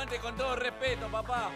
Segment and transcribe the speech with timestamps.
[0.00, 1.50] Aguante con todo respeto, papá.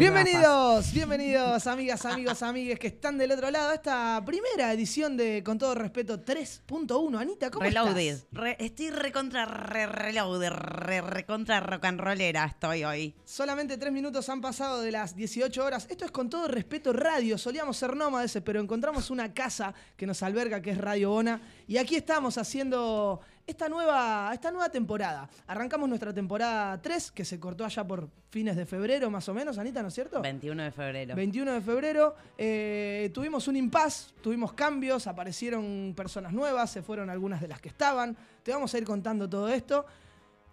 [0.00, 5.42] Bienvenidos, bienvenidos amigas, amigos, amigues que están del otro lado a esta primera edición de
[5.44, 7.20] Con todo respeto 3.1.
[7.20, 7.98] Anita, ¿cómo Reloaded.
[8.14, 8.26] estás?
[8.32, 13.14] Re- estoy recontra re reloaded, re recontra rock and rollera estoy hoy.
[13.26, 15.86] Solamente tres minutos han pasado de las 18 horas.
[15.90, 17.36] Esto es con todo respeto radio.
[17.36, 21.42] Solíamos ser nómades, pero encontramos una casa que nos alberga, que es Radio Bona.
[21.68, 25.28] Y aquí estamos haciendo esta nueva, esta nueva temporada.
[25.46, 29.58] Arrancamos nuestra temporada 3, que se cortó allá por fines de febrero, más o menos,
[29.58, 30.22] Anita, ¿no es cierto?
[30.22, 31.14] 21 de febrero.
[31.16, 32.14] 21 de febrero.
[32.38, 37.68] eh, tuvimos un impas, tuvimos cambios, aparecieron personas nuevas, se fueron algunas de las que
[37.68, 38.16] estaban.
[38.42, 39.84] Te vamos a ir contando todo esto.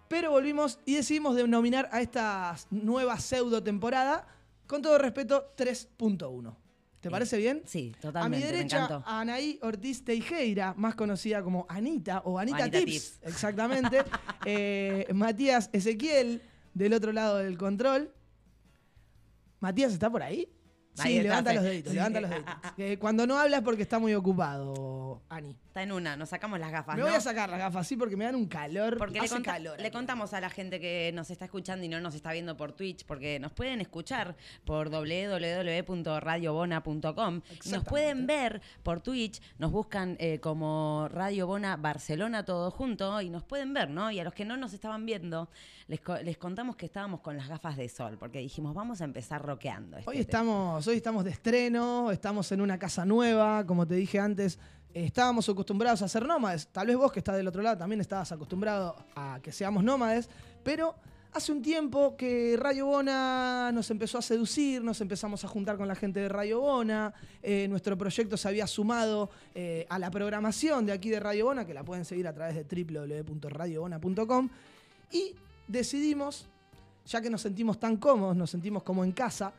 [0.08, 4.26] Pero volvimos y decidimos denominar a esta nueva pseudo temporada,
[4.66, 6.67] con todo respeto, 3.1.
[7.00, 7.12] ¿Te Sí.
[7.12, 7.62] parece bien?
[7.64, 8.46] Sí, A mi totalmente.
[8.46, 9.02] me derecha.
[9.06, 12.90] Anaí Ortiz Teijeira, más conocida como Anita o Anita, Anita Tips.
[12.92, 13.18] Tips.
[13.22, 14.02] Exactamente.
[14.44, 16.42] Eh, Matías Ezequiel,
[16.74, 18.12] del otro lado del control.
[19.60, 20.48] Matías, ¿está por ahí?
[20.98, 21.54] Ahí Sí, está, levanta sí.
[21.56, 22.54] los deditos, Sí, levanta los Ah, deditos.
[22.64, 22.96] ah, ah.
[22.98, 25.56] Cuando no habla es porque está muy ocupado, Ani.
[25.78, 27.06] Está en una, nos sacamos las gafas, Me ¿no?
[27.06, 28.98] voy a sacar las gafas, sí, porque me dan un calor.
[28.98, 29.80] Porque le, conta- calor.
[29.80, 32.72] le contamos a la gente que nos está escuchando y no nos está viendo por
[32.72, 37.40] Twitch, porque nos pueden escuchar por www.radiobona.com.
[37.70, 43.30] Nos pueden ver por Twitch, nos buscan eh, como Radio Bona Barcelona todo junto y
[43.30, 44.10] nos pueden ver, ¿no?
[44.10, 45.48] Y a los que no nos estaban viendo,
[45.86, 49.40] les, les contamos que estábamos con las gafas de sol, porque dijimos, vamos a empezar
[49.44, 49.96] rockeando.
[49.98, 50.22] este Hoy tema.
[50.22, 54.58] estamos, hoy estamos de estreno, estamos en una casa nueva, como te dije antes,
[54.94, 56.68] estábamos acostumbrados a ser nómades.
[56.68, 60.28] Tal vez vos que estás del otro lado también estabas acostumbrado a que seamos nómades,
[60.62, 60.94] pero
[61.32, 65.88] hace un tiempo que Radio Bona nos empezó a seducir, nos empezamos a juntar con
[65.88, 70.86] la gente de Radio Bona, eh, nuestro proyecto se había sumado eh, a la programación
[70.86, 74.48] de aquí de Radio Bona, que la pueden seguir a través de www.radiobona.com,
[75.12, 75.34] y
[75.66, 76.48] decidimos
[77.06, 79.52] ya que nos sentimos tan cómodos, nos sentimos como en casa,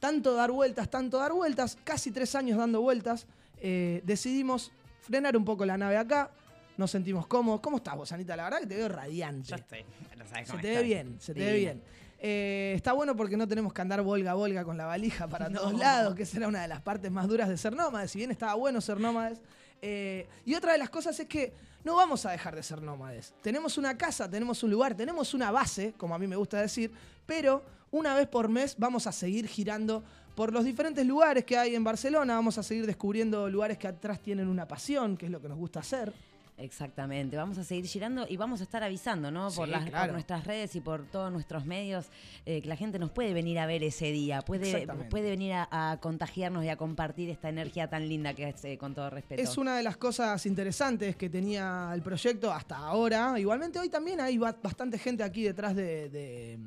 [0.00, 3.26] tanto dar vueltas, tanto dar vueltas, casi tres años dando vueltas,
[3.66, 4.70] eh, decidimos
[5.00, 6.30] frenar un poco la nave acá,
[6.76, 7.60] nos sentimos cómodos.
[7.62, 8.36] ¿Cómo estás vos, Anita?
[8.36, 9.48] La verdad que te veo radiante.
[9.48, 9.84] Yo estoy,
[10.18, 11.82] no sabes Se te ve bien, se te ve bien.
[12.18, 15.48] Eh, está bueno porque no tenemos que andar volga a volga con la valija para
[15.50, 15.60] No.
[15.60, 18.10] todos lados, que esa era una de las partes más duras de ser nómades.
[18.10, 19.40] Si bien estaba bueno ser nómades.
[19.82, 21.52] eh, y otra de las cosas es que
[21.84, 23.34] no vamos a dejar de ser nómades.
[23.42, 26.90] Tenemos una casa, tenemos un lugar, tenemos una base, como a mí me gusta decir,
[27.26, 30.02] pero una vez por mes vamos a seguir girando
[30.34, 32.34] por los diferentes lugares que hay en Barcelona.
[32.34, 35.58] Vamos a seguir descubriendo lugares que atrás tienen una pasión, que es lo que nos
[35.58, 36.12] gusta hacer.
[36.56, 39.50] Exactamente, vamos a seguir girando y vamos a estar avisando, ¿no?
[39.50, 42.06] Por, Sí, las, por nuestras redes y por todos nuestros medios,
[42.46, 45.90] eh, que la gente nos puede venir a ver ese día, puede, puede venir a,
[45.90, 49.42] a contagiarnos y a compartir esta energía tan linda que es, eh, con todo respeto.
[49.42, 53.36] Es una de las cosas interesantes que tenía el proyecto hasta ahora.
[53.36, 56.58] Igualmente hoy también hay ba- bastante gente aquí detrás de, de-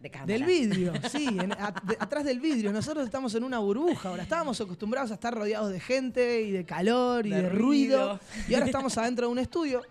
[0.00, 0.32] de cámara.
[0.32, 2.72] del vidrio, sí, en- a- de- atrás del vidrio.
[2.72, 4.22] Nosotros estamos en una burbuja ahora.
[4.22, 8.14] Estábamos acostumbrados a estar rodeados de gente y de calor y de, De ruido.
[8.14, 8.20] ruido.
[8.48, 9.82] Y ahora estamos adentro de un estudio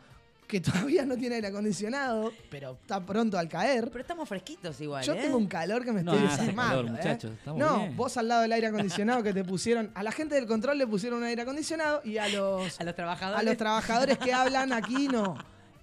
[0.48, 3.88] que todavía no tiene aire acondicionado, pero está pronto al caer.
[3.92, 5.19] Pero estamos fresquitos igual, Yo ¿eh?
[5.22, 6.75] tengo un calor que me No estoy desarmando.
[6.78, 6.90] calor, ¿eh?
[6.90, 7.96] muchachos, estamos No, bien.
[7.96, 9.92] vos al lado del aire acondicionado que te pusieron.
[9.94, 12.96] A la gente del control le pusieron un aire acondicionado y a los A los
[12.96, 13.40] trabajadores.
[13.40, 15.38] a los trabajadores que hablan aquí no.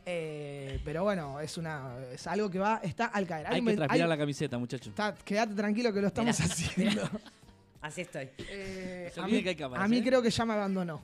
[0.09, 3.49] Eh, pero bueno, es una es algo que va, está al caer.
[3.49, 4.89] Hay un que transpirar hay- la camiseta, muchachos.
[4.89, 7.11] está- quédate tranquilo que lo estamos Mirá, haciendo.
[7.81, 8.29] Así estoy.
[8.39, 10.03] Eh, Se a olvide mí, que hay cámaras, a mí ¿eh?
[10.05, 11.03] creo que ya me abandonó.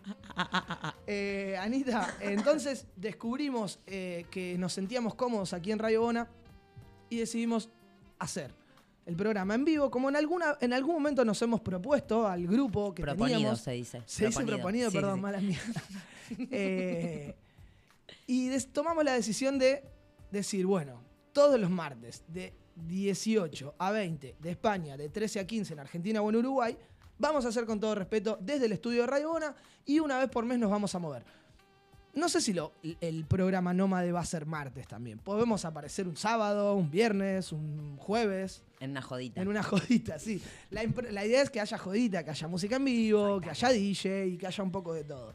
[1.06, 6.28] Eh, Anita, entonces descubrimos eh, que nos sentíamos cómodos aquí en Radio Bona
[7.10, 7.68] y decidimos
[8.20, 8.52] hacer
[9.04, 12.94] el programa en vivo, como en alguna en algún momento nos hemos propuesto al grupo
[12.94, 13.60] que Proponido teníamos.
[13.60, 14.02] se dice.
[14.06, 15.20] Se dice proponido, Sí, perdón, sí.
[15.22, 15.60] mala mía.
[16.50, 17.34] Eh,
[18.26, 19.84] y tomamos la decisión de
[20.30, 21.02] decir, bueno,
[21.32, 26.22] todos los martes de 18 a 20 de España, de 13 a 15 en Argentina
[26.22, 26.76] o en Uruguay,
[27.18, 29.54] vamos a hacer con todo respeto desde el estudio de Radio Bona
[29.84, 31.24] y una vez por mes nos vamos a mover.
[32.14, 35.18] No sé si lo, el programa Nómade va a ser martes también.
[35.18, 38.62] Podemos aparecer un sábado, un viernes, un jueves.
[38.80, 39.40] En una jodita.
[39.40, 40.42] En una jodita, sí.
[40.68, 44.26] La, la idea es que haya jodita, que haya música en vivo, que haya DJ
[44.26, 45.32] y que haya un poco de todo.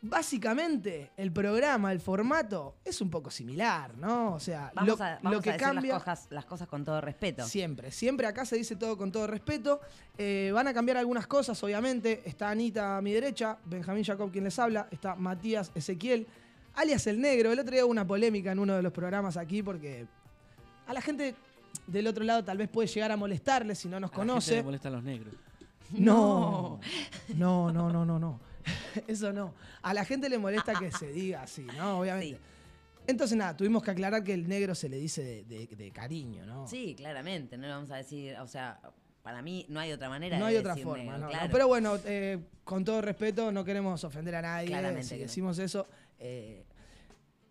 [0.00, 4.34] Básicamente, el programa, el formato, es un poco similar, ¿no?
[4.34, 5.94] O sea, Vamos lo, a, vamos lo que a decir cambia.
[5.94, 7.44] las, cosas, las cosas con todo respeto.
[7.44, 9.80] Siempre, siempre acá se dice todo con todo respeto.
[10.16, 12.22] Eh, van a cambiar algunas cosas, obviamente.
[12.24, 16.26] Está Anita a mi derecha, Benjamín Jacob quien les habla, está Matías Ezequiel,
[16.76, 17.50] alias El Negro.
[17.50, 20.06] El otro día hubo una polémica en uno de los programas aquí porque
[20.86, 21.34] a la gente
[21.88, 24.30] del otro lado tal vez puede llegar a molestarle si no nos A la gente
[24.32, 24.54] conoce.
[24.56, 25.34] le molestan los negros.
[25.90, 26.78] No,
[27.34, 28.40] no, no, no, no, no.
[29.08, 29.54] Eso no.
[29.82, 32.00] A la gente le molesta que se diga así, ¿no?
[32.00, 32.36] Obviamente.
[32.36, 32.42] Sí.
[33.06, 36.44] Entonces, nada, tuvimos que aclarar que el negro se le dice de, de- de cariño,
[36.44, 36.68] ¿no?
[36.68, 38.78] Sí, claramente, no le vamos a decir, o sea,
[39.22, 41.30] para mí no hay otra manera No de hay otra forma, negro, no, no.
[41.30, 41.48] claro.
[41.50, 44.68] Pero bueno, eh, con todo respeto, no queremos ofender a nadie.
[44.68, 45.86] Claramente si decimos eso.
[46.18, 46.64] eh,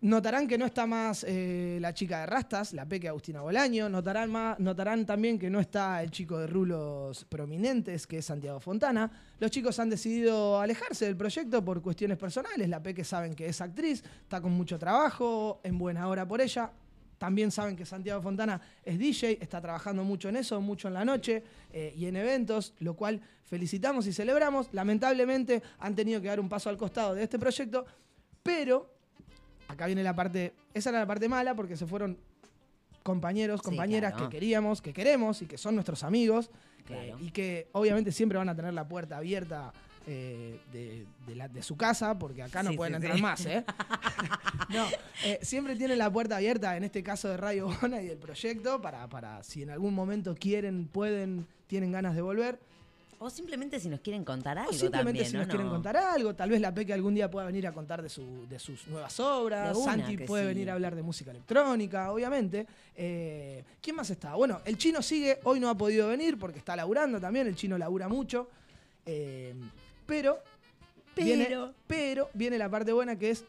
[0.02, 3.90] notarán que no está más eh, la chica de Rastas, la Peque Agustina Bolaño.
[3.90, 8.60] Notarán, más, notarán también que no está el chico de rulos prominentes, que es Santiago
[8.60, 9.12] Fontana.
[9.40, 12.70] Los chicos han decidido alejarse del proyecto por cuestiones personales.
[12.70, 16.72] La Peque saben que es actriz, está con mucho trabajo, en buena hora por ella.
[17.18, 21.04] También saben que Santiago Fontana es DJ, está trabajando mucho en eso, mucho en la
[21.04, 24.68] noche eh, y en eventos, lo cual felicitamos y celebramos.
[24.72, 27.88] Lamentablemente han tenido que dar un paso al costado de este proyecto,
[28.44, 28.97] pero
[29.68, 32.18] acá viene la parte, esa era la parte mala porque se fueron
[33.04, 34.30] compañeros, Sí, compañeras claro.
[34.30, 36.50] que queríamos, que queremos y que son nuestros amigos
[36.86, 37.02] Claro.
[37.04, 39.72] eh, y que obviamente siempre van a tener la puerta abierta
[40.10, 43.22] eh, de, de la- de su casa, porque acá no Sí, pueden sí, entrar sí.
[43.22, 43.66] más, ¿eh?
[44.70, 44.86] no,
[45.26, 48.82] eh, siempre tienen la puerta abierta, en este caso de Radio Bona y del proyecto,
[48.82, 52.58] para, para si en algún momento quieren, pueden, tienen ganas de volver.
[53.20, 55.40] O simplemente si nos quieren contar algo O simplemente también, si ¿no?
[55.40, 58.10] nos quieren contar algo, tal vez la Peque algún día pueda venir a contar de,
[58.10, 60.48] su, de sus nuevas obras, una, Santi puede sí.
[60.50, 62.68] venir a hablar de música electrónica, obviamente.
[62.96, 64.36] Eh, ¿Quién más está?
[64.36, 67.78] Bueno, el chino sigue, hoy no ha podido venir porque está laburando también, el chino
[67.78, 68.50] labura mucho.
[69.06, 69.56] Eh,
[70.06, 70.40] pero,
[71.16, 71.74] Viene, Pero.
[71.88, 73.44] pero viene la parte buena que es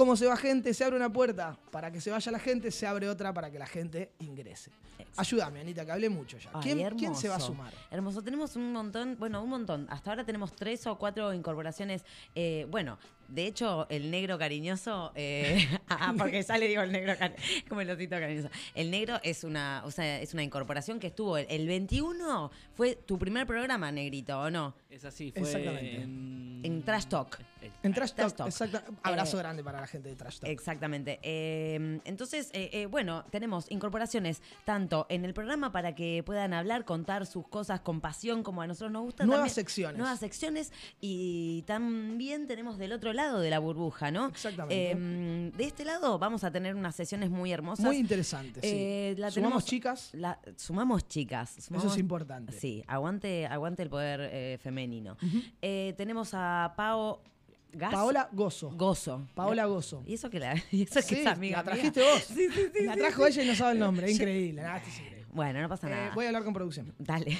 [0.00, 2.86] como se va gente, se abre una puerta para que se vaya la gente, se
[2.86, 4.70] abre otra para que la gente ingrese.
[4.98, 5.20] Exacto.
[5.20, 6.48] Ayúdame, Anita, que hablé mucho ya.
[6.54, 7.70] Ay, ¿Quién, quién se va a sumar?
[7.90, 9.86] Hermoso, tenemos un montón, bueno, un montón.
[9.90, 12.02] Hasta ahora tenemos tres o cuatro incorporaciones.
[12.34, 12.98] eh, bueno,
[13.30, 17.34] de hecho, el negro cariñoso, eh, ah, porque ya le digo el negro cari-
[17.68, 18.50] como el osito cariñoso.
[18.74, 22.96] El negro es una, o sea, es una incorporación que estuvo el, el 21, fue
[22.96, 24.74] tu primer programa, negrito, ¿o no?
[24.90, 26.02] Es así, fue Exactamente.
[26.02, 26.50] en...
[26.62, 27.38] En Trash Talk.
[27.82, 28.46] En Trash Trash Talk, Talk.
[28.48, 28.94] exacto.
[29.02, 30.50] Abrazo Eh, grande para la gente de Trash Talk.
[30.50, 31.18] Exactamente.
[31.22, 36.84] Eh, entonces, eh, eh, bueno, tenemos incorporaciones tanto en el programa para que puedan hablar,
[36.84, 39.24] contar sus cosas con pasión como a nosotros nos gusta.
[39.24, 39.98] Nuevas también- secciones.
[39.98, 44.26] Nuevas secciones y también tenemos del otro lado de la burbuja, ¿no?
[44.28, 44.90] Exactamente.
[44.92, 47.84] Eh, de este lado vamos a tener unas sesiones muy hermosas.
[47.86, 48.68] Muy interesante, sí.
[48.70, 50.10] Eh, la Sumamos tenemos- chicas.
[50.14, 51.58] La- sumamos chicas.
[51.58, 52.52] Eso es importante.
[52.52, 55.16] Sí, aguante, aguante el poder eh, femenino.
[55.62, 57.22] Eh, tenemos a Pao
[57.72, 57.92] Gas.
[57.92, 58.70] Paola Gozo.
[58.72, 59.28] Gozo.
[59.34, 60.02] Paola Gozo.
[60.06, 61.72] Y eso que la, y eso que es amiga la mía.
[61.72, 62.24] trajiste vos.
[62.34, 63.32] Sí, sí, sí, la trajo sí.
[63.32, 64.10] ella y no sabe el nombre.
[64.10, 64.62] Increíble.
[64.62, 65.26] Nada, esto es increíble.
[65.32, 66.10] Bueno, no pasa Eh, nada.
[66.14, 66.92] voy a hablar con producción.
[66.98, 67.38] Dale.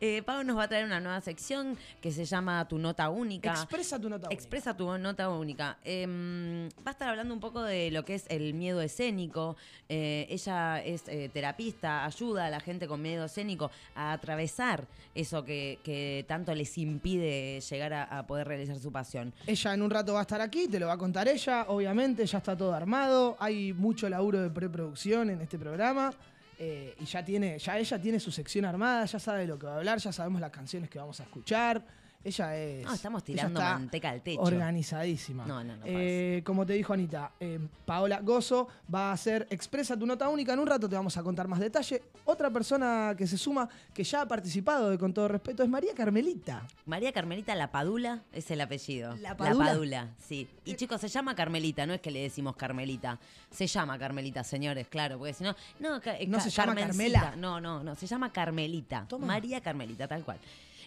[0.00, 3.52] Eh, Pau nos va a traer una nueva sección que se llama Tu Nota Única.
[3.52, 4.34] Expresa tu nota única.
[4.34, 5.78] Expresa tu nota única.
[5.84, 9.56] Em, va a estar hablando un poco de lo que es el miedo escénico.
[9.88, 15.44] Eh, ella es eh, terapista, ayuda a la gente con miedo escénico a atravesar eso
[15.44, 19.32] que, que tanto les impide llegar a, a poder realizar su pasión.
[19.46, 22.26] Ella en un rato va a estar aquí, te lo va a contar ella, obviamente,
[22.26, 26.12] ya está todo armado, hay mucho laburo de preproducción en este programa.
[26.58, 29.74] Eh, y ya tiene, ya ella tiene su sección armada, ya sabe lo que va
[29.74, 31.82] a hablar, ya sabemos las canciones que vamos a escuchar.
[32.24, 32.84] Ella es.
[32.86, 34.40] No, estamos tirando manteca al techo.
[34.40, 35.44] Organizadísima.
[35.44, 39.96] No, no, no Eh, como te dijo Anita, eh, Paola Gozo va a hacer Expresa
[39.96, 40.54] tu nota única.
[40.54, 42.02] En un rato te vamos a contar más detalle.
[42.24, 45.94] Otra persona que se suma, que ya ha participado de Con todo respeto, es María
[45.94, 46.66] Carmelita.
[46.86, 49.14] María Carmelita La Padula es el apellido.
[49.16, 50.08] ¿La Padula?
[50.18, 50.48] sí.
[50.64, 53.18] Y chicos, se llama Carmelita, no es que le decimos Carmelita.
[53.50, 55.54] Se llama Carmelita, señores, claro, porque si no.
[55.78, 56.74] No, ca- ¿No ca- se llama.
[56.74, 57.34] Carmela?
[57.36, 59.04] No, no, no, se llama Carmelita.
[59.08, 59.26] Toma.
[59.26, 60.38] María Carmelita, tal cual.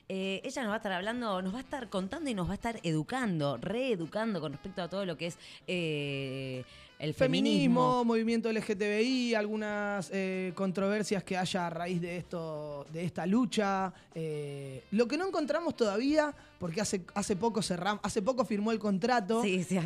[0.10, 2.52] Eh, ella nos va a estar hablando, nos va a estar contando y nos va
[2.52, 5.38] a estar educando, reeducando con respecto a todo lo que es
[5.68, 6.64] eh,
[7.00, 8.04] el Feminismo, feminismo.
[8.06, 13.94] movimiento LGTBI, algunas eh, controversias que haya a raíz de esto, de esta lucha.
[14.16, 18.80] eh, lo que no encontramos todavía, porque hace, hace poco cerramos, hace poco firmó el
[18.80, 19.44] contrato.
[19.44, 19.78] Sí, sí.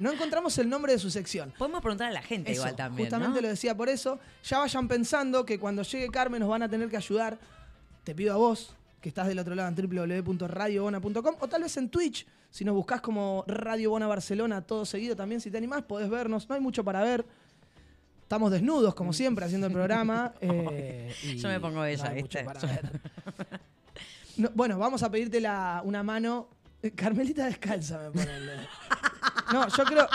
[0.00, 1.54] no encontramos el nombre de su sección.
[1.58, 3.06] Podemos preguntar a la gente Eso, igual también.
[3.06, 3.42] Justamente ¿no?
[3.42, 4.20] lo decía por eso.
[4.44, 7.38] Ya vayan pensando que cuando llegue Carmen nos van a tener que ayudar.
[8.04, 11.88] Te pido a vos, que estás del otro lado en www.radiobona.com o tal vez en
[11.88, 12.26] Twitch.
[12.50, 16.48] Si nos buscás como Radio Bona Barcelona, todo seguido también, si te animás, podés vernos.
[16.48, 17.24] No hay mucho para ver.
[18.22, 20.32] Estamos desnudos, como siempre, haciendo el programa.
[20.40, 22.44] eh, y Yo me pongo no hay mucho ¿viste?
[22.44, 22.90] para Yo- ver.
[24.36, 26.48] No, bueno, vamos a pedirte la- una mano.
[26.80, 28.50] Eh, Carmelita descalza, me pone el.
[29.52, 30.06] No, yo creo,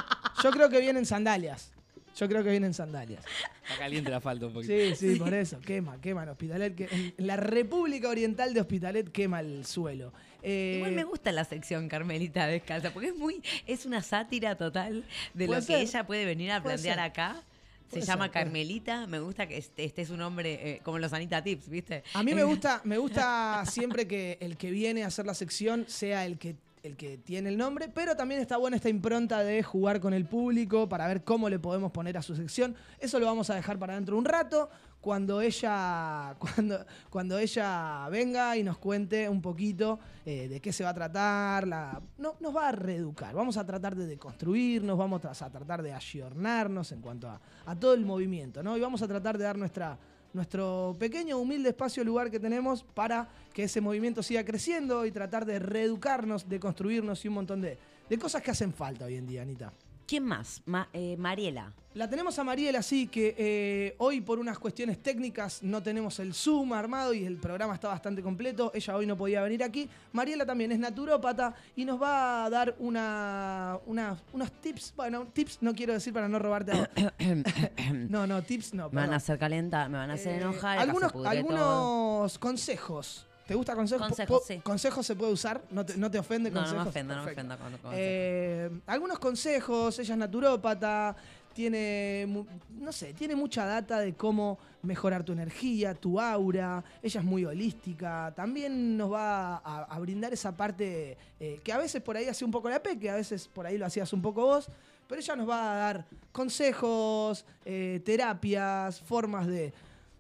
[0.42, 1.73] yo creo que vienen sandalias.
[2.16, 3.24] Yo creo que vienen sandalias.
[3.64, 4.74] Está caliente la falta un poquito.
[4.74, 5.60] Sí, sí, por eso.
[5.60, 6.76] Quema, quema en Hospitalet.
[6.76, 10.14] que- en la República Oriental de Hospitalet quema el suelo.
[10.44, 15.06] Eh, Igual me gusta la sección Carmelita Descalza, porque es muy, es una sátira total
[15.34, 17.04] de lo que ella puede venir a plantear ser.
[17.06, 17.44] acá.
[17.88, 19.08] Se Puede llama ser, puede- Carmelita.
[19.08, 22.04] Me gusta que este, este es un nombre eh, como los Anita Tips, ¿viste?
[22.16, 25.86] A mí me gusta, me gusta siempre que el que viene a hacer la sección
[25.88, 29.64] sea el que, el que tiene el nombre, pero también está buena esta impronta de
[29.64, 32.76] jugar con el público para ver cómo le podemos poner a su sección.
[33.00, 38.10] Eso lo vamos a dejar para dentro de un rato, cuando ella, cuando, cuando ella
[38.10, 41.66] venga y nos cuente un poquito eh, de qué se va a tratar.
[41.66, 43.34] La, no, nos va a reeducar.
[43.34, 47.94] Vamos a tratar de deconstruirnos, vamos a tratar de ayornarnos en cuanto a, a todo
[47.94, 48.76] el movimiento, ¿no?
[48.76, 49.98] Y vamos a tratar de dar nuestra
[50.34, 55.46] nuestro pequeño, humilde espacio, lugar que tenemos para que ese movimiento siga creciendo y tratar
[55.46, 57.78] de reeducarnos, de construirnos y un montón de,
[58.10, 59.72] de cosas que hacen falta hoy en día, Anita.
[60.14, 60.62] ¿Quién más?
[60.68, 61.74] Ma- eh, Mariela.
[61.96, 66.36] La tenemos a Mariela, sí, que eh, hoy por unas cuestiones técnicas no tenemos el
[66.36, 68.70] Zoom armado y el programa está bastante completo.
[68.76, 69.90] Ella hoy no podía venir aquí.
[70.12, 74.94] Mariela también es naturópata y nos va a dar una, una- unos tips.
[74.96, 76.90] Bueno, tips no quiero decir para no robarte a
[78.08, 78.90] No, no, tips no.
[78.92, 80.78] Me van a hacer calentar, me van a hacer Eh, enojar.
[80.78, 83.26] algunos, algunos consejos.
[83.48, 84.08] ¿Te gusta consejos?
[84.08, 84.60] Consejos, Po- sí.
[84.64, 85.62] ¿Consejos se puede usar?
[85.70, 86.88] ¿No te, no te ofende No, no me consejos?
[86.88, 91.16] ofenda, no me ofenda con Eh, algunos consejos, ella es naturópata,
[91.54, 92.26] tiene,
[92.80, 97.44] no sé, tiene mucha data de cómo mejorar tu energía, tu aura, ella es muy
[97.46, 102.26] holística, también nos va a, a brindar esa parte eh, que a veces por ahí
[102.28, 104.68] hace un poco la peque, a veces por ahí lo hacías un poco vos,
[105.08, 109.74] pero ella nos va a dar consejos, eh, terapias, formas de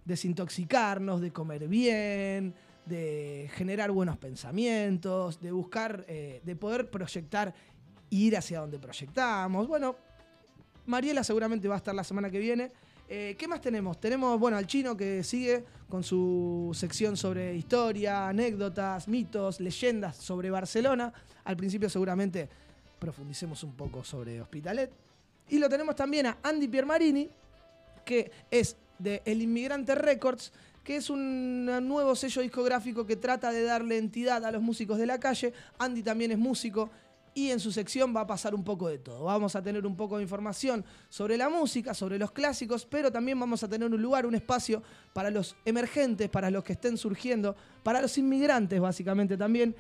[0.05, 2.53] desintoxicarnos, de comer bien,
[2.85, 7.53] de generar buenos pensamientos, de buscar, eh, de poder proyectar
[8.09, 9.67] ir hacia donde proyectamos.
[9.67, 9.95] Bueno,
[10.85, 12.71] Mariela seguramente va a estar la semana que viene.
[13.09, 13.99] Eh, ¿Qué más tenemos?
[13.99, 20.49] Tenemos, bueno, al chino que sigue con su sección sobre historia, anécdotas, mitos, leyendas sobre
[20.49, 21.13] Barcelona.
[21.43, 22.49] Al principio seguramente
[22.99, 24.91] profundicemos un poco sobre Hospitalet.
[25.49, 27.29] Y lo tenemos también a Andy Piermarini,
[28.05, 33.63] que es de El Inmigrante Records, que es un nuevo sello discográfico que trata de
[33.63, 35.53] darle entidad a los músicos de la calle.
[35.79, 36.89] Andy también es músico
[37.35, 39.23] y en su sección va a pasar un poco de todo.
[39.23, 43.39] Vamos a tener un poco de información sobre la música, sobre los clásicos, pero también
[43.39, 47.55] vamos a tener un lugar, un espacio para los emergentes, para los que estén surgiendo,
[47.81, 49.75] para los inmigrantes básicamente también.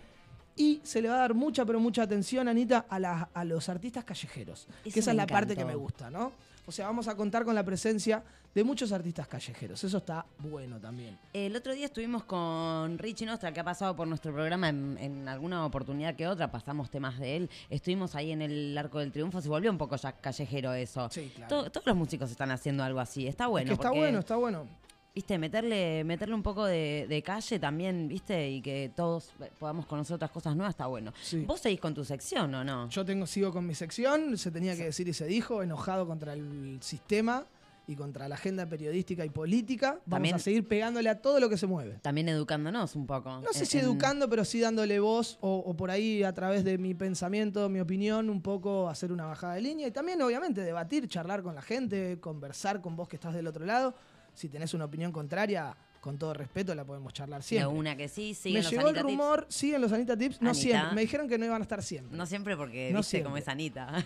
[0.55, 3.69] Y se le va a dar mucha, pero mucha atención, Anita, a, la- a los
[3.69, 4.67] artistas callejeros.
[4.85, 6.31] Eso que esa es la parte que me gusta, ¿no?
[6.65, 8.23] O sea, vamos a contar con la presencia
[8.55, 9.83] de muchos artistas callejeros.
[9.83, 11.17] Eso está bueno también.
[11.33, 15.27] El otro día estuvimos con Richie Nostra, que ha pasado por nuestro programa en, en
[15.27, 17.49] alguna oportunidad que otra, pasamos temas de él.
[17.69, 21.09] Estuvimos ahí en el Arco del Triunfo, se volvió un poco ya callejero eso.
[21.11, 21.63] Sí, claro.
[21.63, 23.65] To- todos los músicos están haciendo algo así, está bueno.
[23.65, 24.67] es que está porque, bueno, está bueno.
[25.15, 29.29] Viste, meterle, meterle un poco de, de calle también, viste, y que todos
[29.59, 31.13] podamos conocer otras cosas nuevas, está bueno.
[31.21, 31.43] Sí.
[31.45, 32.89] ¿Vos seguís con tu sección o no?
[32.89, 36.33] Yo tengo, sigo con mi sección, se tenía que decir y se dijo, enojado contra
[36.33, 37.45] el sistema
[37.85, 39.91] y contra la agenda periodística y política.
[39.91, 41.99] Vamos También- a seguir pegándole a todo lo que se mueve.
[42.01, 43.39] También educándonos un poco.
[43.41, 46.63] No sé en- si educando, pero sí dándole voz o, o por ahí a través
[46.63, 50.61] de mi pensamiento, mi opinión, un poco hacer una bajada de línea y también obviamente
[50.61, 53.93] debatir, charlar con la gente, conversar con vos que estás del otro lado.
[54.33, 57.67] Si tenés una opinión contraria, con todo respeto la podemos charlar De siempre.
[57.77, 59.11] una que sí, Me siguen los llegó el Anita Tips.
[59.11, 60.61] rumor, siguen los Anita Tips, no Anita.
[60.61, 60.95] siempre.
[60.95, 62.17] Me dijeron que no iban a estar siempre.
[62.17, 64.03] No siempre porque No viste cómo es Anita.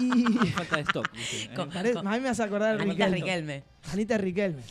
[0.00, 1.12] Y Falta de stock.
[1.12, 1.50] dice, ¿eh?
[1.54, 3.16] Con- a mí me hace acordar de Anita Riquelme.
[3.20, 3.64] Riquelme.
[3.92, 4.62] Anita Riquelme.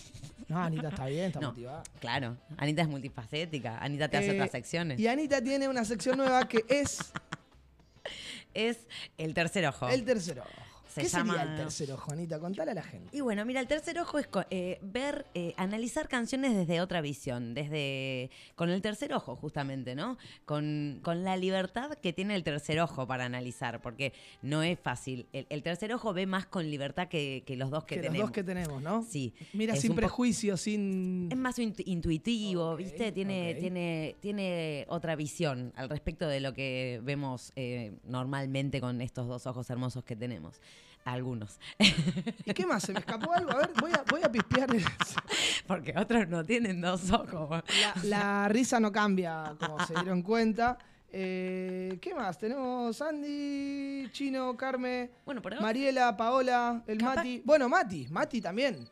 [0.47, 1.83] No, Anita está bien, está No, motivada.
[1.99, 2.35] claro.
[2.57, 3.77] Anita es multifacética.
[3.77, 4.99] Anita te hace Eh, otras secciones.
[4.99, 7.11] Y Anita tiene una sección nueva que es
[8.53, 8.79] Es
[9.17, 9.87] el tercer ojo.
[9.89, 10.49] el tercer ojo.
[10.89, 12.39] Se ¿Qué llama- sería el tercer ojo, Anita?
[12.39, 13.15] Contale a la gente.
[13.15, 17.53] Y bueno, mira, el tercer ojo es eh, ver, eh, analizar canciones desde otra visión,
[17.53, 20.17] desde con el tercer ojo justamente, ¿no?
[20.45, 25.27] Con, con la libertad que tiene el tercer ojo para analizar, porque no es fácil.
[25.31, 28.07] El, el tercer ojo ve más con libertad que, que los dos que, Que, los
[28.07, 28.27] tenemos.
[28.29, 29.03] dos que tenemos, ¿no?
[29.03, 29.33] Sí.
[29.53, 31.29] Mira, sin prejuicio, sin...
[31.31, 33.11] Es más intu- intuitivo, ¿viste?
[33.11, 39.27] Tiene, tiene, tiene otra visión al respecto de lo que vemos eh, normalmente con estos
[39.27, 40.59] dos ojos hermosos que tenemos.
[41.05, 41.59] Algunos.
[41.79, 42.83] ¿Y qué más?
[42.83, 43.51] ¿Se me escapó algo?
[43.51, 44.69] A ver, voy a, voy a pispear.
[45.67, 47.63] Porque otros no tienen dos ojos.
[48.03, 50.77] La, la risa no cambia, como se dieron cuenta.
[51.11, 52.37] Eh, ¿Qué más?
[52.37, 55.63] Tenemos Andy, Chino, Carme, Bueno, por ahora.
[55.65, 57.41] Mariela, Paola, el Capaz- Mati.
[57.43, 58.87] Bueno, Mati, Mati también.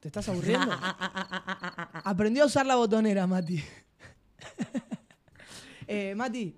[0.00, 0.72] ¿Te estás aburriendo?
[2.04, 3.62] Aprendió a usar la botonera, Mati.
[5.88, 6.52] Eh, Mati,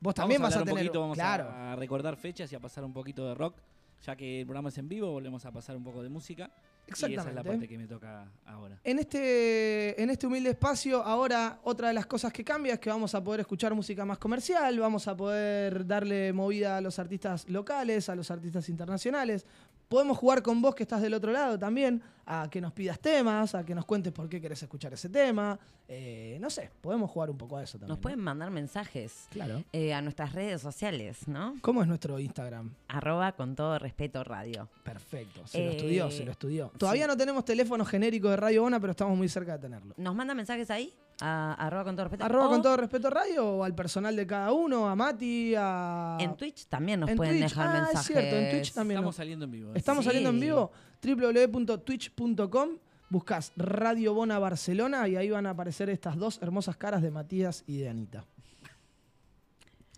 [0.00, 0.90] vos también Vamos vas a, hablar un tener.
[0.90, 1.48] poquito, vamos claro.
[1.50, 3.56] a recordar fechas y a pasar un poquito de rock.
[4.04, 6.50] Ya que el programa es en vivo, volvemos a pasar un poco de música.
[6.86, 7.50] Y esa es la Exactamente.
[7.50, 8.80] parte que me toca ahora.
[8.82, 12.88] En este, en este humilde espacio, ahora otra de las cosas que cambia es que
[12.88, 17.46] vamos a poder escuchar música más comercial, vamos a poder darle movida a los artistas
[17.48, 19.44] locales, a los artistas internacionales.
[19.90, 23.56] Podemos jugar con vos que estás del otro lado también, a que nos pidas temas,
[23.56, 25.58] a que nos cuentes por qué querés escuchar ese tema.
[25.88, 27.88] Eh, no sé, podemos jugar un poco a eso también.
[27.88, 28.02] Nos ¿no?
[28.02, 29.64] pueden mandar mensajes Claro.
[29.72, 31.56] eh, a nuestras redes sociales, ¿no?
[31.60, 32.72] ¿Cómo es nuestro Instagram?
[32.86, 34.68] Arroba con todo respeto radio.
[34.84, 36.70] Perfecto, se lo Eh, estudió, se lo estudió.
[36.78, 39.94] Todavía no tenemos teléfono genérico de Radio Bona, pero estamos muy cerca de tenerlo.
[39.96, 40.94] ¿Nos mandan mensajes ahí?
[41.22, 42.24] A, arroba con todo respeto.
[42.24, 46.16] Arroba O con todo respeto radio o al personal de cada uno, a Mati, a...
[46.20, 47.50] En Twitch también nos En pueden Twitch.
[47.50, 48.06] dejar Ah, es mensajes.
[48.06, 48.96] cierto, en Twitch también.
[48.98, 49.70] Estamos nos- saliendo en vivo.
[49.70, 49.72] ¿eh?
[49.76, 50.08] Estamos Sí.
[50.08, 50.72] saliendo en vivo,
[51.02, 52.68] www.twitch.com,
[53.10, 57.64] buscas Radio Bona Barcelona y ahí van a aparecer estas dos hermosas caras de Matías
[57.66, 58.24] y de Anita.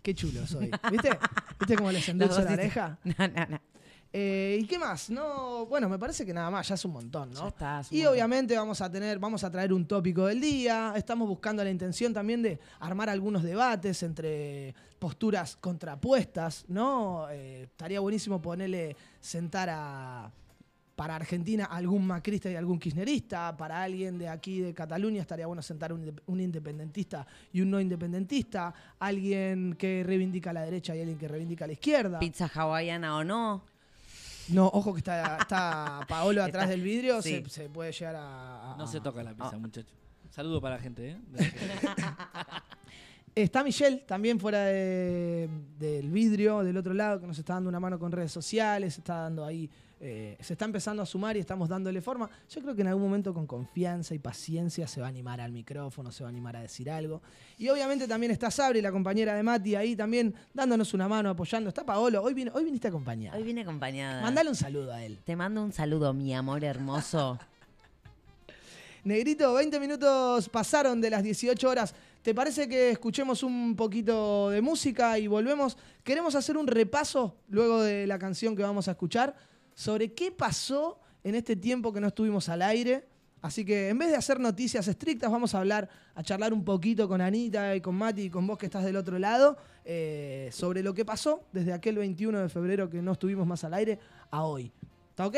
[0.01, 0.69] Qué chulo soy.
[0.91, 1.09] ¿Viste?
[1.59, 2.97] ¿Viste cómo les endulzo la oreja?
[3.05, 3.61] No, no, no.
[4.15, 5.09] Eh, ¿Y qué más?
[5.09, 7.47] No, bueno, me parece que nada más, ya es un montón, Ya ¿no?
[7.47, 8.13] está, es un Y montón.
[8.13, 10.93] obviamente vamos a tener, vamos a traer un tópico del día.
[10.95, 17.27] Estamos buscando la intención también de armar algunos debates entre posturas contrapuestas, ¿no?
[17.31, 20.31] Eh, estaría buenísimo ponerle sentar a
[20.95, 25.63] para Argentina algún macrista y algún kirchnerista, para alguien de aquí de Cataluña estaría bueno
[25.63, 31.17] sentar un, un independentista y un no independentista, alguien que reivindica la derecha y alguien
[31.17, 32.19] que reivindica la izquierda.
[32.19, 33.63] Pizza hawaiana o no.
[34.49, 37.41] No, ojo que está, está Paolo atrás Está- del vidrio, sí.
[37.45, 38.73] se, se puede llegar a...
[38.73, 39.59] a- No se toca la pizza, Ah.
[39.59, 39.93] muchacho.
[40.29, 41.17] Saludo para la gente, ¿eh?
[43.35, 47.79] Está Michelle también fuera de- del vidrio, del otro lado, que nos está dando una
[47.79, 49.69] mano con redes sociales, está dando ahí,
[50.05, 52.29] eh, se está empezando a sumar y estamos dándole forma.
[52.49, 55.53] Yo creo que en algún momento con confianza y paciencia se va a animar al
[55.53, 57.21] micrófono, se va a animar a decir algo.
[57.57, 61.69] Y obviamente también está Sabri, la compañera de Mati, ahí también dándonos una mano, apoyando.
[61.69, 63.37] Está Paolo, hoy, vine- hoy viniste acompañado.
[63.37, 64.21] Hoy viene acompañada.
[64.21, 65.19] Mandale un saludo a él.
[65.23, 67.39] Te mando un saludo, mi amor hermoso.
[69.05, 71.93] Negrito, 20 minutos pasaron de las 18 horas.
[72.21, 75.77] ¿Te parece que escuchemos un poquito de música y volvemos?
[76.03, 79.35] Queremos hacer un repaso luego de la canción que vamos a escuchar
[79.73, 83.05] sobre qué pasó en este tiempo que no estuvimos al aire.
[83.41, 87.09] Así que en vez de hacer noticias estrictas, vamos a hablar, a charlar un poquito
[87.09, 90.81] con Anita y con Mati y con vos que estás del otro lado eh, sobre
[90.81, 93.99] lo que pasó desde aquel 21 de febrero que no estuvimos más al aire
[94.31, 94.71] a hoy.
[95.09, 95.35] ¿Está ok?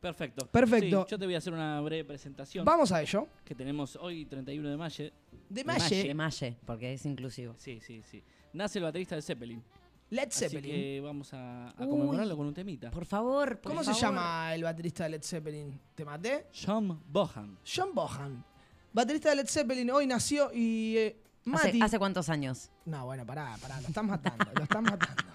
[0.00, 0.46] Perfecto.
[0.46, 1.04] Perfecto.
[1.04, 3.26] Sí, yo te voy a hacer una breve presentación Vamos a ello.
[3.44, 5.10] que tenemos hoy, 31 de mayo.
[5.48, 7.54] De Malle, Malle, Malle, porque es inclusivo.
[7.56, 8.22] Sí, sí, sí.
[8.52, 9.62] Nace el baterista de Zeppelin.
[10.10, 10.70] Led Así Zeppelin.
[10.72, 11.88] que vamos a, a Uy.
[11.88, 12.90] conmemorarlo con un temita.
[12.90, 14.00] Por favor, por ¿Cómo se favor.
[14.02, 15.80] llama el baterista de Led Zeppelin?
[15.94, 16.46] ¿Te maté?
[16.64, 17.58] John Bohan.
[17.66, 18.44] John Bohan.
[18.92, 21.16] Baterista de Led Zeppelin hoy nació y eh,
[21.52, 21.82] ¿Hace, Mati.
[21.82, 22.70] hace cuántos años?
[22.84, 25.22] No, bueno, pará, pará, lo están matando, lo están matando.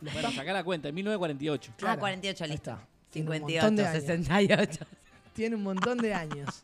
[0.00, 1.72] Lo Bueno, están- sacá la cuenta, en 1948.
[1.78, 1.94] Claro.
[1.94, 2.70] Ah, 48, Ahí listo.
[2.72, 2.86] está.
[3.10, 4.02] Tiene un 58, montón de años.
[4.04, 4.86] 68.
[5.34, 6.62] Tiene un montón de años.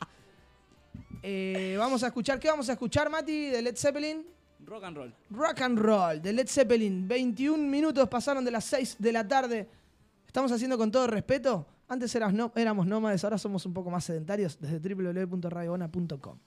[1.23, 4.27] Eh, vamos a escuchar, ¿qué vamos a escuchar, Mati, de Led Zeppelin?
[4.71, 5.13] Rock and roll.
[5.31, 7.09] Rock and Roll, de Led Zeppelin.
[7.09, 9.69] 21 minutos pasaron de las 6 de la tarde.
[10.25, 11.67] Estamos haciendo con todo respeto.
[11.89, 16.39] Antes eras éramos nómades, ahora somos un poco más sedentarios desde www.radiobona.com.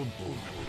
[0.00, 0.59] control.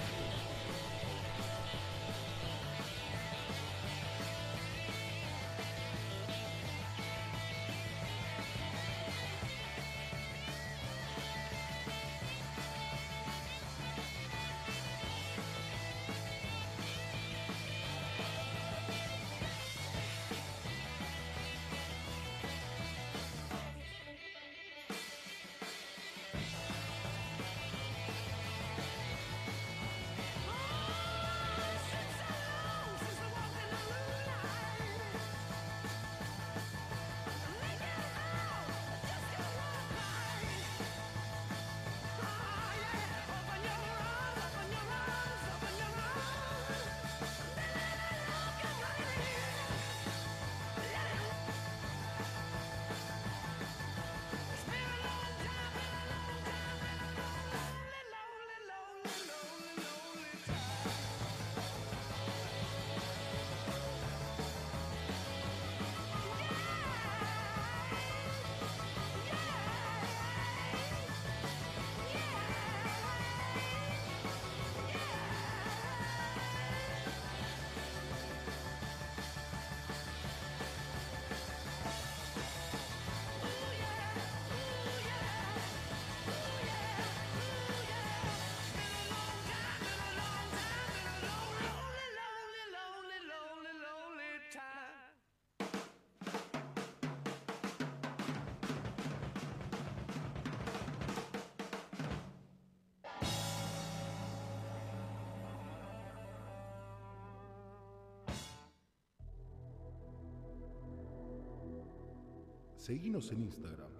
[112.82, 113.91] Seguinos en Instagram,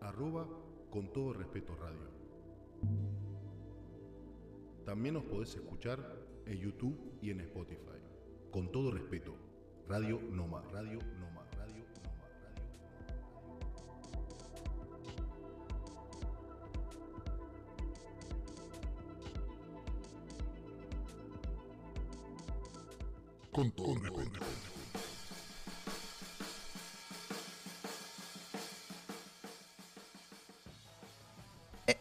[0.00, 0.44] arroba
[0.90, 2.00] con todo respeto radio.
[4.84, 6.00] También nos podés escuchar
[6.44, 8.00] en YouTube y en Spotify.
[8.50, 9.36] Con todo respeto,
[9.86, 10.98] Radio Noma, Radio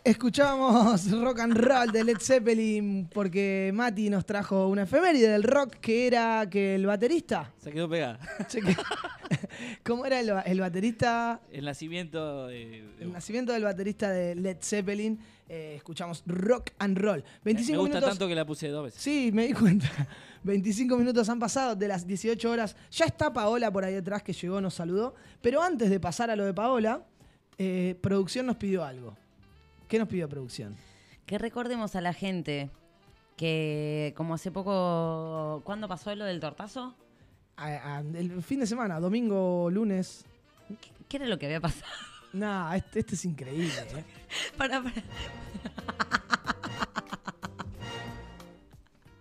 [0.04, 5.76] Escuchamos rock and roll de Led Zeppelin porque Mati nos trajo una efeméride del rock
[5.76, 7.54] que era que el baterista.
[7.58, 8.20] Se quedó pegada.
[9.84, 11.40] ¿Cómo era el, ba- el baterista?
[11.50, 12.84] El nacimiento de.
[12.98, 15.18] de- El nacimiento del baterista de Led Zeppelin.
[15.48, 17.24] Eh, escuchamos rock and roll.
[17.46, 18.10] 25 me gusta minutos.
[18.18, 19.02] tanto que la puse dos veces.
[19.02, 19.90] Sí, me di cuenta.
[20.44, 22.76] 25 minutos han pasado de las 18 horas.
[22.92, 25.16] Ya está Paola por ahí atrás que llegó, nos saludó.
[25.42, 27.06] Pero antes de pasar a lo de Paola,
[27.58, 29.16] eh, producción nos pidió algo.
[29.88, 30.76] ¿Qué nos pidió producción?
[31.26, 32.70] Que recordemos a la gente
[33.38, 36.96] que como hace poco, ¿cuándo pasó lo del tortazo?
[37.58, 40.26] A- a- el fin de semana, domingo, lunes.
[40.68, 41.92] ¿Qué, qué era lo que había pasado?
[42.34, 43.72] Nah, este, este es increíble.
[43.96, 44.04] ¿eh?
[44.58, 44.96] Para, para.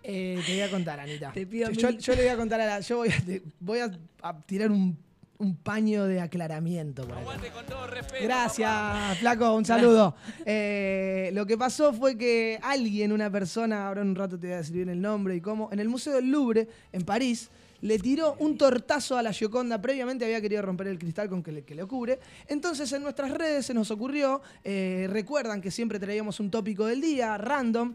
[0.05, 1.31] Eh, te voy a contar, Anita.
[1.31, 2.79] Te pido yo, mil- yo le voy a contar a la.
[2.81, 4.97] Yo voy a, te- voy a- a tirar un,
[5.37, 7.07] un paño de aclaramiento.
[7.07, 7.51] Por acá.
[7.53, 8.23] con todo respeto.
[8.23, 10.15] Gracias, Flaco, un saludo.
[10.45, 14.53] Eh, lo que pasó fue que alguien, una persona, ahora en un rato te voy
[14.53, 17.49] a decir bien el nombre y cómo, en el Museo del Louvre, en París,
[17.83, 19.81] le tiró un tortazo a la Gioconda.
[19.81, 22.19] Previamente había querido romper el cristal con que le, que le cubre.
[22.47, 27.01] Entonces en nuestras redes se nos ocurrió, eh, recuerdan que siempre traíamos un tópico del
[27.01, 27.93] día, random.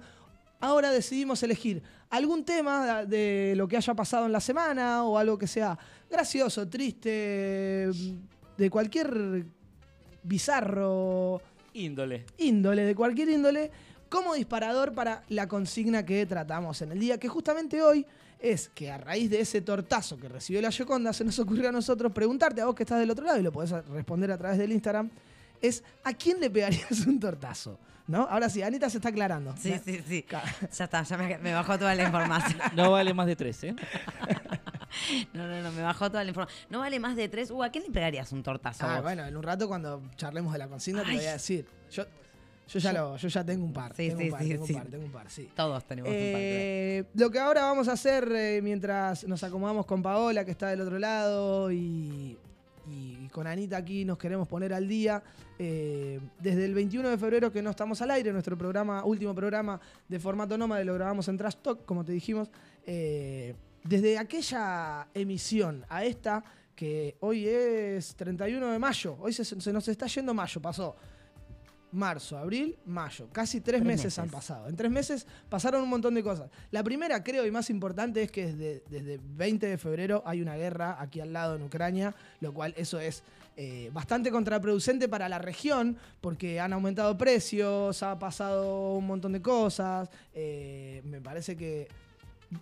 [0.61, 5.39] Ahora decidimos elegir algún tema de lo que haya pasado en la semana o algo
[5.39, 5.79] que sea
[6.11, 7.91] gracioso, triste,
[8.57, 9.45] de cualquier
[10.23, 11.41] bizarro
[11.75, 12.25] Índole.
[12.39, 13.71] índole, de cualquier índole,
[14.09, 18.05] como disparador para la consigna que tratamos en el día, que justamente hoy
[18.41, 21.73] es que a raíz de ese tortazo que recibió la Yoconda, se nos ocurrió a
[21.73, 24.59] nosotros preguntarte, a vos que estás del otro lado y lo podés responder a través
[24.59, 25.11] del Instagram,
[25.61, 27.79] es ¿a quién le pegarías un tortazo?
[28.07, 28.23] ¿No?
[28.23, 29.55] Ahora sí, Anita se está aclarando.
[29.61, 30.25] Sí, sí, sí.
[30.31, 32.59] Ya está, ya me, me bajó toda la información.
[32.75, 33.77] No vale más de tres, ¿eh?
[35.35, 36.67] No, no, no, me bajó toda la información.
[36.71, 37.51] No vale más de tres.
[37.51, 38.85] Uh, ¿a quién le pegarías un tortazo?
[38.87, 39.03] Ah, vos?
[39.03, 41.15] bueno, en un rato cuando charlemos de la consigna te Ay.
[41.17, 41.67] lo voy a decir.
[41.91, 42.05] Yo,
[42.69, 43.95] yo, ya, lo, yo ya tengo un par.
[43.95, 44.73] Sí, tengo sí, un par, sí, tengo sí.
[44.75, 45.49] un par, tengo un par, sí.
[45.55, 46.23] Todos tenemos un par.
[46.43, 50.69] Eh, lo que ahora vamos a hacer eh, mientras nos acomodamos con Paola, que está
[50.69, 52.37] del otro lado, y,
[52.87, 55.23] y con Anita aquí nos queremos poner al día.
[55.59, 59.81] eh, desde el 21 de febrero que no estamos al aire, nuestro programa, último programa
[60.09, 62.51] de formato nómade, lo grabamos en Trash Talk, como te dijimos.
[63.85, 66.43] Desde aquella emisión a esta,
[66.75, 70.97] que hoy es 31 de mayo, hoy se, se nos está yendo mayo, pasó
[71.93, 73.29] marzo, abril, mayo.
[73.33, 74.19] Casi tres, Tres meses, meses.
[74.19, 74.69] han pasado.
[74.69, 76.51] En tres meses pasaron un montón de cosas.
[76.71, 80.57] La primera, creo, y más importante es que desde, desde 20 de febrero hay una
[80.57, 83.23] guerra aquí al lado en Ucrania, lo cual eso es
[83.57, 89.41] eh, bastante contraproducente para la región, porque han aumentado precios, ha pasado un montón de
[89.43, 90.11] cosas.
[90.35, 91.89] eh, me parece que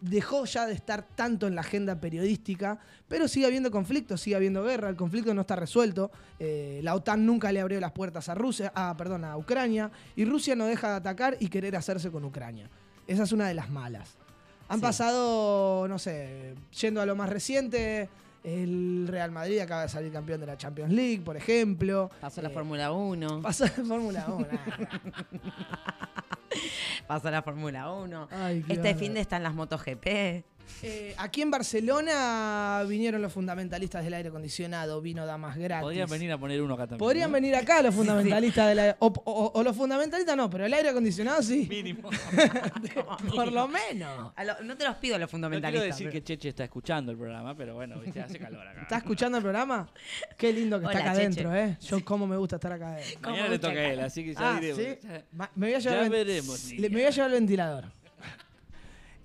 [0.00, 4.64] dejó ya de estar tanto en la agenda periodística, pero sigue habiendo conflicto, sigue habiendo
[4.64, 6.10] guerra, el conflicto no está resuelto.
[6.38, 10.24] eh, la OTAN nunca le abrió las puertas a Rusia, ah, perdón, a Ucrania, y
[10.24, 12.68] Rusia no deja de atacar y querer hacerse con Ucrania.
[13.06, 14.16] Esa es una de las malas.
[14.68, 14.82] Han Sí.
[14.82, 18.08] pasado, no sé, yendo a lo más reciente,
[18.46, 22.10] el Real Madrid acaba de salir campeón de la Champions League, por ejemplo.
[22.20, 23.42] Pasó la Eh, Fórmula 1.
[23.42, 24.46] Pasó la Fórmula 1.
[27.06, 28.28] Pasó la Fórmula 1.
[28.30, 30.44] Ay, qué Este fin de están las MotoGP.
[30.82, 35.82] Eh, aquí en Barcelona vinieron los fundamentalistas del aire acondicionado, vino damas gratis.
[35.82, 36.98] Podrían venir a poner uno acá también.
[36.98, 37.34] Podrían ¿no?
[37.34, 38.96] venir acá los fundamentalistas del aire.
[39.00, 41.66] O, o- o los fundamentalistas no, pero el aire acondicionado sí.
[41.68, 42.10] Mínimo.
[43.34, 44.32] Por lo menos.
[44.44, 45.88] Lo- no te los pido a los No quiero fundamentalistas.
[45.98, 48.82] decir que Cheche está escuchando el programa, pero bueno, viste, hace calor acá.
[48.82, 49.88] ¿Estás escuchando el programa?
[50.36, 51.76] Qué lindo que está acá adentro, ¿eh?
[51.80, 53.20] Yo cómo me gusta estar acá adentro.
[53.22, 54.82] ¿Cómo Mañana le toca a él, así que ya Ah, diremos.
[54.82, 54.98] ¿sí?
[55.02, 57.30] Ya- Ma- Me voy a llevar Ya el ven- veremos, Le- Me voy a llevar
[57.30, 57.84] el ventilador.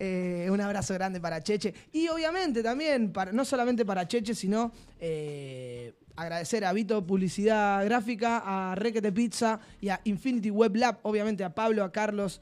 [0.03, 1.75] Eh, un abrazo grande para Cheche.
[1.93, 8.41] Y obviamente también, para, no solamente para Cheche, sino eh, agradecer a Vito Publicidad Gráfica,
[8.43, 12.41] a Requete Pizza y a Infinity Web Lab, obviamente a Pablo, a Carlos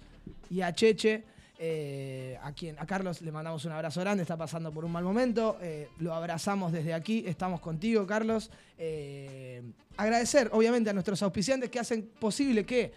[0.49, 1.25] y a Cheche.
[1.61, 5.03] eh, a, quien, a Carlos le mandamos un abrazo grande, está pasando por un mal
[5.03, 5.57] momento.
[5.97, 8.51] lo abrazamos desde aquí, estamos contigo, Carlos.
[9.97, 12.93] Agradecer, obviamente, a nuestros auspiciantes que hacen posible que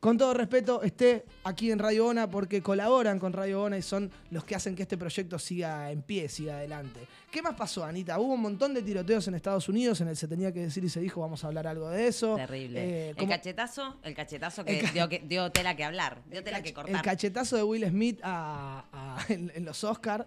[0.00, 4.10] con todo respeto, esté aquí en Radio Bona porque colaboran con Radio Bona y son
[4.30, 7.00] los que hacen que este proyecto siga en pie, siga adelante.
[7.30, 8.18] ¿Qué más pasó, Anita?
[8.18, 10.88] Hubo un montón de tiroteos en Estados Unidos, en el se tenía que decir y
[10.88, 12.34] se dijo, vamos a hablar algo de eso.
[12.36, 13.10] Terrible.
[13.10, 16.42] Eh, el cachetazo, el cachetazo que, El ca- dio, que dio tela que hablar, dio
[16.42, 17.02] tela que el cortar.
[17.02, 20.24] cachetazo de Will Smith a- a- en, en los Oscars.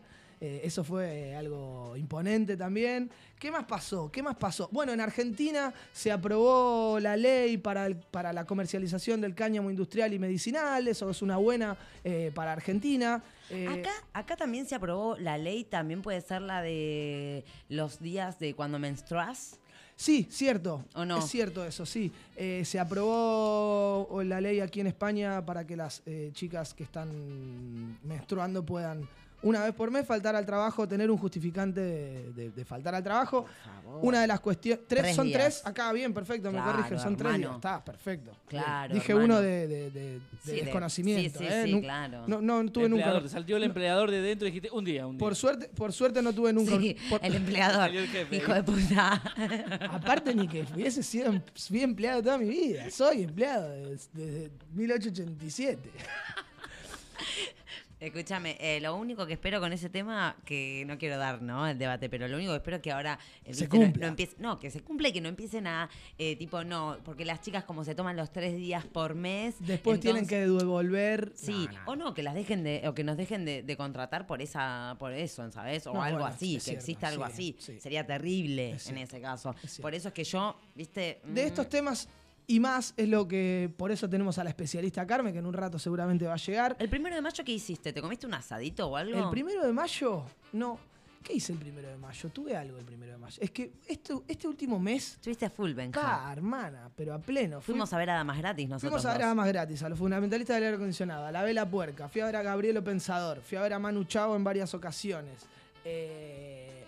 [0.64, 3.10] Eso fue eh, algo imponente también.
[3.40, 4.12] ¿Qué más pasó?
[4.12, 4.70] ¿Qué más pasó?
[4.72, 10.14] Bueno, en Argentina se aprobó la ley para, el- para la comercialización del cáñamo industrial
[10.14, 10.88] y medicinal.
[10.88, 13.24] Eso es una buena eh, para Argentina.
[13.50, 18.40] Eh, Acá, acá también se aprobó la ley, también puede ser la de los días
[18.40, 19.60] de cuando menstruas.
[19.96, 20.84] Sí, cierto.
[20.96, 21.20] ¿O no?
[21.20, 22.12] Es cierto eso, sí.
[22.36, 28.00] Eh, se aprobó la ley aquí en España para que las eh, chicas que están
[28.04, 29.08] menstruando puedan,
[29.44, 33.04] una vez por mes, faltar al trabajo, tener un justificante de, de- de faltar al
[33.04, 33.46] trabajo.
[33.84, 34.00] favor.
[34.02, 34.86] Una de las cuestiones.
[34.88, 35.40] Tres, Tres son días.
[35.42, 35.62] tres.
[35.66, 37.00] Acá, bien, perfecto, Claro, me corrigen.
[37.00, 37.56] Son tres días.
[37.56, 38.32] Está, perfecto.
[38.48, 39.26] Claro, Dije hermano.
[39.36, 41.40] uno de, de- de- de Sí, de- desconocimiento.
[41.40, 41.64] sí, sí, ¿eh?
[41.66, 42.24] sí, claro.
[42.28, 43.22] No, no tuve nunca.
[43.22, 45.20] te saltió el empleador de dentro y dijiste un día, un día.
[45.20, 46.78] Por suerte, por suerte no tuve nunca.
[46.80, 48.36] Sí, por- el empleador, el jefe.
[48.38, 49.22] hijo de puta.
[49.92, 52.90] Aparte ni que hubiese sido em- fui empleado toda mi vida.
[52.90, 55.90] Soy empleado des- desde 1887.
[58.04, 61.66] Escúchame, eh, lo único que espero con ese tema, que no quiero dar, ¿no?
[61.66, 64.02] El debate, pero lo único que espero es que ahora eh, Se no- cumpla.
[64.02, 67.24] No, empiece, no, que se cumpla y que no empiecen a, eh, tipo, no, porque
[67.24, 69.56] las chicas como se toman los tres días por mes.
[69.60, 71.32] Después tienen que devolver.
[71.34, 71.92] Sí, No, no.
[71.92, 74.98] o no, que las dejen de, o que nos dejen de, de contratar por esa,
[75.00, 75.88] por eso, ¿sabes?
[75.88, 77.56] O No, algo bueno, así, que cierto, exista algo sí, así.
[77.60, 77.80] sí.
[77.80, 79.56] Sería terrible Es en cierto, ese caso.
[79.64, 79.80] es.
[79.80, 81.22] Por eso es que yo, viste.
[81.24, 82.10] De mm, estos temas
[82.48, 85.54] y más es lo que por eso tenemos a la especialista Carmen, que en un
[85.54, 86.76] rato seguramente va a llegar.
[86.80, 87.94] El primero de mayo, ¿qué hiciste?
[87.94, 89.18] ¿Te comiste un asadito o algo?
[89.18, 90.78] El primero de mayo, no.
[91.24, 92.30] ¿Qué hice el primero de mayo?
[92.32, 93.38] Tuve algo el primero de mayo.
[93.42, 96.02] Es que este, este último mes, Estuviste a full, Benja.
[96.02, 97.62] pa, hermana, pero a pleno.
[97.62, 99.02] Fui- Fuimos a ver a Damas gratis nosotros.
[99.02, 99.36] Fuimos a ver a dos.
[99.38, 102.36] más gratis, a los fundamentalistas del aire acondicionado, a la Vela Puerca, fui a ver
[102.36, 105.46] a Gabrielo Pensador, fui a ver a Manu Chao en varias ocasiones.
[105.86, 106.84] Eh,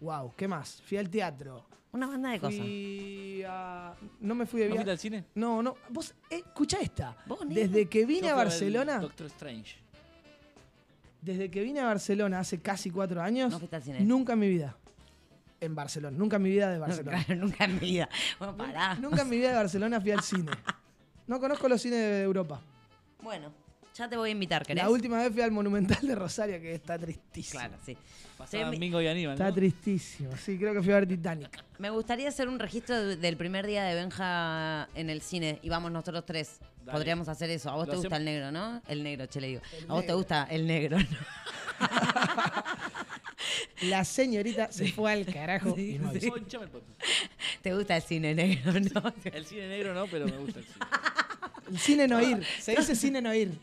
[0.00, 0.80] wow, ¿qué más?
[0.86, 1.64] Fui al teatro.
[1.94, 2.58] Una banda de cosas.
[2.58, 3.94] Fui a...
[4.20, 4.90] No me fui de ¿No fuiste viaje.
[4.90, 5.24] al cine?
[5.36, 5.76] No, no.
[5.90, 7.16] Vos, eh, escucha esta.
[7.26, 7.38] Vos.
[7.46, 9.76] Desde que vine Yo a ver Barcelona, Doctor Strange.
[11.22, 14.00] desde que vine a Barcelona hace casi cuatro años, No fuiste al cine.
[14.00, 14.76] nunca en mi vida.
[15.60, 17.24] En Barcelona, nunca en mi vida de No, Barcelona.
[17.24, 18.08] claro, nunca en mi vida.
[18.38, 18.94] Bueno, pará.
[18.96, 20.50] Nunca en mi vida de Barcelona fui al cine.
[21.26, 22.60] No conozco los cines de Europa.
[23.22, 23.50] Bueno,
[23.94, 24.82] ya te voy a invitar, ¿querés?
[24.82, 27.60] La última vez fui al Monumental de Rosario, que está tristísimo.
[27.60, 27.96] Claro, sí.
[28.36, 29.54] Pasaban Sí, Mingo y Aníbal, Está ¿no?
[29.54, 30.36] tristísimo.
[30.36, 31.62] Sí, creo que fui a ver Titanic.
[31.78, 35.68] Me gustaría hacer un registro de- del primer día de Benja en el cine y
[35.68, 36.58] vamos nosotros tres.
[36.84, 36.92] Dale.
[36.98, 37.70] Podríamos hacer eso.
[37.70, 38.18] A vos Lo te gusta hacemos.
[38.18, 38.82] el negro, ¿no?
[38.88, 39.60] El negro, che, le digo.
[39.78, 40.16] El a vos te negro.
[40.18, 41.06] gusta el negro, ¿no?
[43.82, 46.28] La señorita se fue al carajo Sí, y no avisó.
[46.30, 46.86] Ponchame el poto.
[47.62, 49.14] Te gusta el cine negro, ¿no?
[49.24, 50.76] El cine negro no, pero me gusta el cine.
[51.70, 52.44] El cine no ir.
[52.60, 53.58] Se dice cine no ir.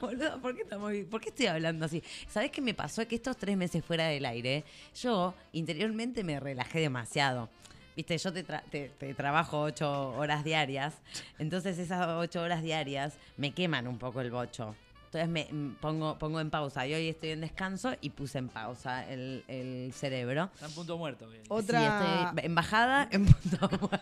[0.00, 2.02] Boludo, ¿por qué, estamos, ¿por qué estoy hablando así?
[2.28, 3.06] ¿Sabés qué me pasó?
[3.06, 4.64] Que estos tres meses fuera del aire,
[5.00, 7.48] yo interiormente me relajé demasiado.
[7.96, 10.94] Viste, yo te, tra- te- te trabajo ocho horas diarias,
[11.38, 14.74] entonces esas ocho horas diarias me queman un poco el bocho.
[15.06, 16.86] Entonces me mm, pongo, pongo en pausa.
[16.86, 20.50] Y hoy estoy en descanso y puse en pausa el, el cerebro.
[20.54, 21.28] Está en punto muerto.
[21.28, 21.42] bien.
[21.48, 24.00] Otra- Sí, estoy en bajada, en punto muerto.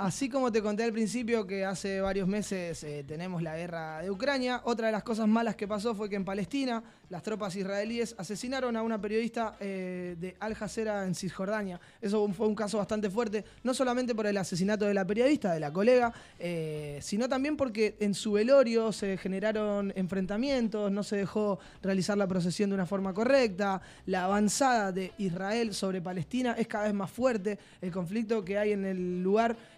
[0.00, 4.10] Así como te conté al principio que hace varios meses eh, tenemos la guerra de
[4.10, 8.14] Ucrania, otra de las cosas malas que pasó fue que en Palestina las tropas israelíes
[8.16, 11.80] asesinaron a una periodista eh, de Al Jazeera en Cisjordania.
[12.00, 15.60] Eso fue un caso bastante fuerte, no solamente por el asesinato de la periodista, de
[15.60, 21.58] la colega, eh, sino también porque en su velorio se generaron enfrentamientos, no se dejó
[21.82, 26.84] realizar la procesión de una forma correcta, la avanzada de Israel sobre Palestina es cada
[26.84, 29.29] vez más fuerte, el conflicto que hay en el lugar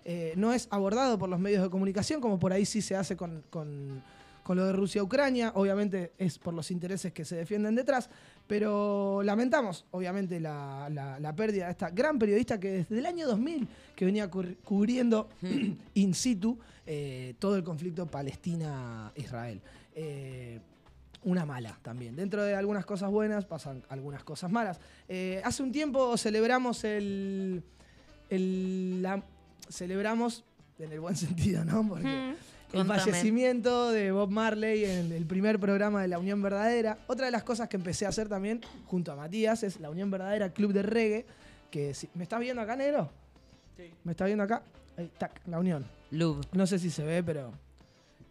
[0.05, 3.17] eh, no es abordado por los medios de comunicación, como por ahí sí se hace
[3.17, 4.03] con, con-
[4.43, 8.11] con lo de Rusia-Ucrania, obviamente es por los intereses que se defienden detrás,
[8.49, 13.29] pero lamentamos obviamente la, la- la pérdida de esta gran periodista que desde el año
[13.29, 15.29] 2000 que venía cubriendo
[15.95, 19.61] in situ eh, todo el conflicto Palestina-Israel.
[19.95, 20.59] Eh,
[21.25, 22.17] una mala también.
[22.17, 24.81] Dentro de algunas cosas buenas pasan algunas cosas malas.
[25.09, 27.63] Eh, hace un tiempo celebramos el,
[28.29, 29.23] el- la-
[29.69, 30.45] celebramos
[30.79, 31.87] en el buen sentido, ¿no?
[31.89, 32.37] Porque el
[32.71, 33.01] Contame.
[33.01, 36.99] fallecimiento de Bob Marley en el primer programa de La Unión Verdadera.
[37.07, 40.11] Otra de las cosas que empecé a hacer también junto a Matías es La Unión
[40.11, 41.27] Verdadera Club de Reggae.
[41.71, 43.11] Que si- ¿Me estás viendo acá, negro?
[43.77, 43.91] Sí.
[44.05, 44.63] ¿Me estás viendo acá?
[44.97, 45.85] Ahí, tac, La Unión.
[46.11, 46.43] Lube.
[46.53, 47.53] No sé si se ve, pero...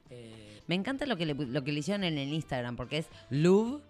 [0.10, 3.08] eh, Me encanta lo que le, lo que le hicieron en el Instagram, porque es
[3.30, 3.82] Lube.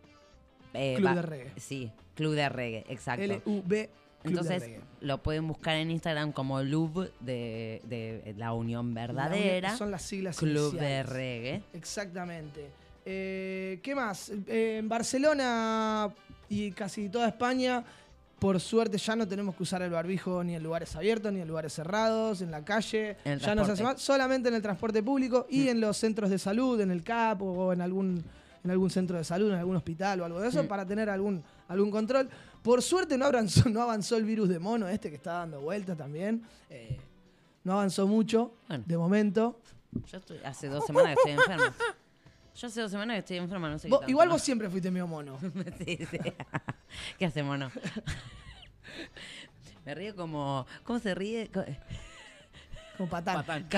[0.73, 1.51] eh, Club va- de Reggae.
[1.60, 3.23] Sí, Club de Reggae, exacto.
[3.23, 3.89] L-U-B
[4.23, 9.69] Entonces lo pueden buscar en Instagram como Lub de, de la Unión La Verdadera.
[9.69, 11.03] unión- Son las siglas Club de.
[11.03, 11.63] Reggae.
[11.73, 12.69] Exactamente.
[13.05, 14.31] Eh, ¿Qué más?
[14.47, 16.10] Eh, en Barcelona
[16.49, 17.84] y casi toda España,
[18.38, 21.47] por suerte ya no tenemos que usar el barbijo ni en lugares abiertos, ni en
[21.47, 23.17] lugares cerrados, en la calle.
[23.25, 25.69] En ya no se hace más, solamente en el transporte público y Mm.
[25.69, 28.23] en los centros de salud, en el CAP o en algún,
[28.63, 30.67] en algún centro de salud, en algún hospital o algo de eso, Mm.
[30.67, 32.29] para tener algún, algún control.
[32.63, 35.97] Por suerte no avanzó, no avanzó el virus de mono este que está dando vueltas
[35.97, 36.43] también.
[36.69, 37.00] Eh,
[37.63, 38.84] no avanzó mucho, Bueno.
[38.88, 39.60] de momento.
[40.12, 41.76] Yo estoy, hace dos semanas que estoy enferma.
[42.56, 44.34] Yo hace dos semanas que estoy enferma, no sé qué Vos- tanto, igual ¿no?
[44.36, 45.39] vos siempre fuiste medio mono.
[45.86, 46.17] sí, sí.
[47.17, 47.71] ¿Qué hacemos, no?
[49.86, 50.65] Me río como...
[50.84, 51.50] ¿Cómo se ríe?
[53.08, 53.44] Patán.
[53.44, 53.68] Patán.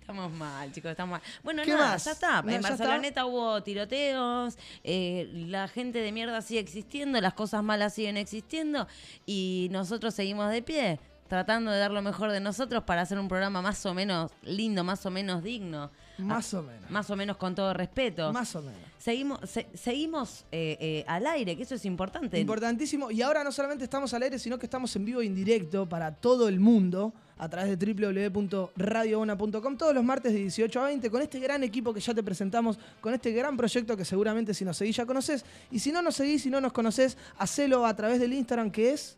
[0.00, 1.22] Estamos mal, chicos, estamos mal.
[1.42, 2.04] Bueno, ¿Qué nada, más?
[2.04, 2.42] ya está.
[2.42, 7.94] No, en Barceloneta hubo tiroteos, eh, la gente de mierda sigue existiendo, las cosas malas
[7.94, 8.86] siguen existiendo
[9.24, 11.00] y nosotros seguimos de pie,
[11.34, 14.84] tratando de dar lo mejor de nosotros para hacer un programa más o menos lindo,
[14.84, 16.88] más o menos digno, Más o menos.
[16.90, 18.32] más o menos con todo respeto.
[18.32, 18.78] Más o menos.
[18.98, 22.38] Seguimos, se- seguimos eh, eh, al aire, que eso es importante.
[22.38, 23.10] Importantísimo.
[23.10, 26.14] Y ahora no solamente estamos al aire, sino que estamos en vivo e indirecto para
[26.14, 31.20] todo el mundo a través de www.radiobona.com todos los martes de 18 a 20 con
[31.20, 34.76] este gran equipo que ya te presentamos, con este gran proyecto que seguramente si nos
[34.76, 35.44] seguís ya conoces.
[35.70, 38.92] Y si no nos seguís, si no nos conoces, hacelo a través del Instagram que
[38.92, 39.16] es...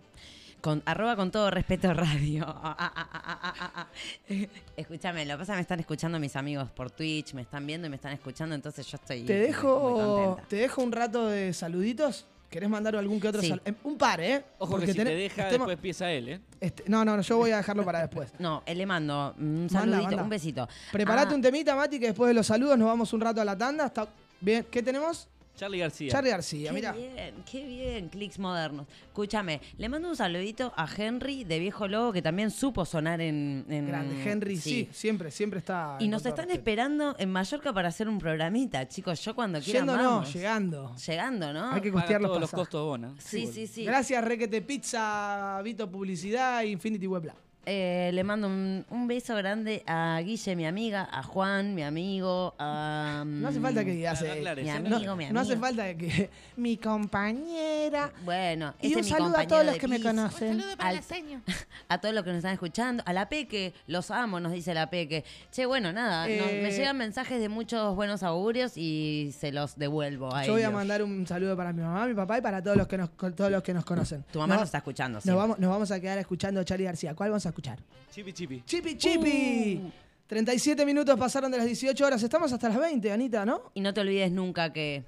[0.61, 2.45] Con, arroba con todo respeto radio.
[2.69, 3.87] Ah, ah, ah.
[4.77, 7.67] Escúchame, lo que pasa es que me están escuchando mis amigos por Twitch, me están
[7.67, 10.49] viendo y me están escuchando, entonces yo estoy Te muy dejo, contenta.
[10.49, 12.27] te dejo un rato de saluditos.
[12.51, 13.49] ¿Querés mandar algún que otro Sí.
[13.49, 14.45] sal- em, Un par, ¿eh?
[14.59, 16.41] Ojo Porque que si te deja, estemos- después empieza él, ¿eh?
[16.61, 18.33] este- no, no, no, yo voy a dejarlo para después.
[18.39, 20.23] No, eh, le mando un Manda, saludito, manda.
[20.23, 20.69] un besito.
[20.93, 23.45] Preparate Ah, un temita, Mati, que después de los saludos nos vamos un rato a
[23.45, 23.87] la tanda.
[23.87, 24.09] Está
[24.41, 24.65] bien.
[24.71, 25.29] ¿Qué tenemos?
[25.57, 26.11] Charlie García.
[26.13, 26.93] Charlie García, Qué mira.
[26.93, 28.87] bien, qué bien, clics modernos.
[29.07, 33.65] Escúchame, le mando un saludito a Henry de Viejo Lobo, que también supo sonar en...
[33.69, 34.89] en- Grande, Henry, sí.
[34.93, 35.97] siempre, siempre está.
[36.01, 39.25] Y nos están esperando en Mallorca para hacer un programita, chicos.
[39.25, 40.95] Yo cuando quieran Yendo no, llegando.
[40.97, 41.73] Llegando, ¿no?
[41.73, 43.15] Hay que costear los todos los costos Bona.
[43.19, 43.85] Sí, sí, sí.
[43.85, 47.46] Gracias, Requete Pizza, Vito Publicidad Infinity Web Lab.
[47.69, 52.55] Eh, le mando un, un beso grande a Guille, mi amiga, a Juan, mi amigo,
[52.61, 53.25] a...
[53.27, 54.21] No hace falta que digas.
[54.21, 55.67] Claro, eh, aclares, mi amigo, no, mi no hace amigo.
[55.67, 56.31] falta que.
[56.57, 58.11] Mi compañera.
[58.25, 60.63] Bueno, Y un es mi saludo a todos los que me conocen.
[60.79, 61.01] Al-
[61.89, 64.89] a todos los que nos están escuchando, a la Peque, los amo, nos dice la
[64.89, 65.25] Peque.
[65.51, 69.77] Che, bueno, nada, no- Eh, me llegan mensajes de muchos buenos augurios y se los
[69.77, 72.63] devuelvo a Yo voy a mandar un saludo para mi mamá, mi papá y para
[72.63, 74.25] todos los que nos, todos los que nos conocen.
[74.33, 75.29] Tu mamá Nos- nos está escuchando, sí.
[75.29, 77.15] Nos vamos, nos vamos a quedar escuchando a Charlie García.
[77.15, 77.79] ¿Cuál vamos a escuchar?
[78.11, 78.63] Chipi chipi.
[78.65, 79.81] Chipi Chipi.
[79.83, 79.93] Uh.
[80.27, 82.23] 37 minutos pasaron de las 18 horas.
[82.23, 83.71] Estamos hasta las 20, Anita, ¿no?
[83.75, 85.05] Y no te olvides nunca que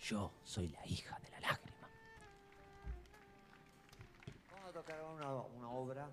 [0.00, 1.88] yo soy la hija de la lágrima.
[4.52, 6.08] Vamos a tocar una, una obra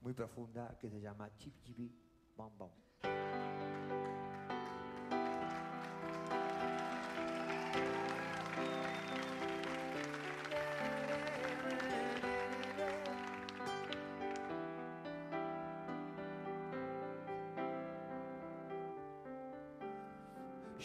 [0.00, 1.90] muy profunda que se llama Chip Chipi
[2.36, 2.70] Bom Bom.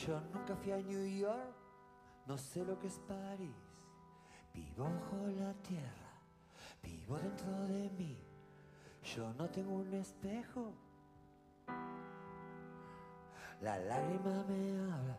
[0.07, 1.53] Yo nunca fui a New York,
[2.25, 3.53] no sé lo que es París.
[4.51, 6.11] Vivo bajo la tierra,
[6.81, 8.17] vivo dentro de mí.
[9.15, 10.73] Yo no tengo un espejo.
[13.61, 15.17] La lágrima me habla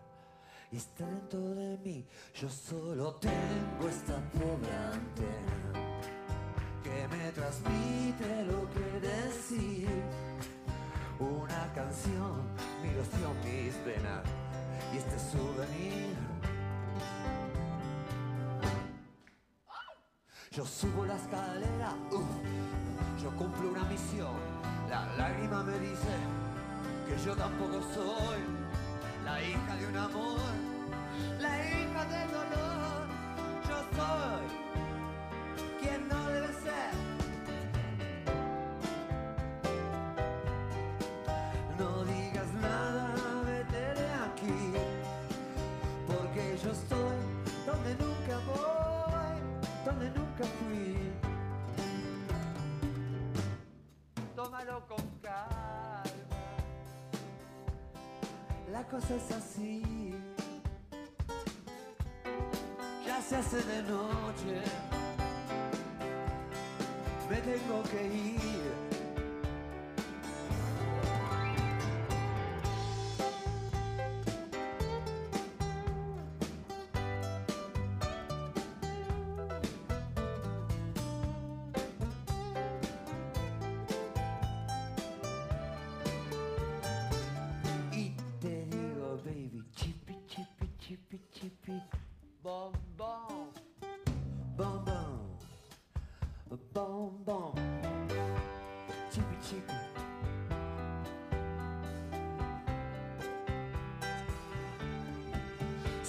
[0.73, 2.05] y está dentro de mí.
[2.35, 6.01] Yo solo tengo esta pobre antena
[6.83, 9.89] que me transmite lo que decir.
[11.21, 12.43] Una canción,
[12.83, 14.42] mi ilusión, mis venas
[14.93, 16.17] y este souvenir.
[20.51, 24.37] Yo subo la escalera, uf, yo cumplo una misión.
[24.91, 26.15] La lágrima me dice
[27.09, 28.41] que yo tampoco soy
[29.25, 30.41] la hija de un amor,
[31.41, 33.07] la hija del dolor.
[33.69, 34.45] Yo soy
[35.81, 36.42] quien no debe
[58.93, 59.83] cosa es así.
[63.07, 64.61] Ya se hace de noche,
[67.31, 68.62] me tengo que ir.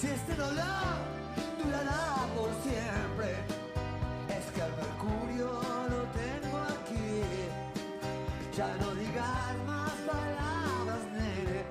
[0.03, 0.99] Si este dolor
[1.63, 3.37] durará por siempre,
[4.27, 7.23] es que al mercurio lo tengo aquí.
[8.53, 11.63] Ya no digas más palabras, nene,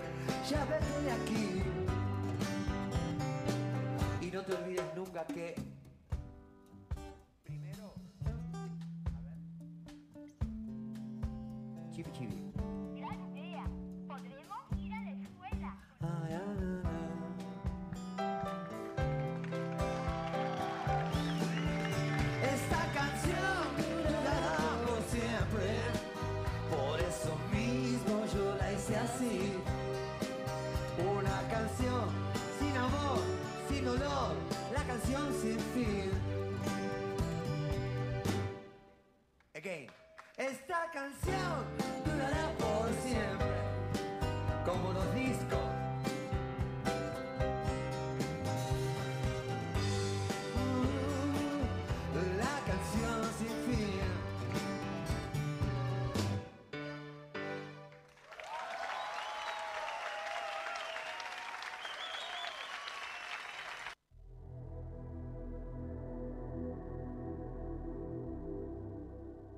[0.48, 1.62] ya vete de aquí.
[4.22, 5.54] Y no te olvides nunca que
[7.44, 7.92] primero,
[9.14, 9.36] a ver,
[11.92, 12.51] chibi chibi.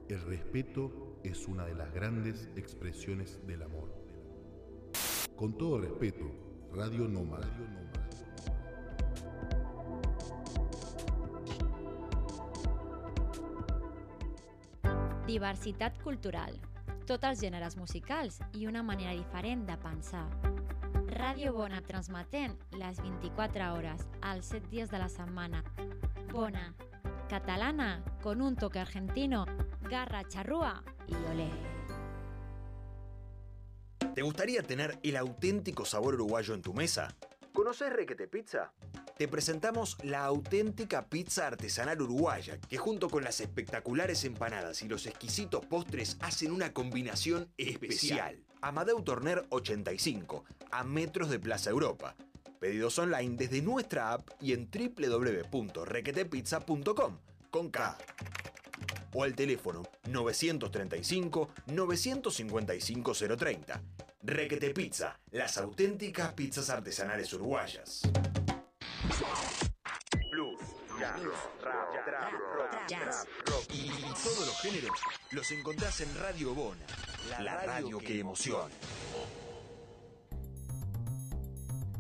[0.07, 3.89] El respeto es una de las grandes expresiones del amor.
[5.35, 6.31] Con todo respeto,
[6.75, 7.49] Radio Nómada.
[15.27, 16.61] Diversitat cultural.
[17.09, 20.29] Tots els gèneres musicals i una manera diferent de pensar.
[21.17, 25.65] Ràdio Bona transmetent les 24 hores, els 7 dies de la setmana.
[26.31, 26.75] Bona.
[27.29, 29.47] Catalana, con un toque argentino,
[29.89, 31.51] garra charrúa y olé.
[34.15, 37.15] ¿Te gustaría tener el auténtico sabor uruguayo en tu mesa?
[37.53, 38.73] ¿Conoces Requete Pizza?
[39.17, 45.07] Te presentamos la auténtica pizza artesanal uruguaya, que junto con las espectaculares empanadas y los
[45.07, 48.43] exquisitos postres hacen una combinación especial.
[48.61, 52.17] Amadeu Torner 85, a metros de Plaza Europa.
[52.59, 57.19] Pedidos online desde nuestra app y en www.requetepizza.com
[57.51, 57.97] con K.
[59.15, 63.83] O al teléfono 935 955 030.
[64.23, 68.03] Requete Pizza, las auténticas pizzas artesanales uruguayas.
[70.31, 70.61] Blues,
[70.99, 71.21] jazz,
[71.63, 73.91] rap, trap, rock, trap, rock y
[74.23, 74.99] todos los géneros
[75.31, 76.87] los encontrás en Radio Bona,
[77.41, 78.75] la radio que emociona.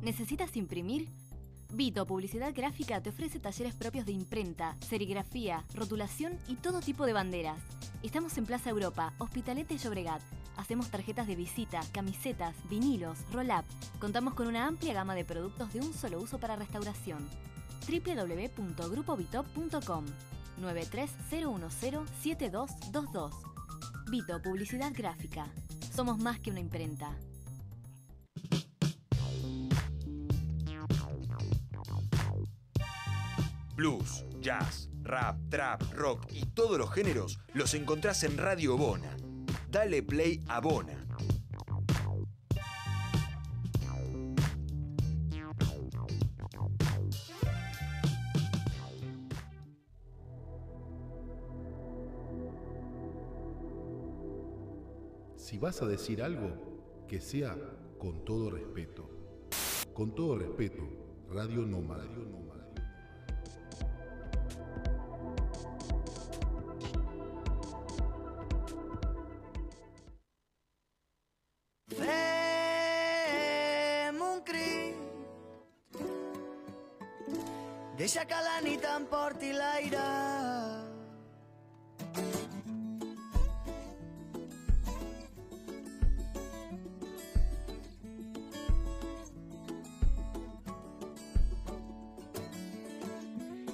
[0.00, 1.08] ¿Necesitas imprimir?
[1.74, 7.12] Vito Publicidad Gráfica te ofrece talleres propios de imprenta, serigrafía, rotulación y todo tipo de
[7.12, 7.58] banderas.
[8.04, 10.22] Estamos en Plaza Europa, Hospitalete y Llobregat.
[10.56, 13.64] Hacemos tarjetas de visita, camisetas, vinilos, roll-up.
[13.98, 17.28] Contamos con una amplia gama de productos de un solo uso para restauración.
[17.88, 20.04] www.grupovitop.com
[20.60, 23.30] 930107222
[24.12, 25.48] Vito Publicidad Gráfica.
[25.92, 27.18] Somos más que una imprenta.
[33.76, 39.16] Blues, jazz, rap, trap, rock y todos los géneros los encontrás en Radio Bona.
[39.68, 41.04] Dale play a Bona.
[55.36, 57.56] Si vas a decir algo, que sea
[57.98, 59.08] con todo respeto.
[59.92, 60.82] Con todo respeto,
[61.30, 62.04] Radio Nómada.
[78.14, 80.02] Deixa que la nit emporti l'aire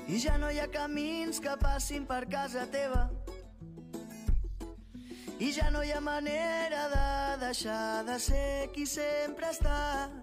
[0.09, 3.11] I ja no hi ha camins que passin per casa teva
[5.37, 7.09] i ja no hi ha manera de
[7.45, 10.17] deixar de ser qui sempre estat.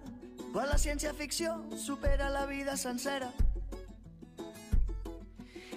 [0.52, 3.30] Quan la ciència-ficció supera la vida sencera.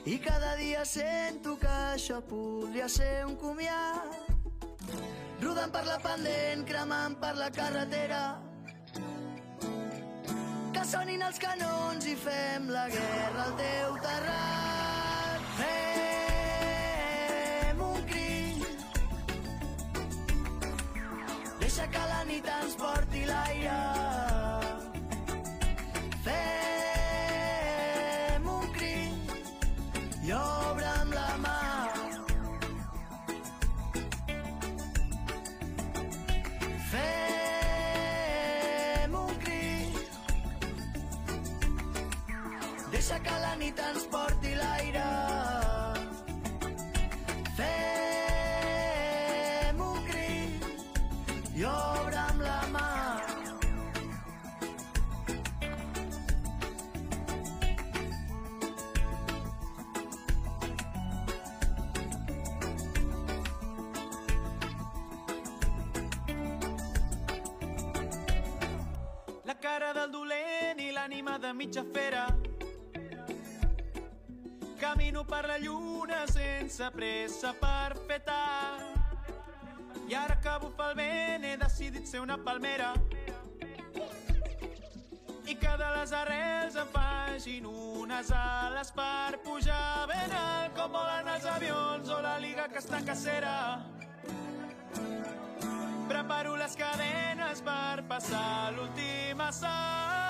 [0.04, 4.32] I cada dia sento que això podria ser un comiat.
[5.42, 8.42] Rodant per la pendent, cremant per la carretera.
[10.74, 15.40] Que sonin els canons i fem la guerra al teu terrat.
[15.62, 18.66] Fem un crit,
[21.62, 24.31] deixa que la nit ens porti l'aire.
[71.72, 72.38] Mitja fera.
[74.78, 79.00] Camino per la lluna sense pressa per fer tard.
[80.10, 82.92] I ara que bufa el vent he decidit ser una palmera.
[85.48, 91.30] I que de les arrels em facin unes ales per pujar ben alt com volen
[91.36, 93.86] els avions o la liga que està cacera.
[96.10, 100.21] Preparo les cadenes per passar l'últim assalt.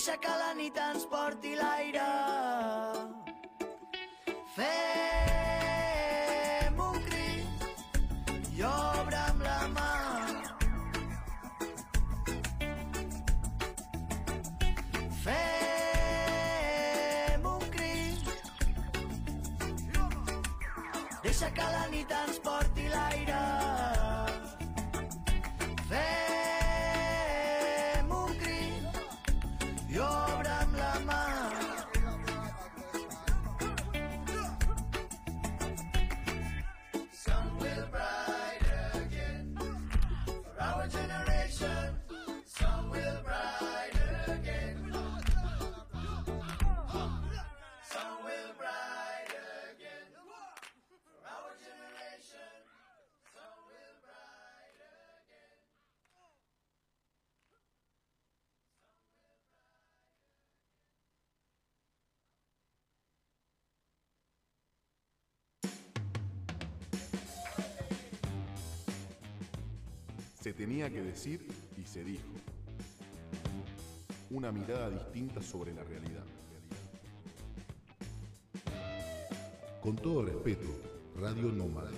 [0.00, 2.06] Deixa que la nit ens porti l'aire.
[4.56, 5.19] Fem
[70.50, 71.46] Se tenía que decir
[71.80, 72.26] y se dijo.
[74.30, 76.24] Una mirada distinta sobre la realidad.
[79.80, 80.66] Con todo respeto,
[81.20, 81.92] Radio Nómada.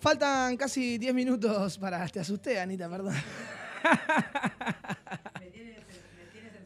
[0.00, 2.08] Faltan casi 10 minutos para.
[2.08, 3.14] Te asusté, Anita, perdón.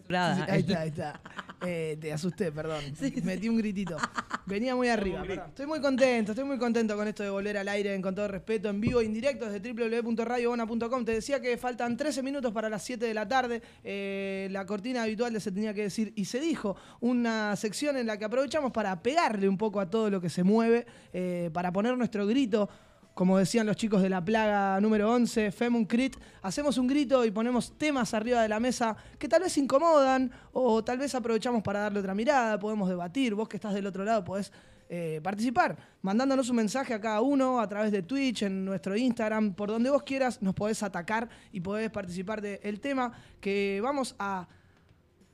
[0.09, 1.21] Sí, ahí está, ahí está.
[1.63, 2.85] Eh, te asusté, perdón.
[3.25, 3.97] Metí un gritito.
[4.45, 5.23] Venía muy arriba.
[5.23, 5.47] perdón.
[5.49, 8.29] Estoy muy contento, estoy muy contento con esto de volver al aire en con todo
[8.29, 11.05] respeto, en vivo, e indirecto desde www.radiobona.com.
[11.07, 13.63] Te decía que faltan 13 minutos para las 7 de la tarde.
[13.83, 16.77] Eh, la cortina habitual de Se tenía que decir y se dijo.
[17.01, 20.45] Una sección en la que aprovechamos para pegarle un poco a todo lo que se
[20.45, 22.69] mueve, eh, para poner nuestro grito
[23.17, 27.31] como decían los chicos de la plaga número 11, Femun Crit, hacemos un grito y
[27.31, 31.81] ponemos temas arriba de la mesa que tal vez incomodan o tal vez aprovechamos para
[31.81, 34.53] darle otra mirada, podemos debatir, vos que estás del otro lado podés
[34.91, 39.55] eh, participar, mandándonos un mensaje a cada uno a través de Twitch, en nuestro Instagram,
[39.55, 44.47] por donde vos quieras, nos podés atacar y podés participar del tema que vamos a...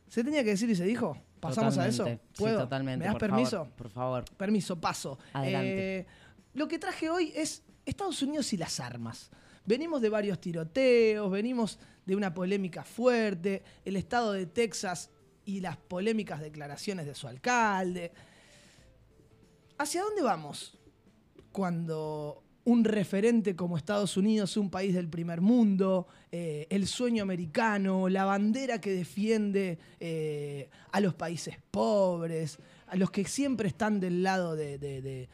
[0.07, 1.16] ¿Se tenía que decir y se dijo?
[1.41, 2.05] ¿Pasamos a eso?
[2.05, 2.24] Totalmente.
[2.33, 2.59] Sí, ¿Puedo?
[2.61, 3.51] totalmente, ¿Me das por permiso?
[3.51, 4.24] favor, por favor.
[4.37, 5.18] Permiso, paso.
[5.33, 5.99] Adelante.
[5.99, 6.07] Eh,
[6.55, 9.30] lo que traje hoy es Estados Unidos y las armas.
[9.64, 15.11] Venimos de varios tiroteos, venimos de una polémica fuerte, el estado de Texas
[15.45, 18.12] y las polémicas declaraciones de su alcalde.
[19.78, 20.78] ¿Hacia dónde vamos
[21.51, 28.09] cuando un referente como Estados Unidos, un país del primer mundo, eh, el sueño americano,
[28.09, 34.22] la bandera que defiende eh, a los países pobres, a los que siempre están del
[34.22, 35.28] lado de...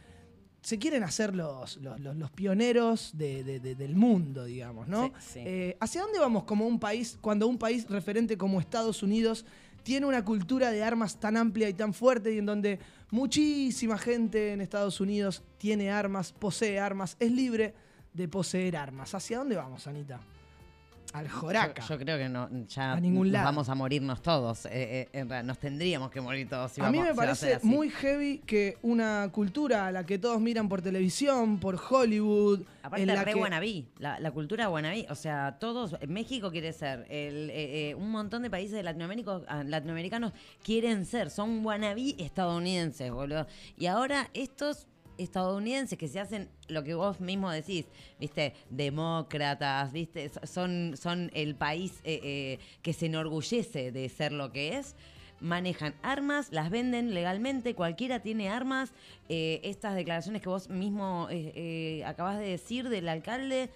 [0.69, 5.07] se quieren hacer los, los- los- los pioneros de- de- de- del mundo, digamos, ¿no?
[5.07, 5.39] Sí, sí.
[5.47, 9.47] Eh, ¿Hacia dónde vamos como un país, cuando un país referente como Estados Unidos
[9.83, 12.79] tiene una cultura de armas tan amplia y tan fuerte y en donde
[13.11, 17.73] muchísima gente en Estados Unidos tiene armas, posee armas, es libre
[18.13, 19.15] de poseer armas?
[19.15, 20.21] ¿Hacia dónde vamos, Anita?
[21.13, 21.83] Al Joraca.
[21.83, 23.45] Yo, yo creo que no, ya A ningún lado.
[23.47, 24.67] vamos a morirnos todos.
[24.67, 26.73] eh, eh, en realidad, nos tendríamos que morir todos.
[26.73, 30.05] si a mí vamos- me a ser parece muy heavy que una cultura a la
[30.05, 34.31] que todos miran por televisión, por Hollywood, Aparte, en la re que- guanabí, la, la
[34.31, 35.07] cultura guanabí.
[35.11, 39.41] O sea, todos, México quiere ser, el, eh, eh, un montón de países de Latinoamérica,
[39.49, 40.33] ah, latinoamericanos
[40.63, 43.47] quieren ser, son guanabí estadounidenses, boludo.
[43.77, 44.87] Y ahora estos
[45.19, 47.85] estadounidenses que se hacen lo que vos mismo decís,
[48.19, 54.33] viste, demócratas, viste, So- son, son el país eh, eh, que se enorgullece de ser
[54.33, 54.95] lo que es.
[55.41, 58.93] Manejan armas, las venden legalmente, cualquiera tiene armas.
[59.29, 63.71] Eh, estas declaraciones que vos mismo eh, eh, acabas de decir del alcalde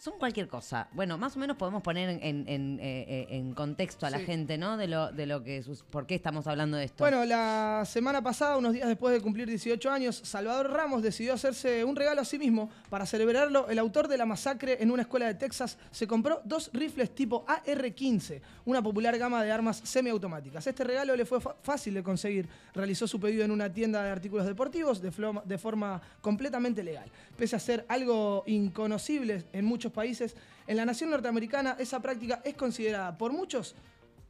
[0.00, 0.88] son cualquier cosa.
[0.92, 4.24] Bueno, más o menos podemos poner en, en- en, eh, en contexto a la Sí.
[4.24, 4.78] gente, ¿no?
[4.78, 7.04] De lo, de lo que sus- por qué estamos hablando de esto.
[7.04, 11.84] Bueno, la semana pasada, unos días después de cumplir 18 años, Salvador Ramos decidió hacerse
[11.84, 12.70] un regalo a sí mismo.
[12.88, 16.70] Para celebrarlo, el autor de la masacre en una escuela de Texas se compró dos
[16.72, 20.66] rifles tipo AR-15, una popular gama de armas semiautomáticas.
[20.66, 22.48] Este regalo le fue fácil de conseguir.
[22.72, 25.12] Realizó su pedido en una tienda de artículos deportivos de,
[25.44, 27.10] de forma completamente legal.
[27.36, 30.36] Pese a ser algo inconocible en muchos países,
[30.66, 33.74] en la nación norteamericana esa práctica es considerada por muchos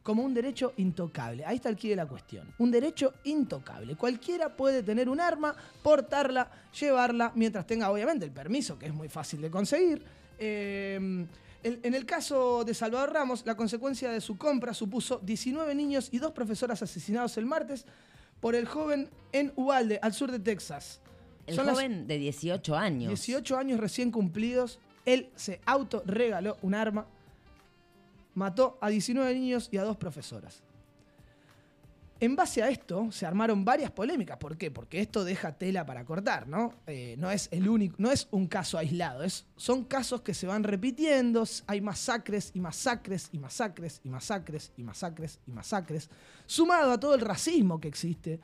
[0.03, 1.45] como un derecho intocable.
[1.45, 2.53] Ahí está el quid de la cuestión.
[2.59, 3.97] Un derecho intocable.
[3.97, 9.09] Cualquiera puede tener un arma, portarla, llevarla, mientras tenga obviamente el permiso, que es muy
[9.09, 10.03] fácil de conseguir.
[10.39, 11.27] Eh,
[11.63, 16.19] en el caso de Salvador Ramos, la consecuencia de su compra supuso 19 niños y
[16.19, 17.85] dos profesoras asesinados el martes
[18.41, 21.01] por el joven en Uvalde, al sur de Texas.
[21.47, 23.09] el Son joven de 18 años.
[23.09, 24.79] 18 años recién cumplidos,
[25.13, 27.07] él se autorregaló un arma,
[28.35, 30.63] mató a 19 niños y a dos profesoras.
[32.23, 34.37] En base a esto se armaron varias polémicas.
[34.37, 34.71] ¿Por qué?
[34.71, 36.75] Porque esto deja tela para cortar, ¿no?
[36.87, 39.25] Eh, no es el único, no es un caso aislado,
[39.57, 44.83] son casos que se van repitiendo, hay masacres y masacres y masacres y masacres y
[44.83, 46.11] masacres y masacres,
[46.45, 48.39] sumado a todo el racismo que existe,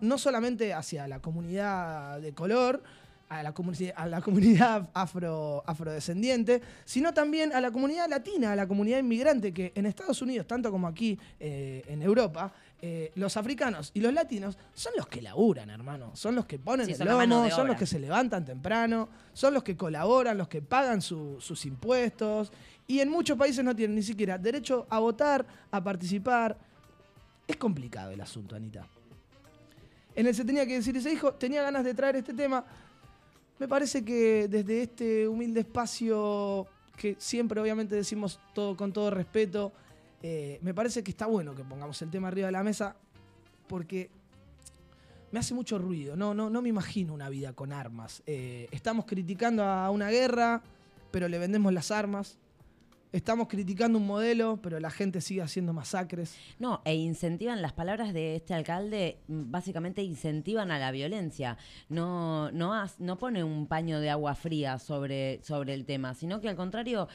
[0.00, 2.84] no solamente hacia la comunidad de color,
[3.28, 3.54] a la,
[3.96, 9.52] a la comunidad afro, afrodescendiente, sino también a la comunidad latina, a la comunidad inmigrante,
[9.52, 14.12] que en Estados Unidos, tanto como aquí eh, en Europa, eh, los africanos y los
[14.14, 16.12] latinos son los que laburan, hermano.
[16.14, 19.62] Son los que ponen Sí, el lomo, son los que se levantan temprano, son los
[19.64, 22.52] que colaboran, los que pagan su- sus impuestos.
[22.86, 26.56] Y en muchos países no tienen ni siquiera derecho a votar, a participar.
[27.46, 28.86] Es complicado el asunto, Anita.
[30.14, 32.64] En el Se Tenía que decir y se dijo, tenía ganas de traer este tema.
[33.58, 39.72] Me parece que desde este humilde espacio, que siempre obviamente decimos todo con todo respeto,
[40.22, 42.96] eh, me parece que está bueno que pongamos el tema arriba de la mesa,
[43.66, 44.10] porque
[45.32, 46.16] me hace mucho ruido.
[46.16, 48.22] No, no, no me imagino una vida con armas.
[48.26, 50.62] Eh, estamos criticando a una guerra,
[51.10, 52.38] pero le vendemos las armas.
[53.10, 56.36] Estamos criticando un modelo, pero la gente sigue haciendo masacres.
[56.58, 61.56] No, e incentivan, las palabras de este alcalde mm, básicamente incentivan a la violencia.
[61.88, 66.50] No, no, no pone un paño de agua fría sobre, sobre el tema, sino que
[66.50, 67.08] al contrario,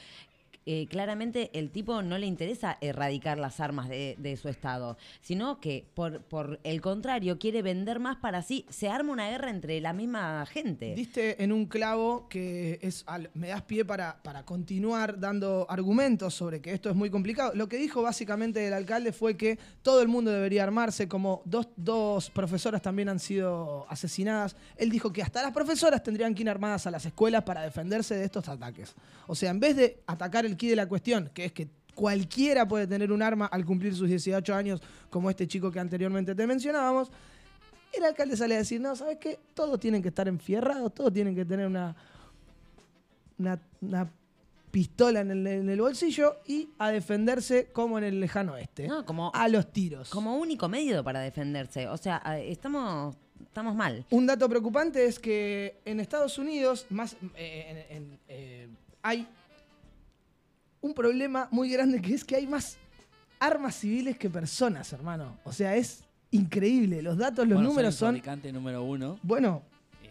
[0.66, 5.84] eh, claramente el tipo no le interesa erradicar las armas de, su estado, sino que
[5.94, 10.44] por, el contrario quiere vender más para así se arma una guerra entre la misma
[10.46, 10.94] gente.
[10.94, 13.04] Diste en un clavo que es
[13.34, 17.52] me das pie para, para continuar dando argumentos sobre que esto es muy complicado.
[17.54, 21.68] Lo que dijo básicamente el alcalde fue que todo el mundo debería armarse, como dos,
[21.76, 24.56] dos profesoras también han sido asesinadas.
[24.76, 28.16] Él dijo que hasta las profesoras tendrían que ir armadas a las escuelas para defenderse
[28.16, 28.94] de estos ataques.
[29.26, 32.66] O sea, en vez de atacar el quid de la cuestión, que es que cualquiera
[32.66, 34.80] puede tener un arma al cumplir sus 18 años,
[35.10, 37.10] como este chico que anteriormente te mencionábamos,
[37.92, 39.38] el alcalde sale a decir, no, ¿sabes qué?
[39.54, 41.94] Todos tienen que estar enfierrados, todos tienen que tener una,
[43.38, 44.10] una, una
[44.72, 48.88] pistola en el, en el bolsillo y a defenderse como en el lejano oeste.
[48.88, 50.10] No, como, a los tiros.
[50.10, 51.86] como único medio para defenderse.
[51.88, 53.14] O sea, estamos,
[53.46, 54.04] estamos mal.
[54.10, 58.68] Un dato preocupante es que en Estados Unidos más, eh, en- en, eh,
[59.02, 59.28] hay
[60.84, 62.76] un problema muy grande que es que hay más
[63.40, 65.38] armas civiles que personas, hermano.
[65.44, 67.00] O sea, es increíble.
[67.00, 69.18] Los datos, los Bueno, números son el fabricante número uno.
[69.22, 69.62] Bueno,
[70.02, 70.08] Eh,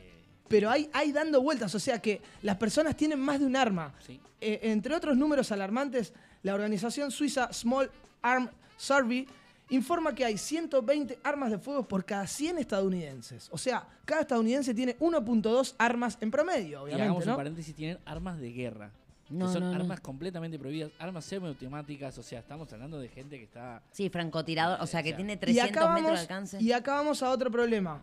[0.47, 3.93] pero hay, hay dando vueltas, o sea que las personas tienen más de un arma.
[3.99, 4.19] Sí.
[4.41, 6.11] Eh, entre otros números alarmantes,
[6.41, 7.91] la organización suiza Small
[8.23, 9.27] Arm Survey
[9.69, 13.47] informa que hay 120 armas de fuego por cada 100 estadounidenses.
[13.51, 17.99] O sea, cada estadounidense tiene 1.2 armas en promedio, y obviamente, hagamos un paréntesis, tienen
[18.05, 18.91] armas de guerra.
[19.33, 19.75] No, que son no, no.
[19.75, 23.81] armas completamente prohibidas, armas semiautomáticas, o sea, estamos hablando de gente que está...
[23.91, 26.57] Sí, francotirador, o sea, que O sea, tiene Y 300 acá, metros de alcance.
[26.61, 28.01] y acá vamos a otro problema.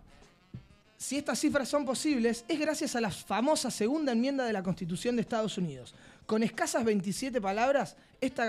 [0.96, 5.16] Si estas cifras son posibles, es gracias a la famosa segunda enmienda de la Constitución
[5.16, 5.94] de Estados Unidos,
[6.26, 8.44] Con escasas 27 palabras, esta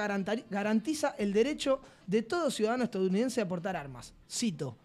[0.50, 4.14] garantiza el derecho de todo ciudadano estadounidense a portar armas.
[4.30, 4.76] Cito.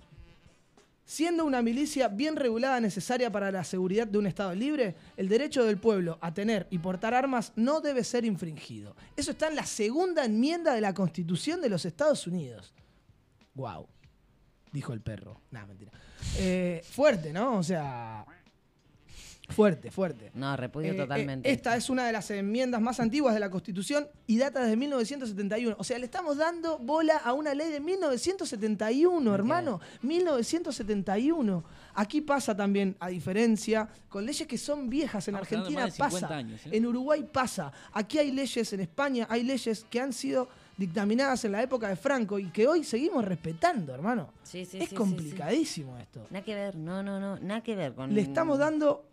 [1.08, 5.64] Siendo una milicia bien regulada necesaria para la seguridad de un Estado libre, el derecho
[5.64, 8.96] del pueblo a tener y portar armas no debe ser infringido.
[9.16, 12.74] Eso está en la segunda enmienda de la Constitución de los Estados Unidos.
[13.54, 13.86] Wow,
[14.72, 15.40] dijo el perro.
[15.52, 15.92] Nada, mentira.
[16.38, 17.58] Eh, fuerte, ¿no?
[17.58, 18.26] O sea,
[19.48, 20.30] fuerte, fuerte.
[20.34, 21.48] No, repudio Eh, totalmente.
[21.48, 24.76] eh, esta es una de las enmiendas más antiguas de la Constitución y data desde
[24.76, 25.76] 1971.
[25.78, 29.80] O sea, le estamos dando bola a una ley de 1971, hermano.
[30.02, 31.64] 1971.
[31.94, 35.26] Aquí pasa también, a diferencia, con leyes que son viejas.
[35.28, 36.36] En Estamos Argentina más de 50 pasa.
[36.36, 36.70] años, ¿eh?
[36.72, 37.72] En Uruguay pasa.
[37.92, 41.96] Aquí hay leyes, en España hay leyes que han sido dictaminadas en la época de
[41.96, 44.30] Franco y que hoy seguimos respetando, hermano.
[44.42, 46.26] Sí, sí, es sí, complicadísimo esto.
[46.30, 48.12] Nada que ver, no, no, no, nada que ver con...
[48.14, 49.06] Le estamos dando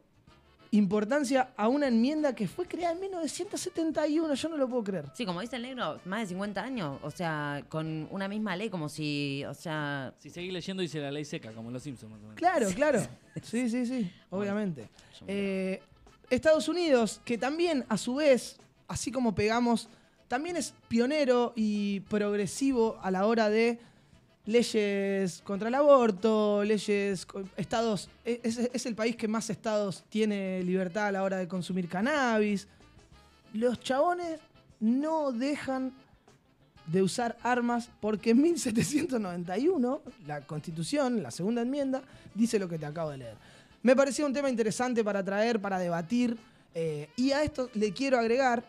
[0.74, 4.34] importancia a una enmienda que fue creada en 1971.
[4.34, 5.06] Yo no lo puedo creer.
[5.14, 8.72] Sí, como dice el negro, más de 50 años, o sea, con una misma ley,
[8.72, 10.14] como si, o sea...
[10.18, 12.12] Si seguís leyendo, dice la ley seca, como en los Simpsons.
[12.12, 12.38] más o menos.
[12.38, 13.02] Claro, claro.
[13.42, 14.90] Sí, sí, sí, obviamente.
[15.28, 15.82] Eh,
[16.30, 18.58] Estados Unidos, que también a su vez,
[18.88, 19.90] así como pegamos,
[20.28, 23.80] también es pionero y progresivo a la hora de
[24.46, 27.26] leyes contra el aborto, leyes,
[27.56, 31.88] estados, e, es, el país que más estados tiene libertad a la hora de consumir
[31.88, 32.68] cannabis.
[33.54, 34.39] Los chabones
[34.80, 35.94] no dejan
[36.88, 42.02] de usar armas porque en 1791 la constitución, la segunda enmienda,
[42.34, 43.38] dice lo que te acabo de leer.
[43.82, 46.38] Me pareció un tema interesante para traer, para debatir,
[46.76, 48.64] eh, y a esto le quiero agregar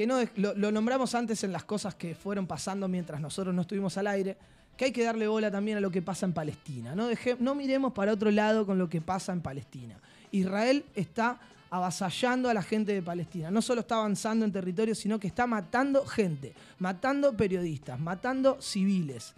[0.00, 3.98] que no, lo, nombramos antes en las cosas que fueron pasando mientras nosotros no estuvimos
[3.98, 4.36] al aire,
[4.74, 6.94] que hay que darle bola también a lo que pasa en Palestina.
[6.94, 9.96] No, no miremos para otro lado con lo que pasa en Palestina.
[10.32, 11.38] Israel está
[11.68, 13.50] avasallando a la gente de Palestina.
[13.50, 19.34] No solo está avanzando en territorio, sino que está matando gente, matando periodistas, matando civiles.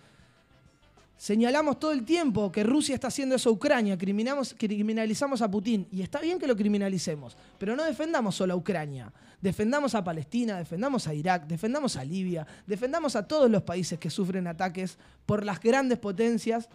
[1.22, 5.86] Señalamos todo el tiempo que Rusia está haciendo eso a Ucrania, criminalizamos a Putin.
[5.92, 9.12] Y está bien que lo criminalicemos, pero no defendamos solo a Ucrania.
[9.40, 14.10] Defendamos a Palestina, defendamos a Irak, defendamos a Libia, defendamos a todos los países que
[14.10, 16.68] sufren ataques por las grandes potencias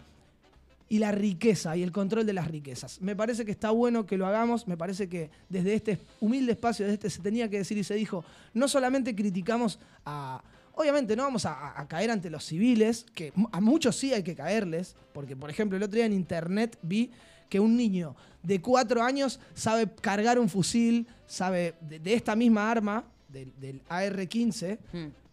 [0.88, 3.02] y la riqueza y el control de las riquezas.
[3.02, 6.86] Me parece que está bueno que lo hagamos, me parece que desde este humilde espacio,
[6.86, 8.24] desde este se tenía que decir y se dijo,
[8.54, 10.42] no solamente criticamos a...
[10.78, 14.36] Obviamente no vamos a, a caer ante los civiles, que a muchos sí hay que
[14.36, 17.10] caerles, porque por ejemplo el otro día en internet vi
[17.48, 18.14] que un niño
[18.44, 23.82] de cuatro años sabe cargar un fusil, sabe de, de esta misma arma, del, del
[23.88, 24.78] AR-15,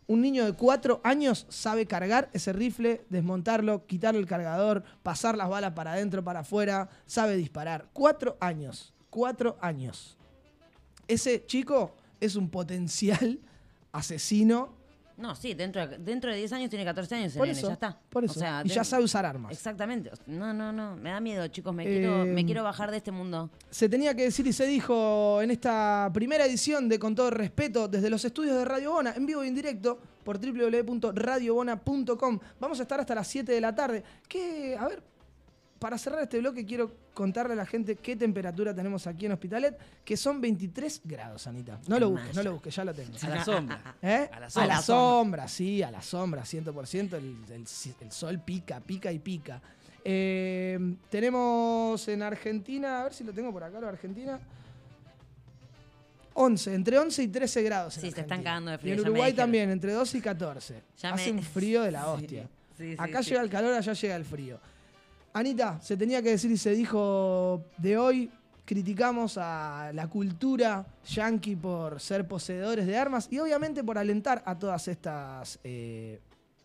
[0.08, 5.50] un niño de cuatro años sabe cargar ese rifle, desmontarlo, quitarle el cargador, pasar las
[5.50, 7.88] balas para adentro, para afuera, sabe disparar.
[7.93, 10.18] Cuatro años, cuatro años.
[11.08, 13.39] Ese chico es un potencial
[13.91, 14.75] asesino.
[15.18, 17.68] No, sí, dentro de, dentro de 10 años tiene 14 años el Por nene, eso,
[17.68, 17.97] ya está.
[18.09, 18.39] por O eso.
[18.39, 19.51] sea, Y ya sabe usar armas.
[19.51, 20.11] Exactamente.
[20.28, 23.11] No, no, no, me da miedo, chicos, me, Eh, quiero, me quiero bajar de este
[23.11, 23.49] mundo.
[23.70, 27.88] Se tenía que decir y se dijo en esta primera edición de Con todo respeto
[27.88, 32.39] desde los estudios de Radio Bona, en vivo y en directo por www.radiobona.com.
[32.59, 34.03] Vamos a estar hasta las 7 de la tarde.
[34.28, 35.01] Que, a ver,
[35.86, 39.78] para cerrar este bloque quiero contarle a la gente qué temperatura tenemos aquí en Hospitalet,
[40.04, 41.80] que son 23 grados, Anita.
[41.88, 43.16] No lo busques, no lo busques, ya lo tengo.
[43.22, 43.96] A la sombra.
[44.02, 44.28] ¿Eh?
[44.34, 44.76] A la A sombra.
[44.78, 47.14] la sombra, sí, a la sombra, 100%.
[47.14, 47.68] El, el-
[48.02, 49.62] el sol pica, pica y pica.
[50.04, 50.80] Eh,
[51.12, 54.40] tenemos en Argentina, a ver si lo tengo por acá, lo de Argentina.
[56.34, 57.96] 11, entre 11 y 13 grados.
[57.98, 60.18] en Sí, se están cagando de Y frío, en ya me Uruguay también, entre 12
[60.18, 60.82] y 14.
[61.00, 62.50] Ya Hace me- un frío de la hostia.
[62.76, 64.60] sí, sí, Acá llega el calor, allá llega el frío.
[65.36, 68.32] Anita, se tenía que decir y se dijo de hoy,
[68.64, 74.58] criticamos a la cultura yanqui por ser poseedores de armas y obviamente por alentar a
[74.58, 76.22] todas estas eh,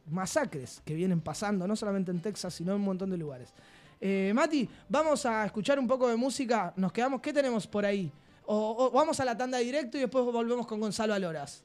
[0.09, 3.53] masacres que vienen pasando, no solamente en Texas, sino en un montón de lugares.
[4.01, 6.73] Eh, Mati, vamos a escuchar un poco de música.
[6.77, 8.13] Nos quedamos, ¿qué tenemos por ahí?
[8.47, 11.65] O, o vamos a la tanda directo y después volvemos con Gonzalo Aloras.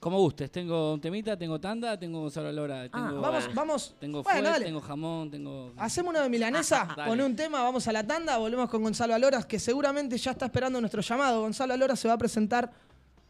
[0.00, 3.96] Como gustes, tengo un temita, tengo tanda, tengo Gonzalo Lora, Ah, tengo, vamos, vamos.
[3.98, 4.64] tengo Bueno, dale.
[4.66, 5.72] tengo jamón, tengo...
[5.76, 7.10] Hacemos una de milanesa, Dale.
[7.10, 10.46] pone un tema, vamos a la tanda, volvemos con Gonzalo Aloras, que seguramente ya está
[10.46, 11.40] esperando nuestro llamado.
[11.40, 12.70] Gonzalo Aloras se va a presentar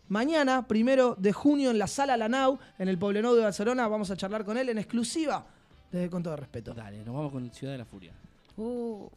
[0.08, 3.88] mañana, primero de junio, en la Sala Lanau, en el Poblenou de Barcelona.
[3.88, 5.46] Vamos a charlar con él en exclusiva,
[5.90, 6.74] desde con todo respeto.
[6.74, 8.12] Dale, nos vamos con Ciudad de la Furia.
[8.58, 9.08] Uh,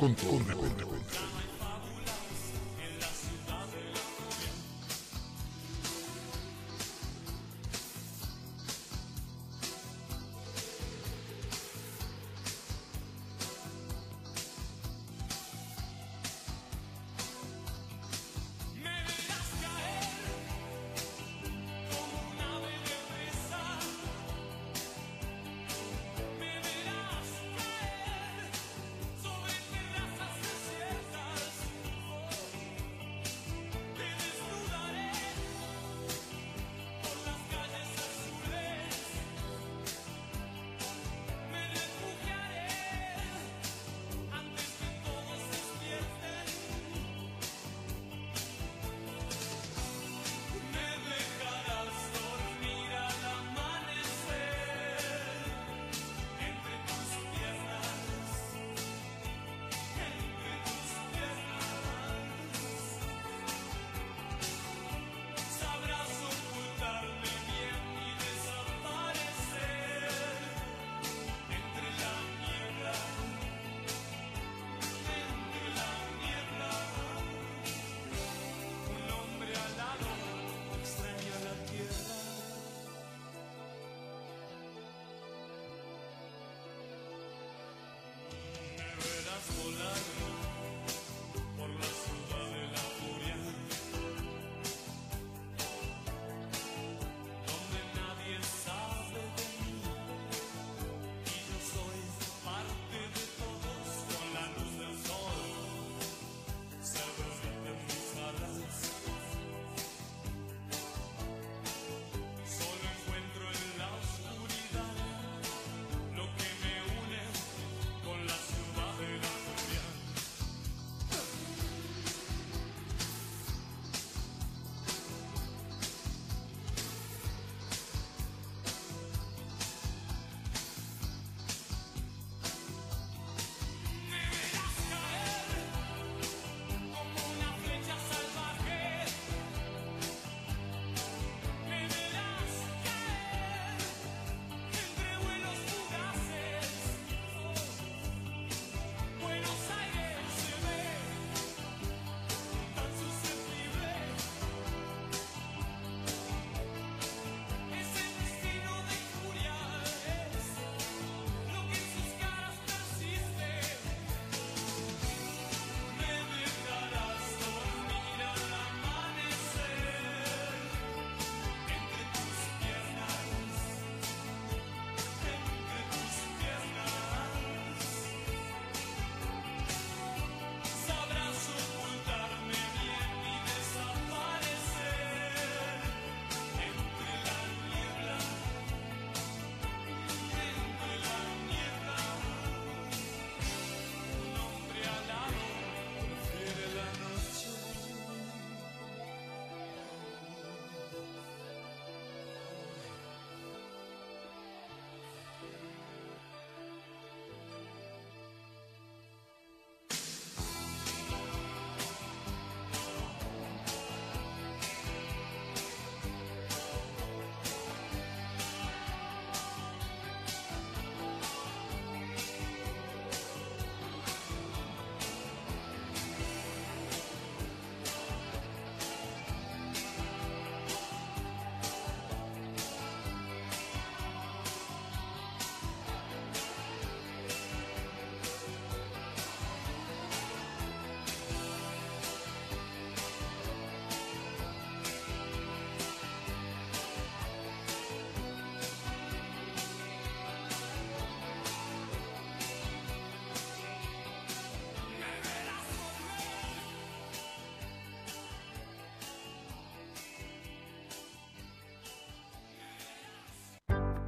[0.00, 0.89] Con todo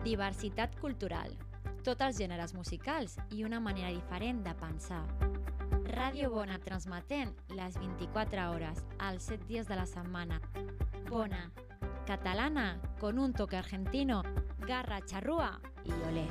[0.02, 1.30] Diversitat cultural,
[1.86, 5.04] tots els gèneres musicals i una manera diferent de pensar.
[5.92, 10.40] Ràdio Bona transmetent les 24 hores, els 7 dies de la setmana.
[11.06, 11.44] Bona,
[12.04, 14.24] catalana con un toque argentino,
[14.66, 16.26] garra, charrúa y olé.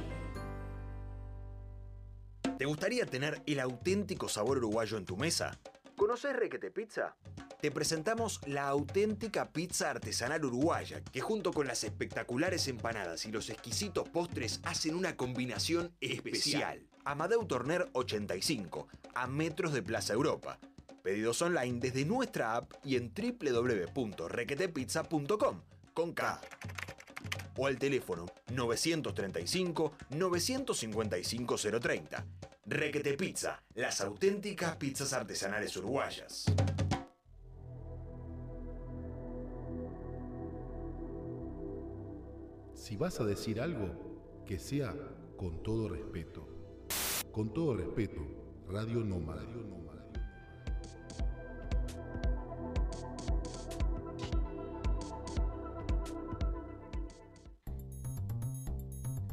[2.57, 5.57] ¿Te gustaría tener el auténtico sabor uruguayo en tu mesa?
[5.95, 7.15] ¿Conoces Requete Pizza?
[7.61, 13.51] Te presentamos la auténtica pizza artesanal uruguaya, que junto con las espectaculares empanadas y los
[13.51, 16.81] exquisitos postres hacen una combinación especial.
[17.05, 20.57] Amadeu Torner 85, a metros de Plaza Europa.
[21.03, 25.61] Pedidos online desde nuestra app y en www.requetepizza.com
[25.93, 26.41] con K.
[27.57, 32.25] O al teléfono 935 955 030.
[32.65, 36.45] Requete Pizza, las auténticas pizzas artesanales uruguayas.
[43.01, 43.89] Vas a decir algo,
[44.45, 44.93] que sea
[45.35, 46.47] con todo respeto.
[47.31, 48.21] Con todo respeto,
[48.69, 49.43] Radio Nómada.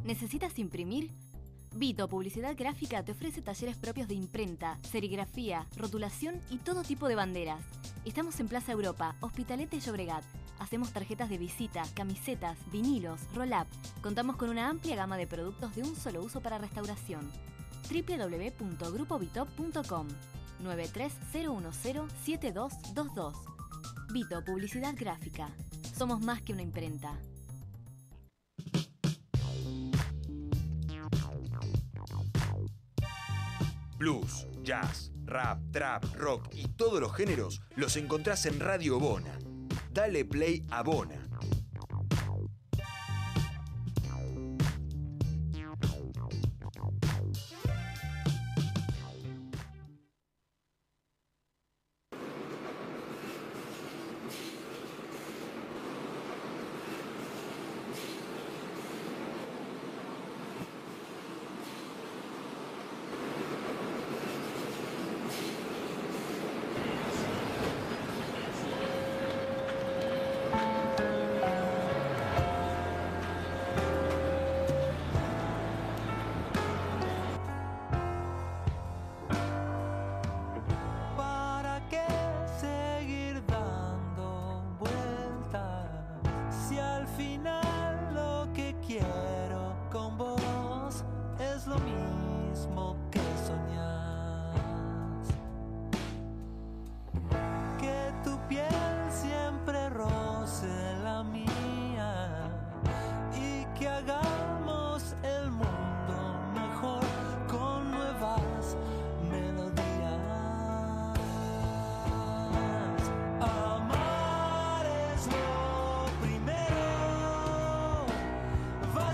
[0.02, 1.10] ¿Necesitas imprimir?
[1.76, 7.16] Vito Publicidad Gráfica te ofrece talleres propios de imprenta, serigrafía, rotulación y todo tipo de
[7.16, 7.62] banderas.
[8.06, 10.24] Estamos en Plaza Europa, Hospitalete y Llobregat.
[10.68, 13.66] Hacemos tarjetas de visita, camisetas, vinilos, roll-up.
[14.02, 17.26] Contamos con una amplia gama de productos de un solo uso para restauración.
[17.90, 20.08] www.grupovitop.com
[20.62, 23.32] 930107222
[24.12, 25.48] Vito Publicidad Gráfica.
[25.96, 27.18] Somos más que una imprenta.
[33.96, 39.38] Blues, jazz, rap, trap, rock y todos los géneros los encontrás en Radio Bona.
[39.98, 40.84] Dale play a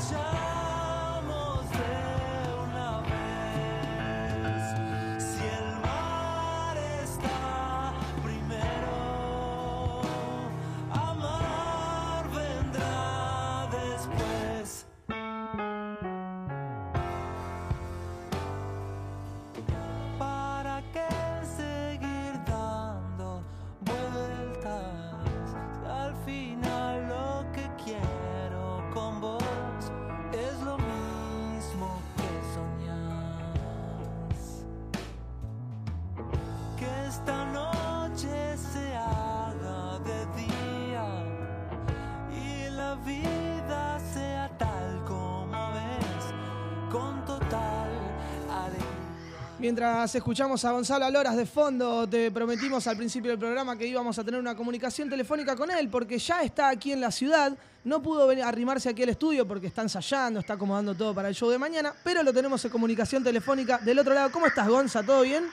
[0.05, 0.44] sunshine.
[49.65, 54.19] Mientras escuchamos a Gonzalo Aloras de fondo, te prometimos al principio del programa que íbamos
[54.19, 57.57] a tener una comunicación telefónica con él, porque ya está aquí en la ciudad.
[57.83, 61.49] No pudo arrimarse aquí al estudio porque está ensayando, está acomodando todo para el show
[61.49, 64.31] de mañana, pero lo tenemos en comunicación telefónica del otro lado.
[64.31, 65.03] ¿Cómo estás, Gonza?
[65.03, 65.51] ¿Todo bien?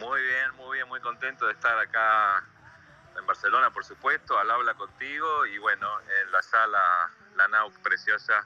[0.00, 2.42] Muy bien, muy bien, muy contento de estar acá
[3.16, 5.86] en Barcelona, por supuesto, al habla contigo y bueno,
[6.20, 6.80] en la sala,
[7.36, 8.44] la NAUC preciosa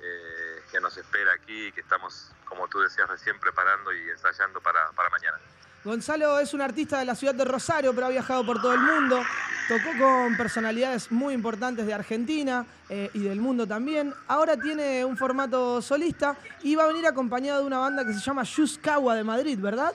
[0.00, 4.60] eh, que nos espera aquí y que estamos, como tú decías recién, preparando y ensayando
[4.60, 5.38] para, para mañana.
[5.84, 8.80] Gonzalo es un artista de la ciudad de Rosario, pero ha viajado por todo el
[8.80, 9.22] mundo.
[9.68, 14.12] Tocó con personalidades muy importantes de Argentina eh, y del mundo también.
[14.26, 18.20] Ahora tiene un formato solista y va a venir acompañado de una banda que se
[18.20, 19.94] llama Yuskawa de Madrid, ¿verdad?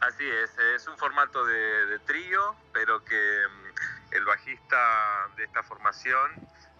[0.00, 5.62] Así es, es un formato de, de trío, pero que mm, el bajista de esta
[5.62, 6.32] formación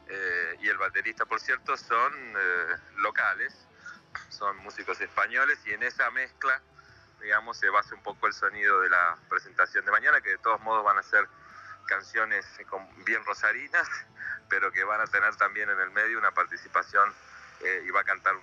[0.08, 3.54] eh, y el baterista, por cierto, son eh, locales,
[4.28, 6.60] son músicos españoles y en esa mezcla,
[7.20, 10.60] digamos, se basa un poco el sonido de la presentación de mañana, que de todos
[10.60, 11.26] modos van a ser
[11.86, 12.46] canciones
[13.04, 13.88] bien rosarinas,
[14.48, 17.12] pero que van a tener también en el medio una participación
[17.62, 18.34] eh, y va a cantar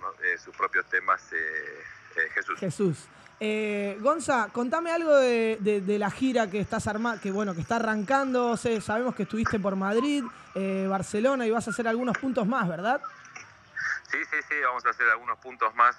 [0.42, 1.82] sus propios temas eh,
[2.16, 2.58] eh, Jesús.
[2.58, 2.98] Jesús.
[4.00, 8.56] Gonza, contame algo de, la gira que estás armando, que bueno, que está arrancando.
[8.56, 10.24] Sabemos que estuviste por Madrid,
[10.88, 13.00] Barcelona y vas a hacer algunos puntos más, ¿verdad?
[14.10, 15.96] Sí, sí, sí, vamos a hacer algunos puntos más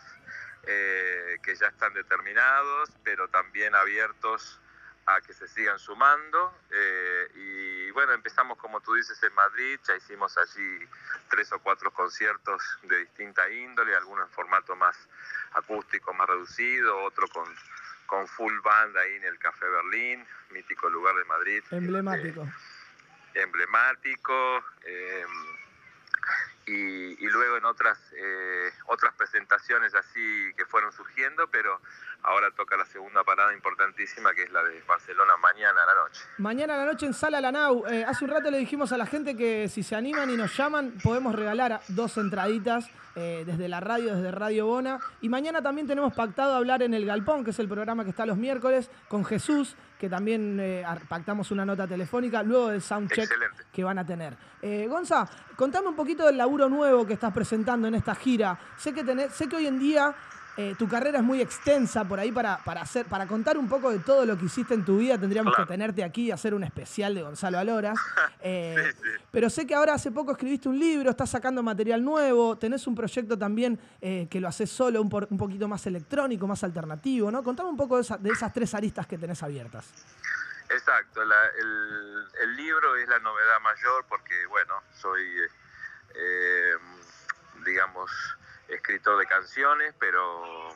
[0.68, 4.60] eh, que ya están determinados, pero también abiertos
[5.06, 6.54] a que se sigan sumando.
[6.72, 10.88] eh, y bueno, empezamos como tú dices en Madrid, ya hicimos allí
[11.30, 14.96] tres o cuatro conciertos de distinta índole, algunos en formato más
[15.54, 17.48] acústico, más reducido, otro con,
[18.06, 22.48] con full band ahí en el Café Berlín, mítico lugar de Madrid Emblemático.
[23.34, 25.26] emblemático eh,
[26.70, 31.80] y, luego en otras eh, otras presentaciones así que fueron surgiendo pero
[32.24, 36.22] ahora toca la segunda parada importantísima que es la de Barcelona mañana a la noche
[36.38, 37.86] Mañana a la noche en Sala Lanau.
[37.88, 40.56] Eh, hace un rato le dijimos a la gente que si se animan y nos
[40.56, 45.00] llaman, podemos regalar dos entraditas eh, desde la radio, desde Radio Bona.
[45.22, 48.26] Y mañana también tenemos pactado hablar en El Galpón, que es el programa que está
[48.26, 53.30] los miércoles, con Jesús, que también eh, pactamos una nota telefónica luego del soundcheck
[53.70, 54.34] que van a tener.
[54.62, 55.28] Eh, Gonza,
[55.58, 58.58] contame un poquito del laburo nuevo que estás presentando en esta gira.
[58.78, 60.16] Sé que, tenés, sé que hoy en día
[60.62, 63.92] eh, tu carrera es muy extensa por ahí para, para, hacer, para contar un poco
[63.92, 65.18] de todo lo que hiciste en tu vida.
[65.18, 67.98] Tendríamos que tenerte aquí y hacer un especial de Gonzalo Aloras.
[68.42, 68.94] Eh,
[69.32, 72.96] Pero sé que ahora hace poco escribiste un libro, estás sacando material nuevo, tenés un
[72.96, 77.30] proyecto también eh, que lo haces solo, un, por- un poquito más electrónico, más alternativo,
[77.32, 77.44] ¿no?
[77.44, 79.88] Contame un poco de, esa- de esas tres aristas que tenés abiertas.
[80.70, 85.22] Exacto, la- el, el libro es la novedad mayor porque, bueno, soy,
[87.66, 88.10] digamos,
[88.70, 90.76] escritor de canciones, pero,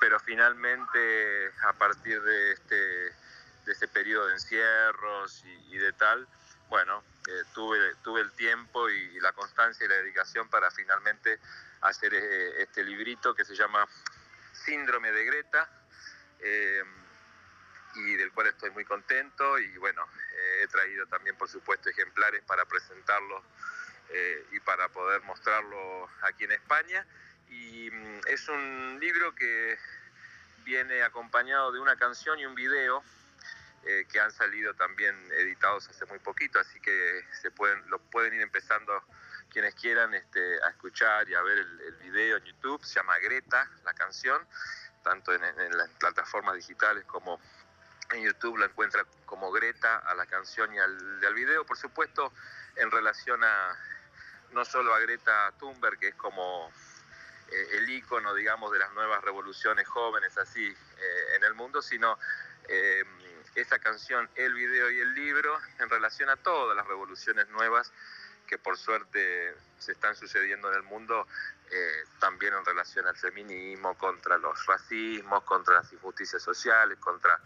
[0.00, 6.26] pero finalmente a partir de este, de ese periodo de encierros y, de tal,
[6.68, 11.38] bueno, eh, tuve, tuve el tiempo y la constancia y la dedicación para finalmente
[11.82, 13.86] hacer eh, este librito que se llama
[14.52, 15.68] Síndrome de Greta.
[16.40, 16.84] eh,
[17.96, 20.04] y del cual estoy muy contento y bueno,
[20.60, 23.40] he traído también por supuesto ejemplares para presentarlo
[24.10, 27.06] eh, y para poder mostrarlo aquí en España.
[27.48, 29.78] Y mm, es un libro que
[30.64, 33.02] viene acompañado de una canción y un video
[33.86, 38.32] eh, que han salido también editados hace muy poquito, así que se pueden, lo pueden
[38.34, 39.04] ir empezando
[39.50, 43.18] quienes quieran este, a escuchar y a ver el, el video en YouTube, se llama
[43.18, 44.40] Greta, la canción,
[45.02, 47.38] tanto en, en las plataformas digitales como
[48.10, 52.32] en YouTube lo encuentra como Greta a la canción y al, al video, por supuesto,
[52.76, 53.78] en relación a
[54.54, 56.72] no solo a Greta Thunberg, que es como
[57.50, 62.18] eh, el ícono, digamos, de las nuevas revoluciones jóvenes así eh, en el mundo, sino
[62.68, 63.04] eh,
[63.54, 67.92] esa canción, el video y el libro en relación a todas las revoluciones nuevas
[68.46, 71.26] que por suerte se están sucediendo en el mundo,
[72.20, 77.40] también en relación al feminismo, contra los racismos, contra las injusticias sociales, contra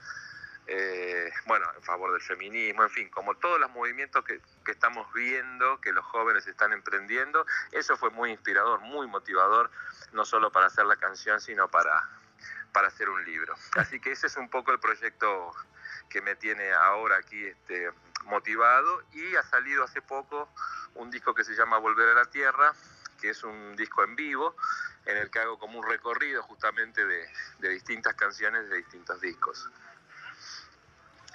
[0.70, 4.38] eh, bueno, en favor del feminismo, en fin, como todos los movimientos que,
[4.70, 9.70] estamos viendo, que los jóvenes están emprendiendo, eso fue muy inspirador, muy motivador,
[10.12, 12.06] no solo para hacer la canción, sino para,
[12.72, 13.54] para hacer un libro.
[13.76, 15.52] Así que ese es un poco el proyecto
[16.10, 17.90] que me tiene ahora aquí este,
[18.24, 20.52] motivado y ha salido hace poco
[20.96, 22.74] un disco que se llama Volver a la Tierra,
[23.18, 24.54] que es un disco en vivo
[25.06, 27.26] en el que hago como un recorrido justamente de,
[27.58, 29.70] de distintas canciones de distintos discos.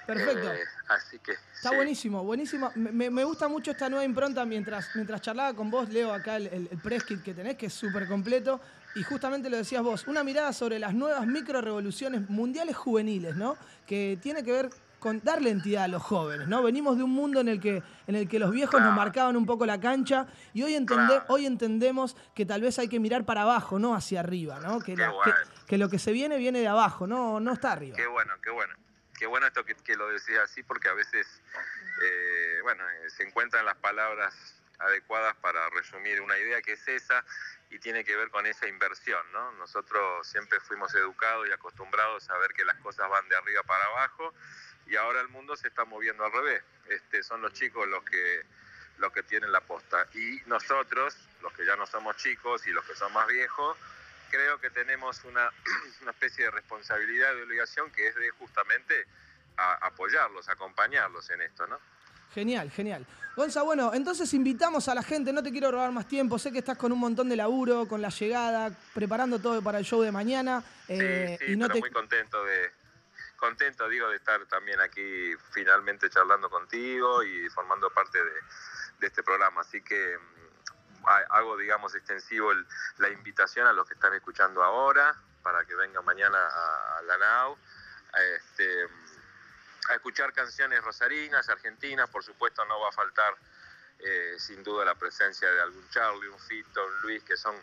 [0.06, 0.52] Perfecto.
[0.52, 1.76] Eh, así que Está sí.
[1.76, 2.70] buenísimo, buenísimo.
[2.74, 4.44] Me, gusta mucho esta nueva impronta.
[4.44, 7.66] Mientras, mientras charlaba con vos, leo acá el, el, el press kit que tenés, que
[7.66, 8.60] es súper completo.
[8.96, 13.56] Y justamente lo decías vos, una mirada sobre las nuevas micro revoluciones mundiales juveniles, ¿no?
[13.86, 14.70] Que tiene que ver
[15.00, 16.62] con darle entidad a los jóvenes, ¿no?
[16.62, 19.44] Venimos de un mundo en el que, en el que los viejos nos marcaban un
[19.44, 23.42] poco la cancha y hoy, entende- hoy entendemos que tal vez hay que mirar para
[23.42, 24.80] abajo, no hacia arriba, ¿no?
[24.80, 25.32] Que, la- que-
[25.66, 27.96] que lo que se viene viene de abajo, no, no está arriba.
[27.96, 28.72] Qué bueno, qué bueno.
[29.24, 31.26] Qué bueno esto que, lo decís así porque a veces,
[32.02, 34.34] eh, bueno, eh, se encuentran las palabras
[34.78, 37.24] adecuadas para resumir una idea que es esa
[37.70, 39.52] y tiene que ver con esa inversión, ¿no?
[39.52, 43.86] Nosotros siempre fuimos educados y acostumbrados a ver que las cosas van de arriba para
[43.86, 44.34] abajo
[44.88, 46.62] y ahora el mundo se está moviendo al revés.
[46.90, 48.42] Este, son los chicos los que
[48.98, 52.84] los que tienen la posta y nosotros, los que ya no somos chicos y los
[52.84, 53.78] que son más viejos,
[54.34, 55.48] creo que tenemos una,
[56.02, 59.06] una especie de responsabilidad y obligación que es de justamente
[59.56, 61.78] a- apoyarlos, acompañarlos en esto, ¿no?
[62.32, 63.06] Genial, genial.
[63.36, 66.58] Gonza, bueno, entonces invitamos a la gente, no te quiero robar más tiempo, sé que
[66.58, 70.10] estás con un montón de laburo, con la llegada, preparando todo para el show de
[70.10, 70.62] mañana.
[70.88, 71.80] eh, Sí, y no pero te...
[71.80, 72.72] muy contento de
[73.36, 78.30] contento digo de estar también aquí finalmente charlando contigo y formando parte de,
[79.00, 80.16] de este programa así que
[81.08, 82.66] hago digamos extensivo el-
[82.98, 87.18] la invitación a los que están escuchando ahora para que vengan mañana a, a la
[87.18, 87.56] NAU
[88.12, 88.84] a, este,
[89.90, 93.34] a escuchar canciones rosarinas argentinas por supuesto no va a faltar
[93.98, 97.54] eh, sin duda la presencia de algún Charlie un Fito un Luis que son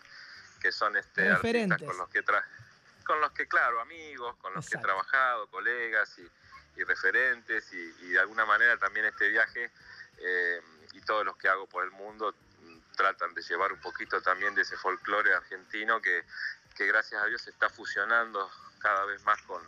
[0.59, 2.45] que son este, artistas con los que tra
[3.03, 4.87] con los que, claro, amigos, con los que he Exacto.
[4.87, 6.31] trabajado, colegas y,
[6.79, 9.71] y referentes, y, y de alguna manera también este viaje
[10.19, 10.61] eh,
[10.93, 12.33] y todos los que hago por el mundo
[13.01, 16.23] tratan de llevar un poquito también de ese folclore argentino que,
[16.75, 18.47] que gracias a Dios se está fusionando
[18.79, 19.61] cada vez más con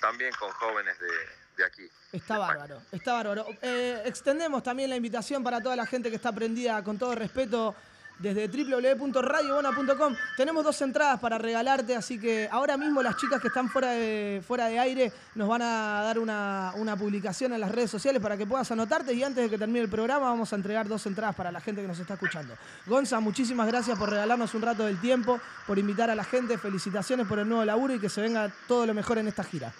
[0.00, 1.08] también con jóvenes de,
[1.56, 1.90] de aquí.
[2.12, 3.46] Está bárbaro, está bárbaro.
[3.62, 7.74] Eh, extendemos también la invitación para toda la gente que está prendida con todo respeto
[8.18, 10.16] desde www.radiobona.com.
[10.36, 14.42] Tenemos dos entradas para regalarte, así que ahora mismo las chicas que están fuera de,
[14.46, 18.36] fuera de aire nos van a dar una, una publicación en las redes sociales para
[18.36, 21.34] que puedas anotarte y antes de que termine el programa vamos a entregar dos entradas
[21.34, 22.56] para la gente que nos está escuchando.
[22.86, 27.26] Gonza, muchísimas gracias por regalarnos un rato del tiempo, por invitar a la gente, felicitaciones
[27.26, 29.72] por el nuevo laburo y que se venga todo lo mejor en esta gira.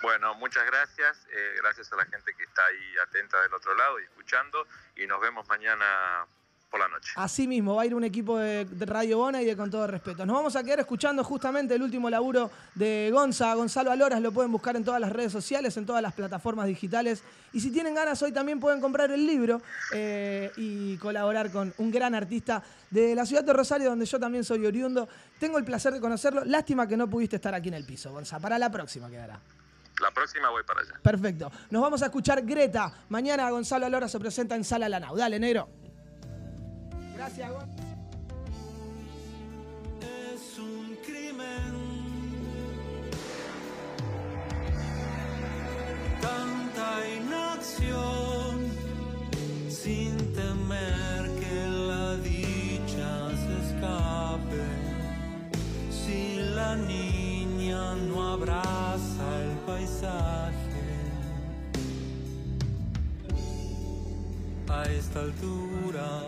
[0.00, 1.26] Bueno, muchas gracias.
[1.32, 4.66] eh, gracias a la gente que está ahí atenta del otro lado y escuchando.
[4.96, 6.24] Y nos vemos mañana
[6.70, 7.12] por la noche.
[7.16, 10.26] Así mismo, va a ir un equipo de, Radio Bona y de Con Todo Respeto.
[10.26, 14.52] Nos vamos a quedar escuchando justamente el último laburo de Gonza, Gonzalo Aloras, lo pueden
[14.52, 17.22] buscar en todas las redes sociales, en todas las plataformas digitales.
[17.52, 19.62] Y si tienen ganas, hoy también pueden comprar el libro
[19.92, 24.44] eh, y colaborar con un gran artista de la ciudad de Rosario, donde yo también
[24.44, 25.08] soy oriundo.
[25.38, 26.44] Tengo el placer de conocerlo.
[26.44, 28.38] Lástima que no pudiste estar aquí en el piso, Gonza.
[28.38, 29.40] Para la próxima quedará.
[30.00, 30.94] La próxima voy para allá.
[31.02, 31.50] Perfecto.
[31.70, 32.92] Nos vamos a escuchar Greta.
[33.08, 35.16] Mañana Gonzalo Alora se presenta en Sala Lanau.
[35.16, 35.68] Dale, negro.
[37.18, 37.50] Gracias.
[40.00, 41.72] Es un crimen.
[46.22, 46.88] Tanta
[47.18, 48.70] inacción
[49.68, 51.58] sin temer que
[51.90, 54.66] la dicha se escape.
[55.90, 60.54] Si la niña no abraza el paisaje.
[64.68, 66.22] A esta altura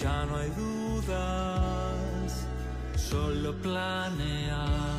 [0.00, 2.46] ya no hay dudas,
[2.96, 4.93] solo planear.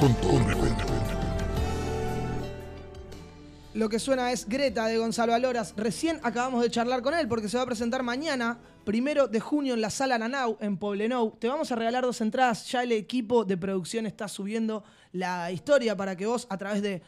[0.00, 0.16] Con.
[3.74, 5.74] Lo que suena es Greta de Gonzalo Aloras.
[5.76, 9.74] Recién acabamos de charlar con él porque se va a presentar mañana, primero de junio,
[9.74, 11.36] en la Sala Nanau, en Poblenou.
[11.38, 12.66] Te vamos a regalar dos entradas.
[12.70, 17.02] Ya el equipo de producción está subiendo la historia para que vos, a través de.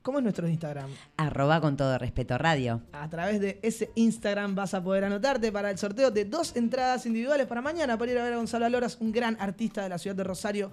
[0.00, 0.88] ¿Cómo es nuestro Instagram?
[1.18, 2.80] Arroba con todo respeto radio.
[2.92, 7.04] A través de ese Instagram vas a poder anotarte para el sorteo de dos entradas
[7.04, 9.98] individuales para mañana para ir a ver a Gonzalo Aloras, un gran artista de la
[9.98, 10.72] ciudad de Rosario,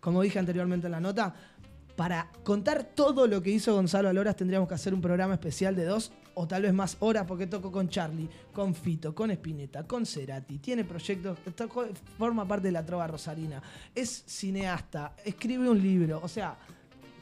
[0.00, 1.34] como dije anteriormente en la nota.
[1.96, 5.84] Para contar todo lo que hizo Gonzalo Aloras tendríamos que hacer un programa especial de
[5.84, 10.06] dos o tal vez más horas porque tocó con Charlie, con Fito, con Spinetta, con
[10.06, 11.38] Cerati, tiene proyectos,
[12.16, 13.62] forma parte de la trova rosarina,
[13.94, 16.56] es cineasta, escribe un libro, o sea,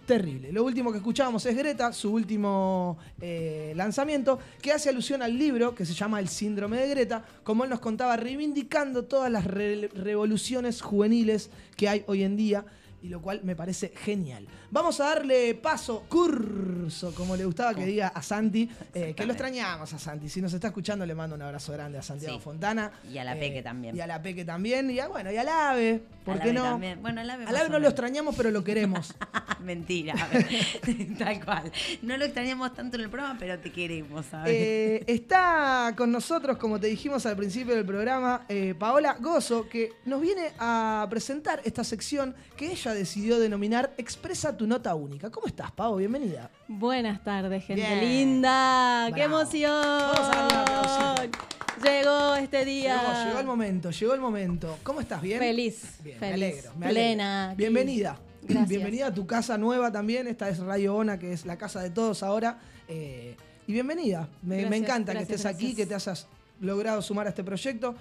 [0.08, 0.50] terrible.
[0.50, 5.74] Lo último que escuchábamos es Greta, su último eh, lanzamiento, que hace alusión al libro
[5.74, 9.88] que se llama El síndrome de Greta, como él nos contaba, reivindicando todas las re-
[9.94, 12.64] revoluciones juveniles que hay hoy en día.
[13.00, 14.46] Y lo cual me parece genial.
[14.72, 19.32] Vamos a darle paso, curso, como le gustaba que diga a Santi, eh, que lo
[19.34, 20.28] extrañamos a Santi.
[20.28, 22.42] Si nos está escuchando, le mando un abrazo grande a Santiago Sí.
[22.42, 22.90] Fontana.
[23.08, 23.96] Y a la Eh, Peque también.
[23.96, 24.90] Y a la Peque también.
[24.90, 26.02] Y a, bueno, y al Ave.
[26.24, 26.62] ¿Por Al qué Ave no?
[26.64, 27.00] también.
[27.00, 29.14] Bueno, al Ave Al Ave no lo extrañamos, pero lo queremos.
[29.62, 30.14] Mentira.
[31.18, 31.70] Tal cual.
[32.02, 34.52] No lo extrañamos tanto en el programa, pero te queremos, ¿sabes?
[34.52, 39.92] Eh, está con nosotros, como te dijimos al principio del programa, eh, Paola Gozo, que
[40.04, 45.30] nos viene a presentar esta sección que ella decidió denominar Expresa tu nota única.
[45.30, 45.96] ¿Cómo estás, Pao?
[45.96, 46.50] Bienvenida.
[46.68, 48.00] Buenas tardes, gente Bien.
[48.00, 49.10] linda.
[49.14, 49.70] ¡Qué emoción!
[49.82, 51.38] Vamos a darle un aplausito.
[51.82, 53.00] Llegó este día.
[53.00, 54.78] Llegó, llegó el momento, llegó el momento.
[54.82, 55.22] ¿Cómo estás?
[55.22, 55.38] ¿Bien?
[55.38, 57.56] Feliz, Bien, me feliz, alegro, me plena, alegro.
[57.58, 58.18] Bienvenida.
[58.42, 58.68] Gracias.
[58.68, 60.26] Bienvenida a tu casa nueva también.
[60.26, 62.58] Esta es Radio Ona, que es la casa de todos ahora.
[62.88, 63.36] Eh,
[63.66, 64.28] y bienvenida.
[64.42, 66.26] Me, me Gracias, encanta que estés aquí, que te hayas
[66.60, 67.94] logrado sumar a este proyecto.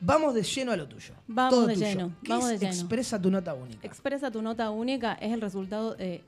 [0.00, 1.14] Vamos de lleno a lo tuyo.
[1.26, 1.86] Vamos Todo de tuyo.
[1.86, 2.80] lleno, ¿Qué vamos es de lleno.
[2.80, 3.86] Expresa tu nota única.
[3.86, 6.22] Expresa tu nota única es el resultado de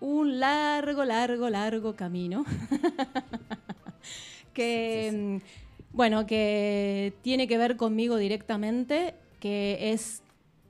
[0.00, 2.44] un largo, largo, largo camino.
[4.52, 10.22] que, mm, bueno, que tiene que ver conmigo directamente, que es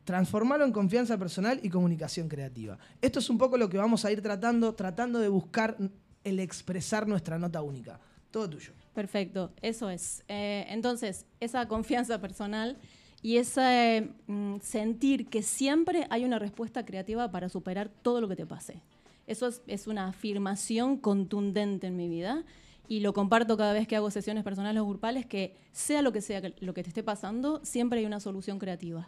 [0.09, 2.79] Transformarlo en confianza personal y comunicación creativa.
[2.99, 5.77] Esto es un poco lo que vamos a ir tratando, tratando de buscar
[6.23, 7.99] el expresar nuestra nota única.
[8.31, 8.71] Todo tuyo.
[8.95, 10.23] Perfecto, eso es.
[10.27, 12.75] Eh, entonces, esa confianza personal
[13.21, 18.35] y ese mm, sentir que siempre hay una respuesta creativa para superar todo lo que
[18.35, 18.81] te pase.
[19.27, 22.45] Eso es, es una afirmación contundente en mi vida
[22.87, 26.21] y lo comparto cada vez que hago sesiones personales o grupales, que sea lo que
[26.21, 29.07] sea lo que te esté pasando, siempre hay una solución creativa.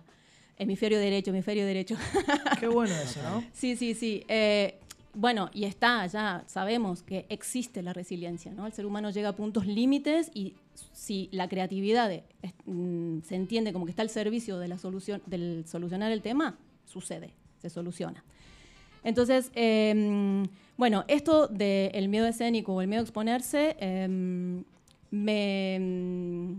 [0.61, 1.95] Hemisferio derecho, hemisferio derecho.
[2.59, 3.43] Qué bueno eso, ¿no?
[3.53, 4.23] Sí, sí, sí.
[4.27, 4.75] Eh,
[5.13, 8.65] bueno, y está, ya sabemos que existe la resiliencia, ¿no?
[8.67, 10.53] El ser humano llega a puntos límites y
[10.93, 14.77] si la creatividad de- es- mm, se entiende como que está al servicio de la
[14.77, 18.23] solución, del solucionar el tema, sucede, se soluciona.
[19.03, 20.45] Entonces, eh,
[20.77, 24.07] bueno, esto del miedo escénico o el miedo a exponerse, eh,
[25.09, 26.55] me...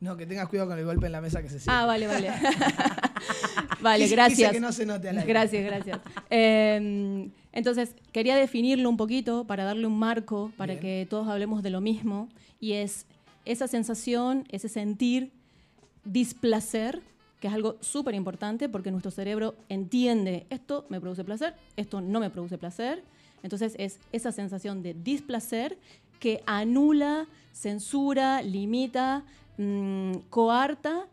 [0.00, 1.70] No, que tengas cuidado con el golpe en la mesa que se siente.
[1.72, 2.30] Ah, vale, vale.
[3.80, 4.38] vale, Quise- gracias.
[4.38, 5.28] quise que no se note al aire.
[5.28, 5.98] Gracias, gracias.
[6.30, 10.80] Eh, entonces, quería definirlo un poquito para darle un marco, para Bien.
[10.80, 12.28] que todos hablemos de lo mismo,
[12.60, 13.06] y es
[13.44, 15.32] esa sensación, ese sentir
[16.04, 17.00] displacer,
[17.40, 22.20] que es algo súper importante porque nuestro cerebro entiende esto me produce placer, esto no
[22.20, 23.02] me produce placer.
[23.42, 25.78] Entonces es esa sensación de displacer
[26.18, 29.22] que anula, censura, limita,
[29.58, 31.06] mm, coarta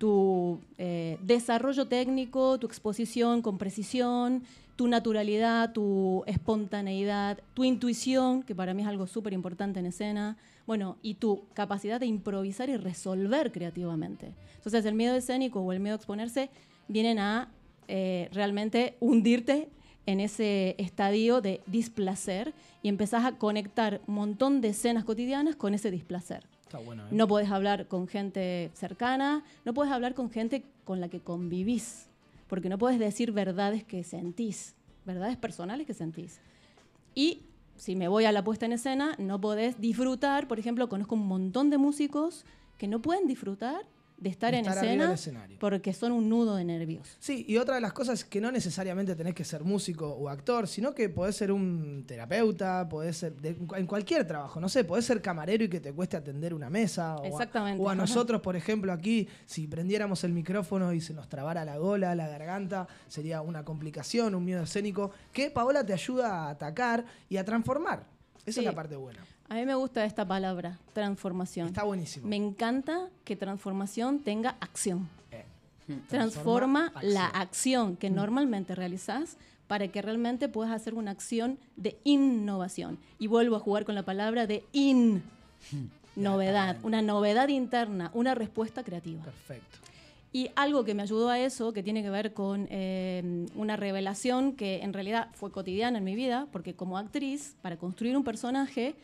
[0.00, 4.44] tu, eh, desarrollo técnico, tu exposición con precisión,
[4.74, 10.38] tu naturalidad, tu espontaneidad, tu intuición, que para mí es algo súper importante en escena,
[10.66, 14.32] bueno, y tu capacidad de improvisar y resolver creativamente.
[14.56, 16.48] Entonces el miedo escénico o el miedo a exponerse
[16.88, 17.50] vienen a
[17.88, 19.68] eh, realmente hundirte
[20.06, 25.74] en ese estadio de displacer y empezás a conectar un montón de escenas cotidianas con
[25.74, 26.49] ese displacer.
[26.78, 27.08] ¿Eh?
[27.10, 32.06] No podés hablar con gente cercana, no podés hablar con gente con la que convivís.
[32.48, 34.74] porque no puedes decir verdades que sentís,
[35.04, 36.40] verdades personales que sentís.
[37.14, 37.42] Y
[37.76, 41.28] si me voy a la puesta en escena, no podés disfrutar, por ejemplo, conozco un
[41.28, 42.44] montón de músicos
[42.76, 43.86] que no pueden disfrutar
[44.20, 45.56] de estar, De en estar escena escenario.
[45.58, 47.16] porque son un nudo de nervios.
[47.18, 50.28] Sí, y otra de las cosas es que no necesariamente tenés que ser músico o
[50.28, 54.84] actor, sino que podés ser un terapeuta, podés ser de- en cualquier trabajo, no sé,
[54.84, 57.16] podés ser camarero y que te cueste atender una mesa.
[57.16, 57.82] o a- Exactamente.
[57.82, 57.94] O a,
[58.28, 62.28] nosotros, por ejemplo, aquí, si prendiéramos el micrófono y se nos trabara la gola, la
[62.28, 67.44] garganta, sería una complicación, un miedo escénico, que Paola te ayuda a atacar y a
[67.44, 68.04] transformar.
[68.44, 68.60] Esa Sí.
[68.60, 69.24] es la parte buena.
[69.50, 71.66] A mí me gusta esta palabra, transformación.
[71.66, 72.28] Está buenísimo.
[72.28, 75.08] Me encanta que transformación tenga acción.
[75.32, 75.44] Eh,
[76.08, 77.42] Transforma transforma la acción.
[77.42, 79.36] acción que normalmente realizás
[79.66, 82.96] para que realmente puedas hacer una acción de innovación.
[83.18, 85.20] Y vuelvo a jugar con la palabra de in.
[86.14, 89.24] Novedad, una novedad interna, una respuesta creativa.
[89.24, 89.78] Perfecto.
[90.32, 94.52] Y algo que me ayudó a eso, que tiene que ver con eh, una revelación
[94.52, 98.94] que en realidad fue cotidiana en mi vida, porque como actriz, para construir un personaje,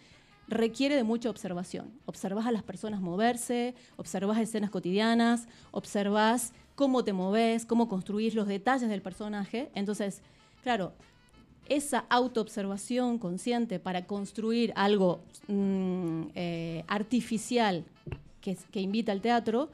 [0.49, 1.93] requiere de mucha observación.
[2.07, 8.47] Observas a las personas moverse, observas escenas cotidianas, observas cómo te moves, cómo construís los
[8.47, 9.71] detalles del personaje.
[9.75, 10.23] Entonces,
[10.63, 10.93] claro,
[11.69, 17.85] esa autoobservación consciente para construir algo mm, eh, artificial
[18.41, 19.71] que, invita al teatro,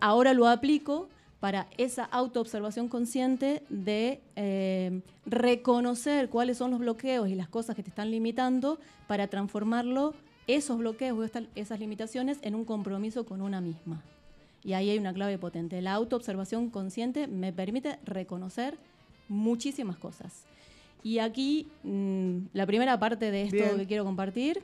[0.00, 1.08] ahora lo aplico
[1.44, 7.82] para esa autoobservación consciente de eh, reconocer cuáles son los bloqueos y las cosas que
[7.82, 10.14] te están limitando para transformarlo,
[10.46, 14.02] esos bloqueos o estas- esas limitaciones, en un compromiso con una misma.
[14.62, 15.82] Y ahí hay una clave potente.
[15.82, 18.78] La autoobservación consciente me permite reconocer
[19.28, 20.44] muchísimas cosas.
[21.02, 23.76] Y aquí mm, la primera parte de esto Bien.
[23.76, 24.62] que quiero compartir.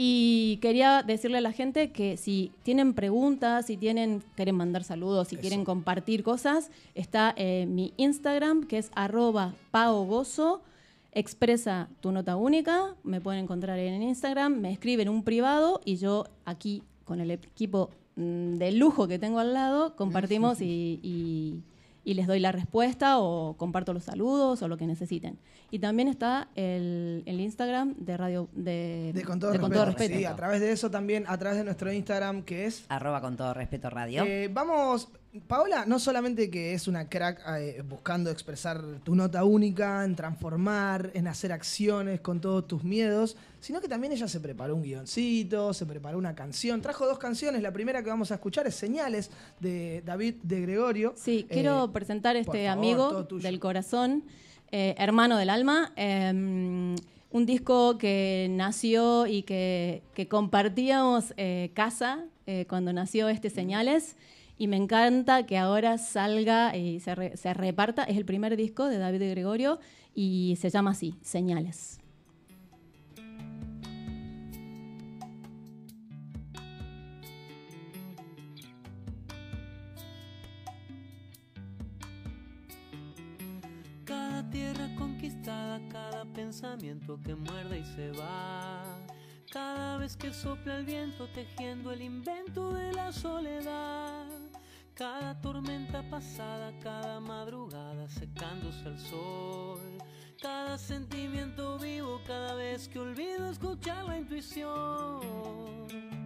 [0.00, 5.26] Y quería decirle a la gente que si tienen preguntas, si tienen, quieren mandar saludos,
[5.26, 10.62] si quieren compartir cosas, está eh, mi Instagram, que es arroba paogozo.
[11.10, 16.26] Expresa tu nota única, me pueden encontrar en Instagram, me escriben un privado y yo
[16.44, 21.60] aquí con el equipo mm, de lujo que tengo al lado, compartimos y, y-
[22.04, 25.38] y les doy la respuesta o comparto los saludos o lo que necesiten.
[25.70, 29.84] Y también está el, el Instagram de Radio de, De con todo, de respeto.
[29.84, 30.18] Respeto.
[30.18, 33.36] Sí, a través de eso también, a través de nuestro Instagram, que es Arroba con
[33.36, 34.24] todo respeto radio.
[34.24, 35.08] Eh, vamos,
[35.46, 41.10] Paola, no solamente que es una crack eh, buscando expresar tu nota única, en transformar,
[41.14, 45.72] en hacer acciones con todos tus miedos, sino que también ella se preparó un guioncito,
[45.74, 49.30] se preparó una canción, trajo dos canciones, la primera que vamos a escuchar es Señales
[49.60, 51.14] de David de Gregorio.
[51.16, 54.24] Sí, Eh, quiero presentar por este favor, amigo del corazón,
[54.70, 55.92] eh, hermano del alma.
[55.96, 56.96] eh,
[57.30, 64.16] un disco que nació y que, que compartíamos eh, casa eh, cuando nació este Señales.
[64.60, 68.02] Y me encanta que ahora salga y se, re- se reparta.
[68.02, 69.78] Es el primer disco de David de Gregorio
[70.14, 72.00] y se llama así, Señales.
[84.04, 88.82] Cada tierra conquistada, cada pensamiento que muerde y se va.
[89.50, 94.26] Cada vez que sopla el viento tejiendo el invento de la soledad.
[94.94, 99.80] Cada tormenta pasada, cada madrugada secándose al sol.
[100.42, 106.17] Cada sentimiento vivo, cada vez que olvido escuchar la intuición.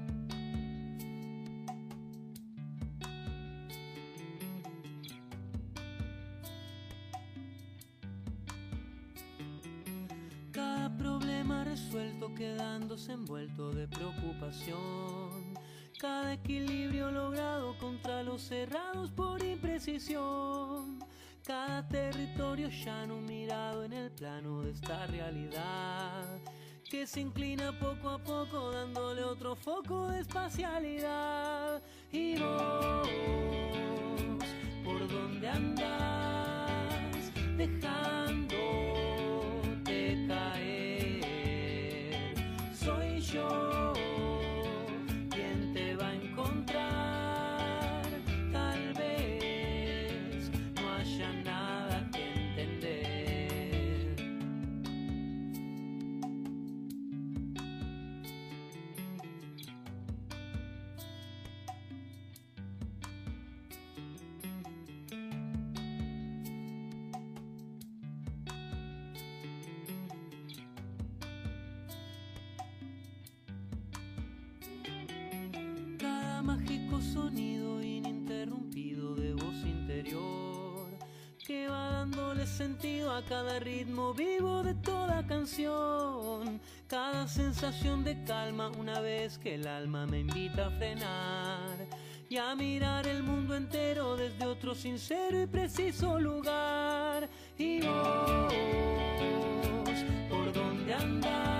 [10.52, 15.54] Cada problema resuelto quedándose envuelto de preocupación.
[15.98, 20.98] Cada equilibrio logrado contra los cerrados por imprecisión.
[21.46, 26.22] Cada territorio llano mirado en el plano de esta realidad.
[26.90, 31.82] Que se inclina poco a poco dándole otro foco de espacialidad.
[32.12, 33.08] Y vos,
[34.84, 37.32] ¿por dónde andas?
[37.56, 38.91] Dejándote
[43.32, 43.91] Soy
[77.02, 80.52] sonido ininterrumpido de voz interior
[82.32, 89.38] darle sentido a cada ritmo vivo de toda canción, cada sensación de calma una vez
[89.38, 91.88] que el alma me invita a frenar
[92.28, 97.28] y a mirar el mundo entero desde otro sincero y preciso lugar.
[97.58, 98.54] Y vos,
[100.30, 101.51] ¿por dónde andás?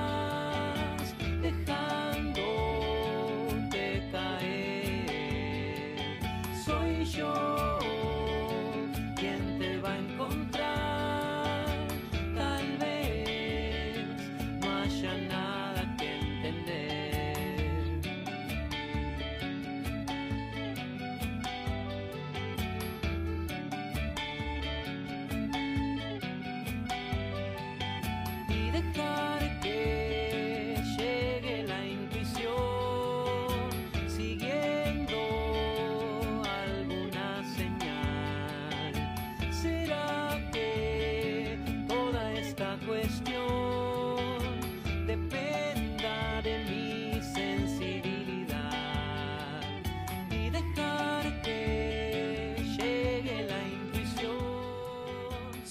[7.12, 7.61] Soy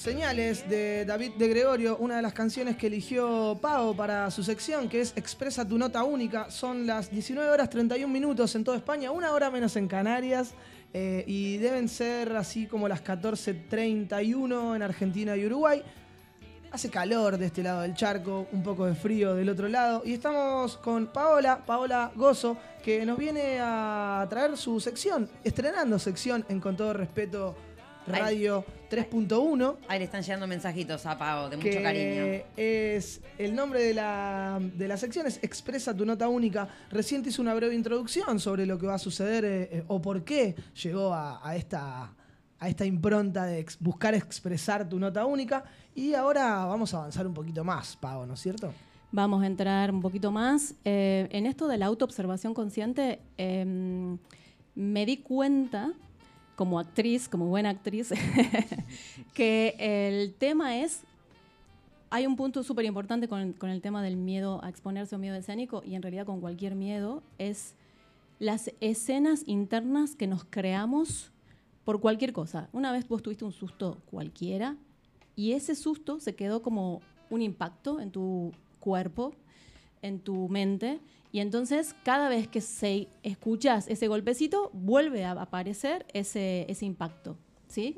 [0.01, 4.89] Señales de David de Gregorio, una de las canciones que eligió Pau para su sección,
[4.89, 6.49] que es Expresa tu nota única.
[6.49, 10.55] Son las 19 horas 31 minutos en toda España, una hora menos en Canarias,
[10.91, 15.83] eh, y deben ser así como las 14.31 en Argentina y Uruguay.
[16.71, 20.01] Hace calor de este lado del charco, un poco de frío del otro lado.
[20.03, 26.43] Y estamos con Paola, Paola Gozo, que nos viene a traer su sección, estrenando sección
[26.49, 27.55] en Con todo respeto
[28.07, 29.75] Radio 3.1.
[29.87, 32.23] Ahí le están llegando mensajitos a Pau de que mucho cariño.
[32.57, 36.67] Es el nombre de la, de la sección es Expresa tu nota única.
[36.89, 40.01] Recién te hizo una breve introducción sobre lo que va a suceder eh, eh, o
[40.01, 42.13] por qué llegó a, a esta,
[42.59, 45.63] a esta impronta de ex- buscar expresar tu nota única.
[45.95, 48.73] Y ahora vamos a avanzar un poquito más, Pau, ¿no es cierto?
[49.13, 50.73] Vamos a entrar un poquito más.
[50.85, 54.17] Eh, en esto de la autoobservación consciente, em,
[54.73, 55.91] me di cuenta,
[56.61, 58.13] como actriz, como buena actriz,
[59.33, 61.01] que el tema es,
[62.11, 65.81] hay un punto súper importante con, el tema del miedo a exponerse o miedo escénico,
[65.83, 67.73] y en realidad con cualquier miedo, es
[68.37, 71.31] las escenas internas que nos creamos
[71.83, 72.69] por cualquier cosa.
[72.73, 74.75] Una vez vos tuviste un susto cualquiera,
[75.35, 77.01] y ese susto se quedó como
[77.31, 79.33] un impacto en tu cuerpo,
[80.03, 80.99] en tu mente,
[81.31, 87.37] y entonces cada vez que se escuchas ese golpecito, vuelve a aparecer ese, ese impacto,
[87.67, 87.97] ¿sí?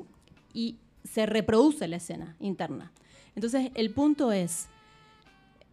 [0.52, 2.92] Y se reproduce la escena interna.
[3.34, 4.68] Entonces el punto es,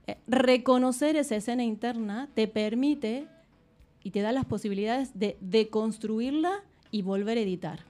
[0.07, 3.27] eh, reconocer esa escena interna te permite
[4.03, 7.85] y te da las posibilidades de deconstruirla y volver a editar.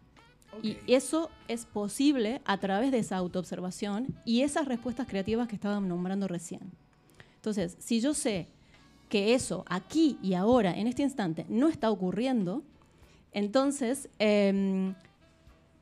[0.62, 5.88] Y eso es posible a través de esa autoobservación y esas respuestas creativas que estaban
[5.88, 6.74] nombrando recién.
[7.38, 8.48] Entonces, si yo sé
[9.12, 12.64] que eso aquí y ahora, en este instante, no está ocurriendo,
[13.34, 14.96] entonces em,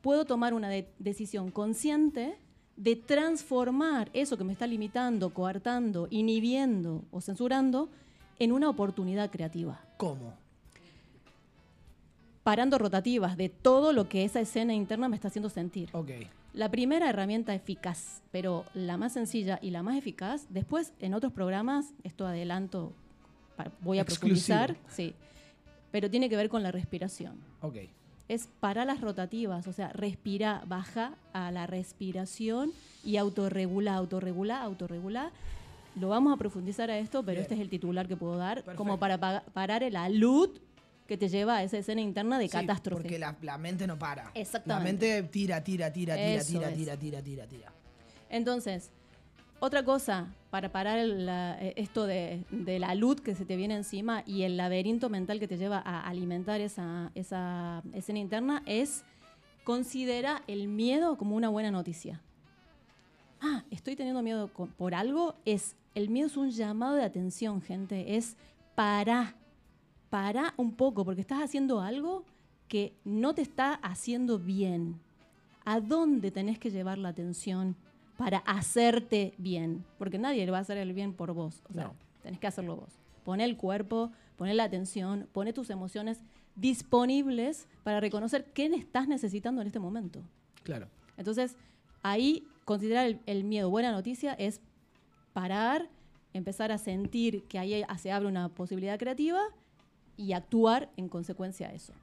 [0.01, 2.35] puedo tomar una de- decisión consciente
[2.75, 7.87] de transformar eso que me está limitando, coartando, inhibiendo o censurando
[8.39, 9.79] en una oportunidad creativa.
[9.97, 10.33] ¿Cómo?
[12.43, 15.89] Parando rotativas de todo lo que esa escena interna me está haciendo sentir.
[15.91, 16.09] Ok.
[16.53, 21.31] La primera herramienta eficaz, pero la más sencilla y la más eficaz, después en otros
[21.31, 22.93] programas, esto adelanto,
[23.81, 24.57] voy a Exclusivo.
[24.57, 25.13] profundizar, sí,
[25.91, 27.35] pero tiene que ver con la respiración.
[27.61, 27.77] Ok.
[28.27, 32.71] Es para las rotativas, o sea, respira, baja a la respiración
[33.03, 35.31] y autorregula, autorregula, autorregula.
[35.99, 37.41] Lo vamos a profundizar a esto, pero Bien.
[37.41, 40.51] este es el titular que puedo dar, como para pa- parar la luz
[41.07, 43.01] que te lleva a esa escena interna de Sí, catástrofe.
[43.01, 44.29] Porque la, la mente no para.
[44.35, 45.07] Exactamente.
[45.07, 47.73] La mente tira, tira, tira, tira, Eso tira, tira, tira, tira, tira.
[48.29, 48.91] Entonces,
[49.59, 52.45] otra cosa para parar eh, esto de,
[52.79, 56.01] la luz que se te viene encima y el laberinto mental que te lleva a
[56.07, 59.03] alimentar esa, escena interna es
[59.63, 62.21] considera el miedo como una buena noticia.
[63.41, 65.35] Ah, estoy teniendo miedo por algo.
[65.45, 68.15] Es el miedo es un llamado de atención, gente.
[68.15, 68.35] Es
[68.75, 69.35] para,
[70.09, 72.23] para un poco, porque estás haciendo algo
[72.67, 74.99] que no te está haciendo bien.
[75.65, 77.75] ¿A dónde tenés que llevar la atención
[78.19, 79.85] para hacerte bien?
[79.97, 81.63] Porque nadie le va a hacer el bien por vos.
[81.69, 81.93] O sea, No.
[82.21, 82.99] tenés que hacerlo vos.
[83.23, 86.19] Poné el cuerpo, poné la atención, poné tus emociones
[86.57, 90.21] disponibles para reconocer qué estás necesitando en este momento.
[90.63, 90.87] Claro.
[91.15, 91.55] Entonces,
[92.03, 94.59] ahí considerar el, el miedo buena noticia es
[95.31, 95.87] parar,
[96.33, 99.39] empezar a sentir que ahí se abre una posibilidad creativa
[100.17, 101.93] y actuar en consecuencia a eso.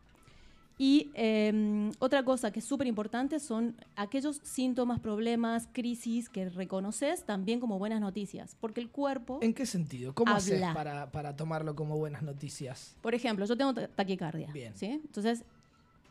[0.78, 7.24] Y eh, otra cosa que es súper importante son aquellos síntomas, problemas, crisis que reconoces
[7.24, 8.56] también como buenas noticias.
[8.60, 9.38] Porque el cuerpo.
[9.42, 10.14] ¿En qué sentido?
[10.14, 10.74] ¿Cómo haces Habla.
[10.74, 12.96] para, para tomarlo como buenas noticias?
[13.00, 14.50] Por ejemplo, yo tengo ta- taquicardia.
[14.52, 14.74] Bien.
[14.76, 14.86] ¿sí?
[14.86, 15.44] Entonces,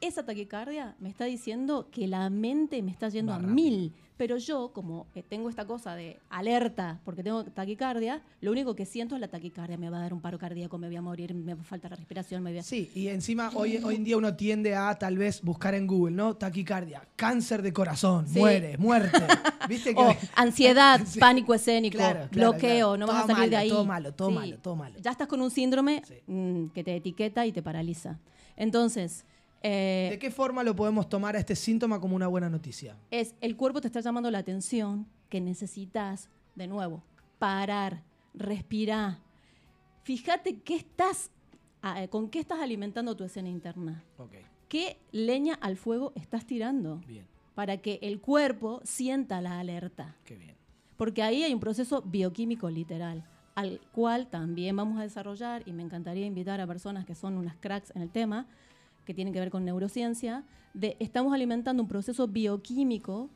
[0.02, 3.56] esa taquicardia me está diciendo que la mente me está yendo Va a rápido.
[3.56, 3.94] mil.
[4.18, 8.86] Pero yo, como eh, tengo esta cosa de alerta porque tengo taquicardia, lo único que
[8.86, 9.78] siento es la taquicardia.
[9.78, 11.92] Me va a dar un paro cardíaco, me voy a morir, me va a faltar
[11.92, 12.64] la respiración, me voy a...
[12.64, 16.16] Sí, y encima hoy, hoy en día uno tiende a tal vez buscar en Google,
[16.16, 16.34] ¿no?
[16.38, 18.40] Taquicardia, cáncer de corazón, Sí.
[18.40, 19.18] muere, muerte.
[19.68, 21.20] ¿Viste que O ansiedad, Sí.
[21.20, 22.98] pánico escénico, Claro, claro, bloqueo, claro.
[22.98, 23.70] no vas a Todo salir de ahí.
[23.70, 24.36] todo malo, todo Sí.
[24.36, 24.98] malo, todo malo.
[25.02, 28.18] Ya estás con un síndrome mm, que te etiqueta y te paraliza.
[28.56, 29.26] Entonces,
[29.68, 32.98] eh, ¿De qué forma lo podemos tomar a este síntoma como una buena noticia?
[33.10, 37.04] es el cuerpo te está llamando la atención que necesitas, de nuevo,
[37.40, 39.18] parar, respirar.
[40.04, 41.32] Fíjate qué estás,
[41.82, 44.04] ah, con qué estás alimentando tu escena interna.
[44.70, 46.98] ¿Qué leña al fuego estás tirando?
[47.08, 47.26] Bien.
[47.56, 50.16] Para que el cuerpo sienta la alerta.
[50.26, 50.56] Qué bien.
[50.98, 53.26] Porque ahí hay un proceso bioquímico literal,
[53.56, 57.56] al cual también vamos a desarrollar y me encantaría invitar a personas que son unas
[57.58, 58.48] cracks en el tema,
[59.06, 63.30] que tienen que ver con neurociencia, de estamos alimentando un proceso bioquímico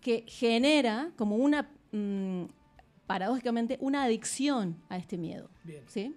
[0.00, 2.44] que genera como una, mm,
[3.06, 5.48] paradójicamente, una adicción a este miedo.
[5.64, 5.82] Bien.
[5.86, 6.14] ¿Sí?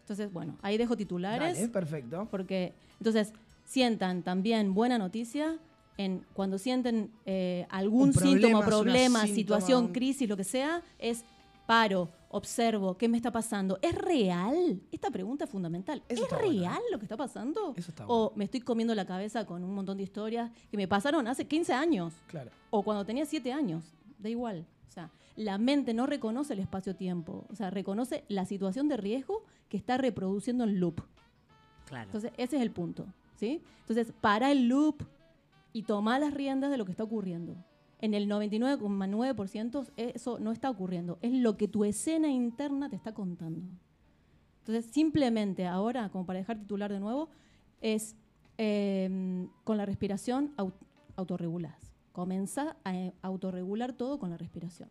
[0.00, 1.54] Entonces, bueno, ahí dejo titulares.
[1.56, 2.26] Dale, perfecto.
[2.30, 3.32] Porque, entonces,
[3.64, 5.56] sientan también buena noticia
[5.96, 10.82] en cuando sienten eh, algún problema, síntoma, problema, síntoma, situación, un- crisis, lo que sea,
[10.98, 11.24] es
[11.66, 13.78] paro, observo, ¿qué me está pasando?
[13.82, 14.80] ¿Es real?
[14.90, 16.02] Esta pregunta es fundamental.
[16.08, 17.74] Eso ¿Es bueno, real lo que está pasando?
[17.76, 20.88] Eso está ¿O me estoy comiendo la cabeza con un montón de historias que me
[20.88, 22.14] pasaron hace 15 años?
[22.28, 22.50] Claro.
[22.70, 23.84] O cuando tenía 7 años,
[24.18, 24.64] da igual.
[24.88, 29.44] O sea, la mente no reconoce el espacio-tiempo, o sea, reconoce la situación de riesgo
[29.68, 31.00] que está reproduciendo en loop.
[31.86, 32.04] Claro.
[32.04, 33.62] Entonces, ese es el punto, ¿sí?
[33.80, 35.02] Entonces, para el loop
[35.72, 37.56] y toma las riendas de lo que está ocurriendo.
[38.00, 41.18] En el 99,9% eso no está ocurriendo.
[41.22, 43.62] Es lo que tu escena interna te está contando.
[44.60, 47.28] Entonces, simplemente ahora, como para dejar titular de nuevo,
[47.80, 48.16] es
[48.58, 50.72] eh, con la respiración au-
[51.16, 51.92] autorregulás.
[52.12, 54.88] Comenzá a eh, autorregular todo con la respiración.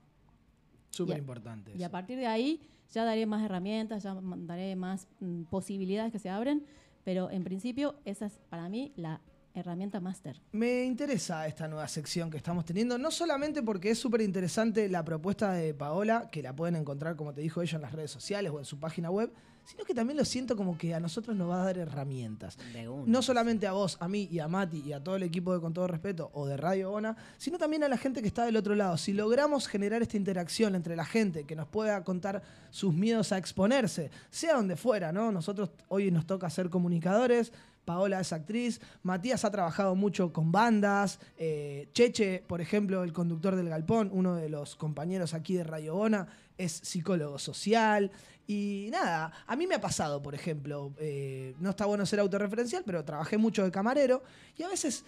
[0.90, 1.74] Súper importante.
[1.78, 2.62] Y a partir de ahí
[2.92, 6.66] ya daré más herramientas, ya daré más mm, posibilidades que se abren,
[7.04, 9.22] pero en principio esa es para mí la
[9.54, 10.42] herramienta máster.
[10.52, 15.04] Me interesa esta nueva sección que estamos teniendo, no solamente porque es súper interesante la
[15.04, 18.52] propuesta de Paola, que la pueden encontrar, como te dijo ella, en las redes sociales
[18.54, 19.32] o en su página web,
[19.70, 22.58] sino que también lo siento como que a nosotros nos va a dar herramientas.
[22.74, 23.06] De una.
[23.06, 25.62] No solamente a vos, a mí y a Mati y a todo el equipo de
[25.62, 28.58] Con Todo Respeto o de Radio Bona, sino también a la gente que está del
[28.58, 28.98] otro lado.
[28.98, 33.38] Si logramos generar esta interacción entre la gente que nos pueda contar sus miedos a
[33.38, 35.32] exponerse, sea donde fuera, ¿no?
[35.32, 37.54] Nosotros hoy nos toca ser comunicadores.
[37.90, 43.56] Paola es actriz, Matías ha trabajado mucho con bandas, eh, Cheche, por ejemplo, el conductor
[43.56, 48.12] del Galpón, uno de los compañeros aquí de Radio Bona, es psicólogo social.
[48.46, 52.84] Y nada, a mí me ha pasado, por ejemplo, eh, no está bueno ser autorreferencial,
[52.86, 54.22] pero trabajé mucho de camarero
[54.56, 55.04] y a veces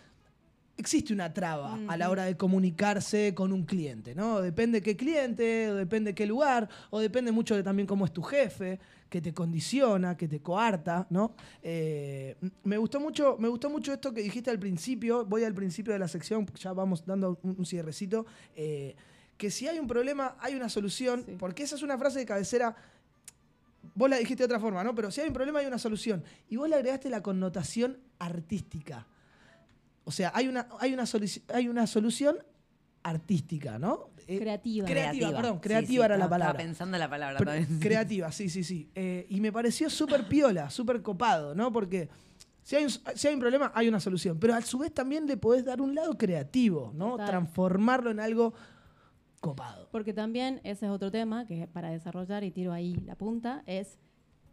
[0.78, 4.42] existe una traba a la hora de comunicarse con un cliente, ¿no?
[4.42, 8.24] Depende qué cliente, o depende qué lugar, o depende mucho de también cómo es tu
[8.24, 8.80] jefe,
[9.10, 11.36] que te condiciona, que te coarta, ¿no?
[11.62, 15.94] Eh, me gustó mucho, me gustó mucho esto que dijiste al principio, voy al principio
[15.94, 18.26] de la sección, ya vamos dando un, un cierrecito,
[18.56, 18.96] eh,
[19.38, 22.76] que si hay un problema, hay una solución, porque esa es una frase de cabecera
[23.96, 24.96] vos la dijiste de otra forma, ¿no?
[24.96, 26.24] Pero si hay un problema hay una solución.
[26.50, 29.08] Y vos le agregaste la connotación artística.
[30.12, 31.06] O sea, hay una, hay una,
[31.54, 32.36] hay una solución
[33.02, 34.10] artística, ¿no?
[34.28, 34.86] Eh, Creativa.
[34.86, 36.52] Creativa, perdón, creativa sí, era la palabra.
[36.52, 37.80] Estaba pensando la palabra Pero- también.
[37.80, 38.92] creativa, sí, sí, sí.
[38.94, 41.72] Eh, y me pareció súper piola, súper copado, ¿no?
[41.72, 42.10] Porque
[42.62, 44.38] si hay, un, si hay un problema, hay una solución.
[44.38, 47.12] Pero a su vez también le podés dar un lado creativo, ¿no?
[47.12, 47.28] Total.
[47.28, 48.54] Transformarlo en algo
[49.40, 49.88] copado.
[49.94, 53.98] Porque también ese es otro tema que para desarrollar, y tiro ahí la punta, es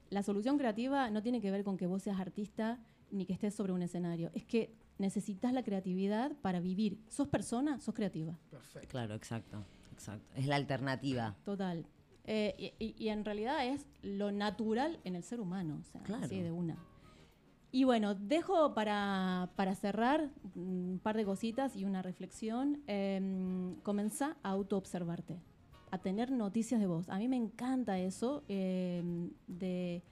[0.09, 2.79] la solución creativa no tiene que ver con que vos seas artista
[3.11, 4.31] ni que estés sobre un escenario.
[4.35, 6.99] Es que necesitas la creatividad para vivir.
[7.09, 8.39] Sos persona, sos creativa.
[8.51, 8.89] Perfecto.
[8.89, 10.27] Claro, exacto, exacto.
[10.37, 11.37] Es la alternativa.
[11.45, 11.87] Total.
[12.25, 16.03] Eh, y, y- y en realidad es lo natural en el ser humano, o sea,
[16.03, 16.25] Claro.
[16.25, 16.77] así de una.
[17.71, 22.83] Y bueno, dejo para, para cerrar un par de cositas y una reflexión.
[22.87, 25.39] Eh, comenzá a autoobservarte,
[25.91, 27.09] a tener noticias de vos.
[27.11, 29.03] A mí me encanta eso, eh,
[29.47, 30.03] de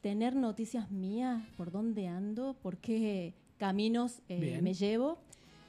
[0.00, 5.18] tener noticias mías, por dónde ando, por qué caminos eh, me llevo.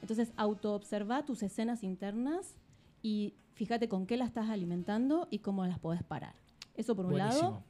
[0.02, 2.56] Entonces, autoobserva tus escenas internas
[3.02, 6.34] y fíjate con qué las estás alimentando y cómo las podés parar.
[6.74, 7.62] Eso por un lado.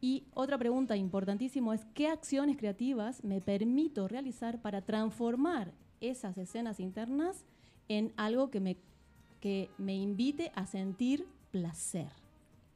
[0.00, 6.80] Y otra pregunta importantísima es, ¿qué acciones creativas me permito realizar para transformar esas escenas
[6.80, 7.44] internas
[7.88, 8.78] en algo que me,
[9.40, 12.19] que me invite a sentir placer?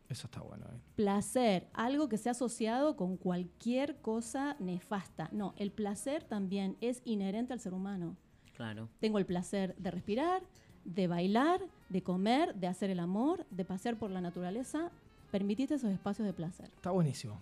[0.09, 0.67] Eso está bueno.
[0.67, 0.79] ¿eh?
[0.97, 5.29] Placer, algo que sea asociado con cualquier cosa nefasta.
[5.33, 8.17] No, el placer también es inherente al ser humano.
[8.55, 8.89] Claro.
[9.01, 10.43] Tengo el placer de respirar,
[10.85, 14.91] de bailar, de comer, de hacer el amor, de pasear por la naturaleza.
[15.33, 16.67] Permitite esos espacios de placer.
[16.67, 17.41] Está buenísimo.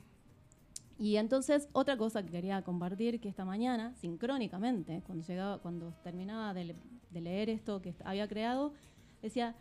[0.99, 6.55] Y entonces, otra cosa que quería compartir, que esta mañana, sincrónicamente, cuando, llegaba, cuando terminaba
[6.55, 6.77] de, le-
[7.11, 8.73] de leer esto que había creado,
[9.21, 9.57] decía,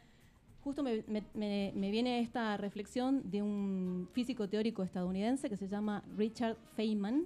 [0.63, 5.67] justo me, me- me- me viene esta reflexión de un físico teórico estadounidense que se
[5.67, 7.25] llama Richard Feynman,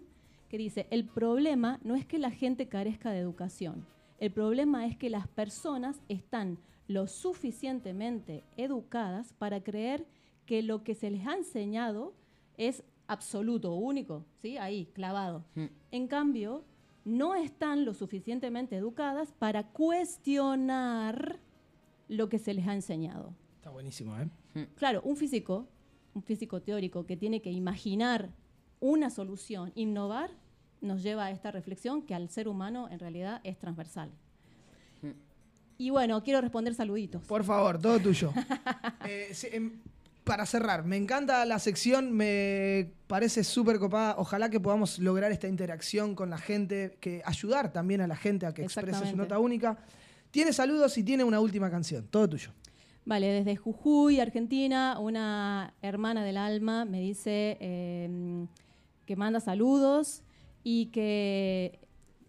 [0.50, 3.86] que dice, el problema no es que la gente carezca de educación,
[4.20, 6.58] el problema es que las personas están
[6.88, 10.06] lo suficientemente educadas para creer
[10.46, 12.14] que lo que se les ha enseñado
[12.58, 14.58] es absoluto, único, ¿sí?
[14.58, 15.44] Ahí, clavado.
[15.92, 16.64] En cambio,
[17.04, 21.40] no están lo suficientemente educadas para cuestionar
[22.08, 23.34] lo que se les ha enseñado.
[23.58, 24.30] Está buenísimo, ¿eh?
[24.76, 25.68] Claro, un físico,
[26.14, 28.30] un físico teórico que tiene que imaginar
[28.80, 30.30] una solución, innovar,
[30.82, 34.12] nos lleva a esta reflexión que al ser humano en realidad es transversal.
[35.78, 37.24] Y bueno, quiero responder saluditos.
[37.24, 38.32] Por favor, todo tuyo.
[39.08, 39.82] Eh, sí, em,
[40.24, 44.16] para cerrar, me encanta la sección, me parece súper copada.
[44.18, 48.48] Ojalá que podamos lograr esta interacción con la gente, que ayudar también a la gente
[48.48, 49.78] a que exprese su nota única.
[50.36, 52.10] Tiene saludos y tiene una última canción.
[52.12, 52.50] Todo tuyo.
[53.06, 58.46] Vale, desde Jujuy, Argentina, una hermana del alma me dice eh,
[59.06, 60.24] que manda saludos
[60.62, 61.80] y que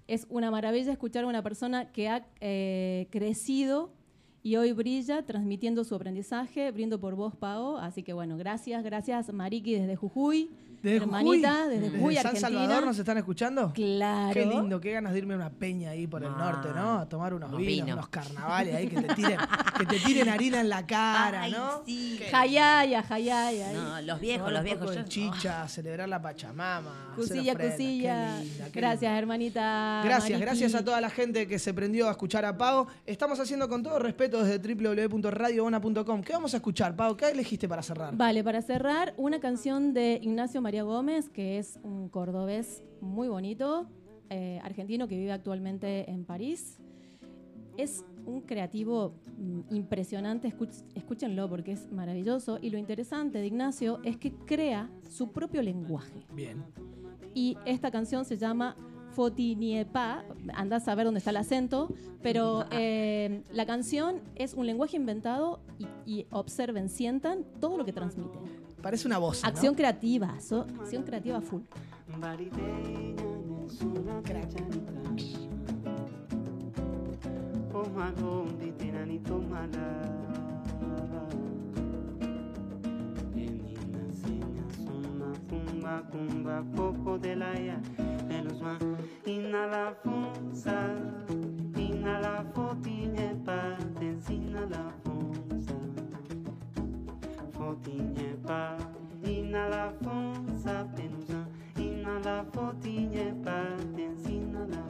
[0.07, 3.91] es una maravilla escuchar a una persona que ha eh, crecido
[4.45, 6.71] y hoy brilla transmitiendo su aprendizaje.
[6.71, 7.77] Brindo por vos, Pao.
[7.77, 10.49] Así que bueno, gracias, gracias Mariki desde Jujuy.
[10.87, 12.49] Desde hermanita, Jujuy, desde Jujuy, San Argentina.
[12.61, 13.73] Salvador nos están escuchando.
[13.75, 14.33] Claro.
[14.33, 16.99] Qué lindo, qué ganas de irme a una peña ahí por el Ah, norte, ¿no?
[17.01, 17.93] A tomar unos, unos vinos, vinos.
[17.95, 19.39] unos carnavales ahí que te tiren,
[19.79, 21.83] que te tiren harina en la cara, Ay, ¿no?
[21.85, 22.21] sí.
[22.31, 23.73] Jayaya, jayaya.
[23.73, 24.91] No, los viejos, Tomar los un viejos.
[24.91, 26.91] de yo- chicha, celebrar la Pachamama.
[26.91, 28.39] hacer Cusilla, ofrendas, qué cusilla.
[28.41, 29.19] linda, qué Gracias, linda.
[29.19, 30.01] hermanita.
[30.05, 30.41] Gracias, Mariki.
[30.41, 32.87] gracias a toda la gente que se prendió a escuchar a Pau.
[33.07, 36.23] Estamos haciendo con todo respeto desde www.radiobona.com.
[36.23, 37.17] ¿Qué vamos a escuchar, Pau?
[37.17, 38.17] ¿Qué elegiste para cerrar?
[38.17, 43.87] Vale, para cerrar, una canción de Ignacio María Gómez, que es un cordobés muy bonito,
[44.31, 46.79] eh, argentino que vive actualmente en París.
[47.77, 50.53] Es un creativo mm, impresionante,
[50.95, 52.59] escúchenlo porque es maravilloso.
[52.61, 56.27] Y lo interesante de Ignacio es que crea su propio lenguaje.
[56.33, 56.65] Bien.
[57.35, 58.77] Y esta canción se llama
[59.13, 60.25] Fotiniepa,
[60.55, 61.89] anda a saber dónde está el acento,
[62.23, 67.93] pero eh, la canción es un lenguaje inventado y, y observen, sientan todo lo que
[67.93, 68.39] transmite.
[68.83, 69.43] Parece una voz.
[69.43, 69.49] ¿no?
[69.49, 71.63] Acción creativa, so- acción creativa full.
[86.11, 87.81] Kumba poco de la ya
[88.29, 88.79] menos más
[89.25, 90.95] inhala fonsa
[91.77, 93.77] inhala fotinhe pa
[94.31, 94.96] inhala fonsa
[97.67, 98.79] fotinha pá,
[99.25, 103.59] inala fonsa penuzan, inala fotinha pá,
[103.97, 104.86] tens inala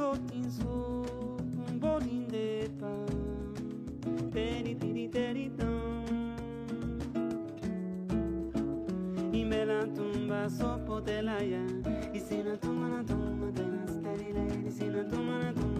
[0.00, 1.04] gotin su
[1.68, 3.04] un bolín de pan,
[4.32, 6.34] teri tiri teri ton.
[9.32, 11.62] Y me tumba sopo telaya,
[12.14, 15.08] y isina tumana tumba la tumba te la estarila,
[15.54, 15.79] tumba.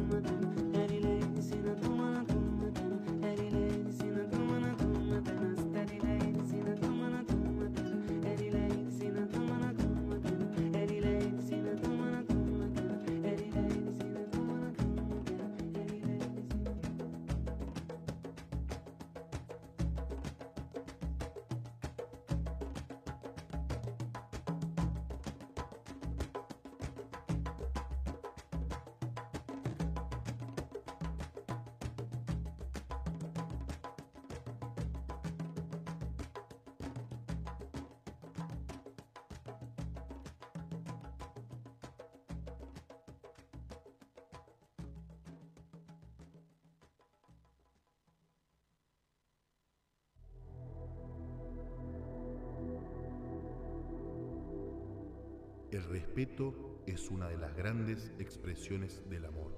[55.70, 59.56] El respeto es una de las grandes expresiones del amor.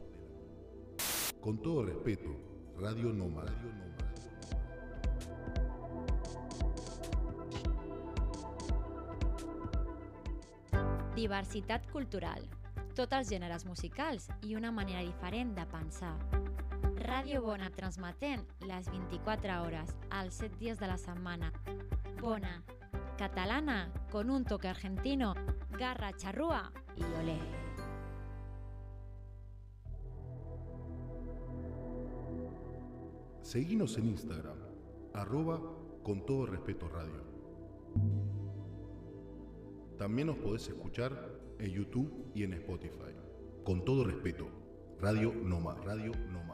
[1.41, 2.29] Con todo respeto,
[2.79, 3.55] Radio Nómada.
[11.17, 12.45] Diversitat cultural,
[12.93, 16.13] tots els gèneres musicals i una manera diferent de pensar.
[17.01, 21.55] Ràdio Bona transmetent les 24 hores, els 7 dies de la setmana.
[22.21, 22.59] Bona,
[23.17, 25.32] catalana, con un toque argentino,
[25.83, 27.39] garra, charrúa y olé.
[33.43, 34.59] Seguinos en Instagram,
[35.13, 35.61] arroba
[36.05, 37.25] con todo respeto radio.
[39.99, 41.11] También nos podés escuchar
[41.59, 43.17] en YouTube y en Spotify.
[43.65, 44.47] Con todo respeto,
[45.01, 46.52] Radio Noma, Radio Noma,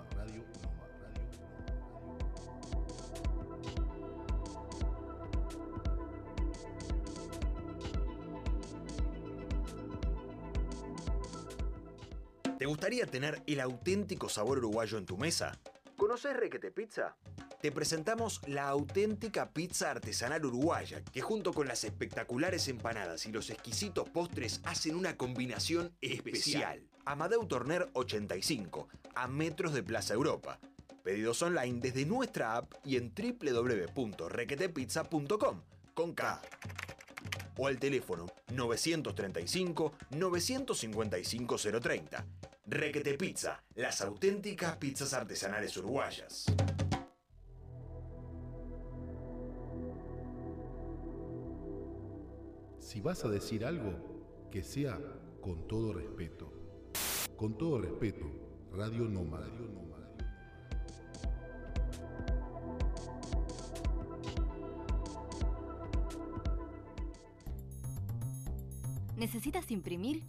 [12.79, 15.59] gustaría tener el auténtico sabor uruguayo en tu mesa?
[15.97, 17.17] ¿Conoces Requete Pizza?
[17.61, 23.51] Te presentamos la auténtica pizza artesanal uruguaya, que junto con las espectaculares empanadas y los
[23.51, 26.85] exquisitos postres hacen una combinación especial.
[27.05, 28.87] Amadeu Torner 85,
[29.17, 30.61] a metros de Plaza Europa.
[31.03, 35.63] Pedidos online desde nuestra app y en www.requetepizza.com
[35.95, 36.41] con K.
[37.57, 42.25] O al teléfono 935 955 030.
[42.71, 46.45] Requete Pizza, las auténticas pizzas artesanales uruguayas.
[52.79, 55.01] Si vas a decir algo, que sea
[55.41, 56.53] con todo respeto.
[57.39, 58.27] Con todo respeto,
[58.73, 59.49] Radio Nómada.
[69.17, 70.23] ¿Necesitas imprimir?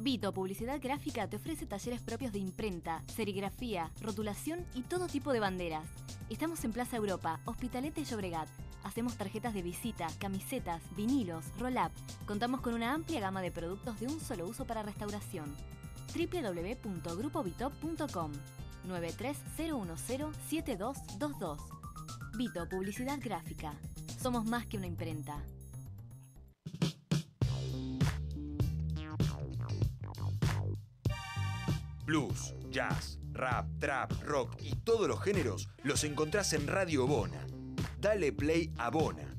[0.00, 5.40] Vito Publicidad Gráfica te ofrece talleres propios de imprenta, serigrafía, rotulación y todo tipo de
[5.40, 5.84] banderas.
[6.30, 8.48] Estamos en Plaza Europa, Hospitalete y Llobregat.
[8.82, 11.90] Hacemos tarjetas de visita, camisetas, vinilos, roll-up.
[12.26, 15.54] Contamos con una amplia gama de productos de un solo uso para restauración.
[16.14, 18.32] www.grupovitop.com
[18.88, 21.58] 930107222
[22.38, 23.74] Vito Publicidad Gráfica.
[24.18, 25.44] Somos más que una imprenta.
[32.10, 37.46] Blues, jazz, rap, trap, rock y todos los géneros los encontrás en Radio Bona.
[38.00, 39.30] Dale play a Bona.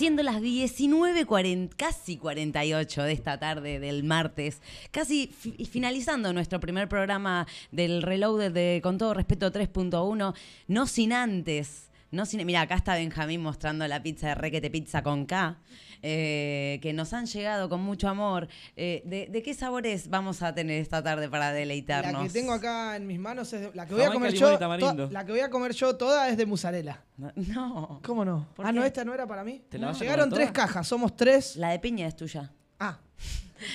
[0.00, 4.62] Siendo las 19.40, casi 48 de esta tarde del martes,
[4.92, 10.34] casi fi- finalizando nuestro primer programa del Reloaded de Con todo respeto 3.1,
[10.68, 15.02] no sin antes, no sin, mira, acá está Benjamín mostrando la pizza de Requete Pizza
[15.02, 15.58] con K,
[16.02, 18.48] eh, que nos han llegado con mucho amor.
[18.76, 22.12] Eh, de, de qué sabores vamos a tener esta tarde para deleitarnos?
[22.22, 24.58] La que tengo acá en mis manos es de- la que voy a comer yo.
[24.58, 25.06] tamarindo.
[25.08, 27.02] to- la que voy a comer yo toda es de mozzarella.
[27.16, 28.00] No.
[28.04, 28.48] ¿Cómo no?
[28.56, 29.62] ¿Por Ah, no, esta no era para mí.
[29.68, 30.66] ¿Te la Llegaron tres toda?
[30.66, 31.56] cajas, somos tres.
[31.56, 32.50] La de piña es tuya.
[32.78, 32.98] Ah.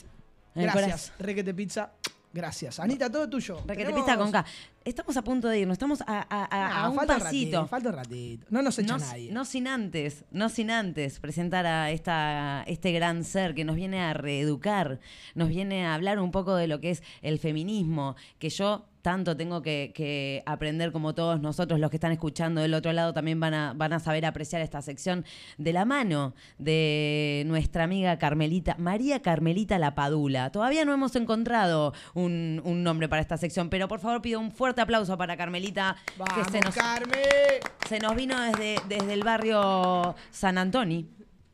[0.54, 1.90] Gracias, Requete Pizza.
[2.32, 2.78] Gracias.
[2.78, 3.56] Anita, todo tuyo.
[3.66, 4.44] Requete Tenemos- Pizza con K.
[4.84, 7.24] Estamos a punto de irnos, estamos a, a- a- a un falta pasito.
[7.58, 8.46] ratito, falta un ratito.
[8.50, 9.32] No nos echa no, nadie.
[9.32, 14.00] no sin antes, no sin antes presentar a esta, este gran ser que nos viene
[14.00, 15.00] a reeducar,
[15.34, 19.36] nos viene a hablar un poco de lo que es el feminismo, que yo tanto
[19.36, 23.40] tengo que, que aprender como todos nosotros, los que están escuchando del otro lado, también
[23.40, 25.24] van a, van a saber apreciar esta sección
[25.58, 30.50] de la mano de nuestra amiga Carmelita, María Carmelita Lapadula.
[30.50, 34.52] Todavía no hemos encontrado un, un nombre para esta sección, pero por favor pido un
[34.52, 35.96] fuerte aplauso para Carmelita,
[36.34, 36.74] que se nos,
[37.88, 41.08] se nos vino desde, desde el barrio San Antoni.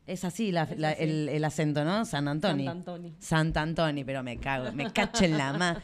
[0.05, 2.05] Es así la- la- El, el acento, ¿no?
[2.05, 2.63] San Antoni.
[2.65, 3.13] Sant Antoni.
[3.19, 5.77] Sant Antoni, pero me cago, me cacho en la más.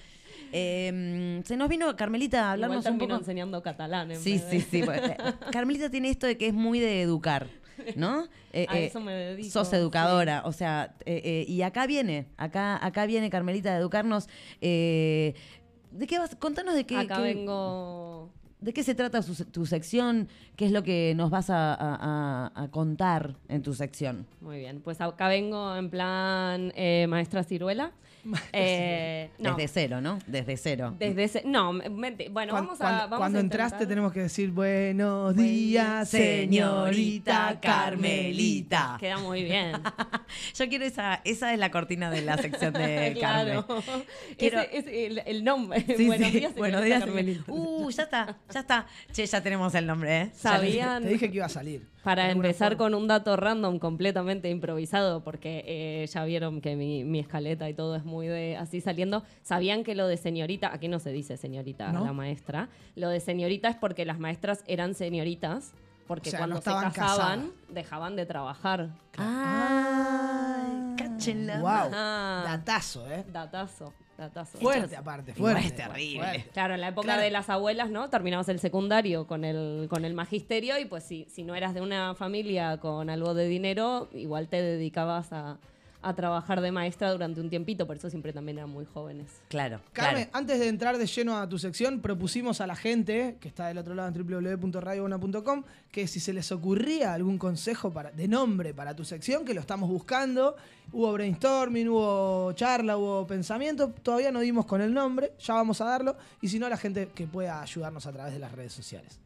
[1.46, 3.16] Se nos vino Carmelita a hablarnos Igual un poco.
[3.16, 4.12] enseñando catalán.
[4.12, 4.82] en Sí, sí, sí.
[4.82, 5.18] eh,
[5.52, 7.48] Carmelita tiene esto de que es muy de educar,
[7.96, 8.28] ¿no?
[8.52, 12.28] Eh, A eh, eso me dedico, Sos educadora, o sea, eh, eh, y acá viene,
[12.38, 14.28] acá, acá viene Carmelita a educarnos.
[14.62, 15.34] eh,
[15.92, 16.36] ¿De qué vas?
[16.36, 16.98] Contanos de qué.
[16.98, 18.32] Acá qué- vengo
[18.62, 20.30] ¿De qué se trata su- tu sección?
[20.56, 24.26] ¿Qué es lo que nos vas a, a- contar en tu sección?
[24.40, 27.92] Muy bien, pues acá vengo en plan eh, maestra ciruela.
[28.54, 30.20] Eh, no, Desde cero, ¿no?
[30.28, 30.96] Desde cero.
[30.98, 35.36] desde no, bueno, Cuan- vamos a cuando vamos cuando a entraste tenemos que decir buenos
[35.36, 38.98] días, señorita Carmelita.
[39.00, 39.74] Queda muy bien.
[40.56, 43.66] Yo quiero esa, esa es la cortina de la sección de claro.
[43.68, 44.06] Carmen.
[44.38, 45.84] Quiero- Ese es el, el nombre.
[45.98, 47.00] Sí, Buenos sí, días, buenos señorita días.
[47.06, 47.52] Carmelita.
[47.52, 48.88] Uh, ya está, ya está.
[49.12, 50.32] Che, ya tenemos el nombre, ¿eh?
[50.34, 51.04] Sabían.
[51.04, 51.88] Te dije que iba a salir.
[52.04, 52.84] Para empezar forma.
[52.84, 57.74] con un dato random completamente improvisado, porque eh, ya vieron que mi, mi escaleta y
[57.74, 59.24] todo es muy de así saliendo.
[59.42, 62.04] ¿Sabían que lo de señorita, aquí no se dice señorita a ¿No?
[62.06, 62.68] la maestra?
[62.96, 65.74] Lo de señorita es porque las maestras eran señoritas,
[66.08, 67.40] porque O sea, cuando no se casaban casadas.
[67.70, 68.90] dejaban de trabajar.
[70.98, 71.60] Cáchenla.
[71.60, 71.70] Wow.
[71.70, 72.44] Ajá.
[72.46, 73.24] Datazo, ¿eh?
[73.32, 73.94] Datazo,
[74.24, 74.58] datazo.
[74.58, 75.68] Fuerte aparte, fuerte.
[75.68, 76.20] es terrible.
[76.20, 76.50] fuerte.
[76.54, 77.22] Claro, en la época Claro.
[77.22, 78.10] de las abuelas, ¿no?
[78.10, 81.82] Terminabas el secundario con el, con el magisterio y pues si, si no eras de
[81.82, 85.58] una familia con algo de dinero, igual te dedicabas a,
[86.04, 89.28] a trabajar de maestra durante un tiempito, por eso siempre también eran muy jóvenes.
[89.48, 90.38] Claro, Carmen, claro.
[90.38, 93.78] antes de entrar de lleno a tu sección, propusimos a la gente, que está del
[93.78, 98.96] otro lado en www.radiobona.com, que si se les ocurría algún consejo para, de nombre para
[98.96, 100.56] tu sección, que lo estamos buscando.
[100.92, 103.90] Hubo brainstorming, hubo charla, hubo pensamiento.
[103.90, 106.16] Todavía no dimos con el nombre, ya vamos a darlo.
[106.42, 109.20] Y si no, la gente que pueda ayudarnos a través de las redes sociales.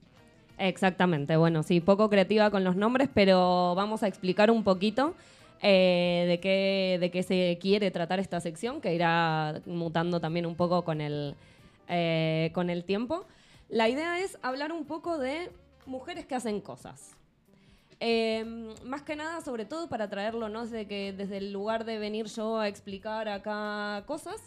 [0.58, 5.14] Exactamente, bueno, sí, poco creativa con los nombres, pero vamos a explicar un poquito
[5.62, 10.56] eh, de, qué, de qué se quiere tratar esta sección, que irá mutando también un
[10.56, 11.36] poco con el,
[11.88, 13.26] eh, con el tiempo.
[13.70, 15.50] La idea es hablar un poco de
[15.86, 17.12] mujeres que hacen cosas.
[18.00, 18.46] Eh,
[18.86, 22.28] más que nada, sobre todo para traerlo, no desde, que, desde el lugar de venir
[22.28, 24.40] yo a explicar acá cosas,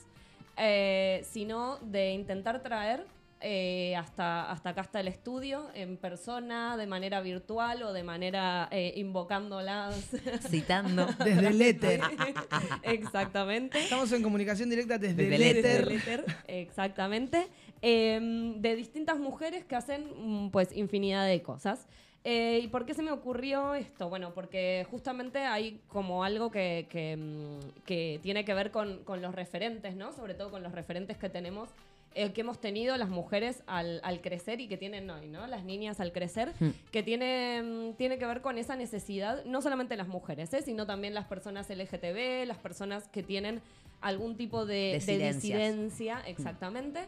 [0.57, 3.05] eh, sino de intentar traer
[3.41, 8.69] eh, hasta, hasta acá, hasta el estudio, en persona, de manera virtual o de manera
[8.71, 10.11] eh, invocándolas.
[10.49, 11.07] Citando.
[11.25, 12.01] Desde el éter.
[12.83, 13.79] Exactamente.
[13.79, 15.85] Estamos en comunicación directa desde, Desde el el éter.
[15.87, 17.49] Del éter, exactamente.
[17.83, 21.87] Eh, de distintas mujeres que hacen mm, pues infinidad de cosas.
[22.23, 24.11] Eh, ¿Y por qué se me ocurrió esto?
[24.11, 29.23] Bueno, porque justamente hay como algo que, que, mm, que tiene que ver con, con
[29.23, 30.13] los referentes, ¿no?
[30.13, 31.71] Sobre todo con los referentes que tenemos,
[32.15, 35.47] eh, que hemos tenido las mujeres al, al crecer y que tienen hoy, ¿no?
[35.47, 36.71] Las niñas al crecer, Hmm.
[36.91, 40.63] que tiene, mm, tiene que ver con esa necesidad, no solamente las mujeres, ¿eh?
[40.63, 43.61] sino también las personas LGTB, las personas que tienen
[44.01, 47.01] algún tipo de, disidencia, exactamente,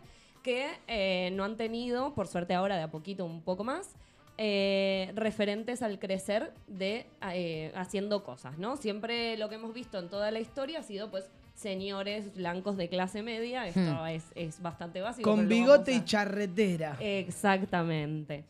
[0.43, 3.95] que eh, no han tenido, por suerte ahora de a poquito un poco más,
[4.39, 8.77] eh, referentes al crecer de eh, haciendo cosas, ¿no?
[8.77, 11.31] Siempre lo que hemos visto en toda la historia ha sido, pues,
[11.62, 14.06] señores blancos de clase media, esto Hmm.
[14.09, 15.30] es, es bastante básico.
[15.30, 16.97] Con bigote y charretera.
[17.01, 18.44] Exactamente.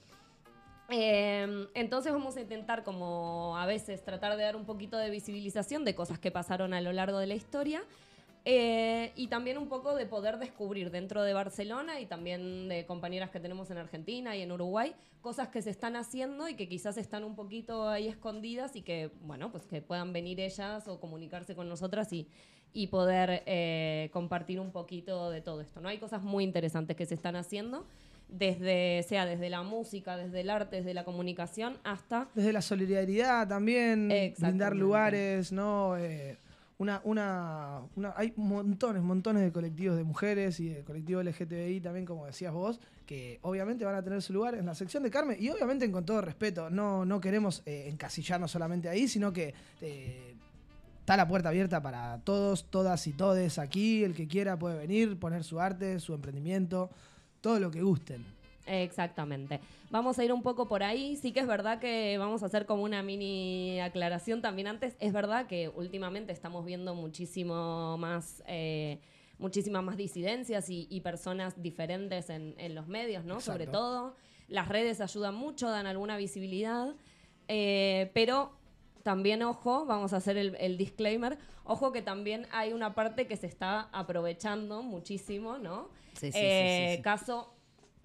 [0.89, 5.85] Eh, entonces vamos a intentar como a veces tratar de dar un poquito de visibilización
[5.85, 7.83] de cosas que pasaron a lo largo de la historia
[8.45, 13.31] eh, y también un poco de poder descubrir dentro de Barcelona y también de compañeras
[13.31, 16.99] que tenemos en Argentina y en Uruguay cosas que se están haciendo y que quizás
[16.99, 21.55] están un poquito ahí escondidas y que bueno pues que puedan venir ellas o comunicarse
[21.55, 22.27] con nosotras y,
[22.75, 25.81] y poder eh, compartir un poquito de todo esto.
[25.81, 25.89] ¿no?
[25.89, 27.85] Hay cosas muy interesantes que se están haciendo
[28.29, 33.47] desde sea desde la música, desde el arte, desde la comunicación hasta Desde la solidaridad
[33.47, 35.97] también, brindar lugares, ¿no?
[35.99, 36.39] Eh,
[36.79, 42.07] una, una, una- hay montones, montones de colectivos de mujeres y de colectivo LGTBI también,
[42.07, 45.37] como decías vos, que obviamente van a tener su lugar en la sección de Carmen
[45.39, 50.35] y obviamente con todo respeto, no, no queremos eh, encasillarnos solamente ahí, sino que eh,
[51.03, 55.19] está la puerta abierta para todos, todas y todes aquí, el que quiera puede venir,
[55.19, 56.91] poner su arte, su emprendimiento,
[57.41, 58.25] todo lo que gusten.
[58.67, 59.59] Exactamente.
[59.91, 61.17] Vamos a ir un poco por ahí.
[61.17, 64.97] Sí que es verdad que vamos a hacer como una mini aclaración también antes.
[65.01, 69.01] Es verdad que últimamente estamos viendo muchísimo más, eh,
[69.39, 73.41] muchísimas más disidencias y, y personas diferentes en, en los medios, ¿no?
[73.41, 74.15] Sobre todo.
[74.47, 76.95] Las redes ayudan mucho, dan alguna visibilidad.
[77.49, 78.53] eh, pero
[79.03, 81.39] también, ojo, vamos a hacer el, el disclaimer.
[81.65, 85.89] Ojo que también hay una parte que se está aprovechando muchísimo, ¿no?
[86.15, 87.03] Sí, sí, sí, Eh, sí, sí.
[87.03, 87.53] Caso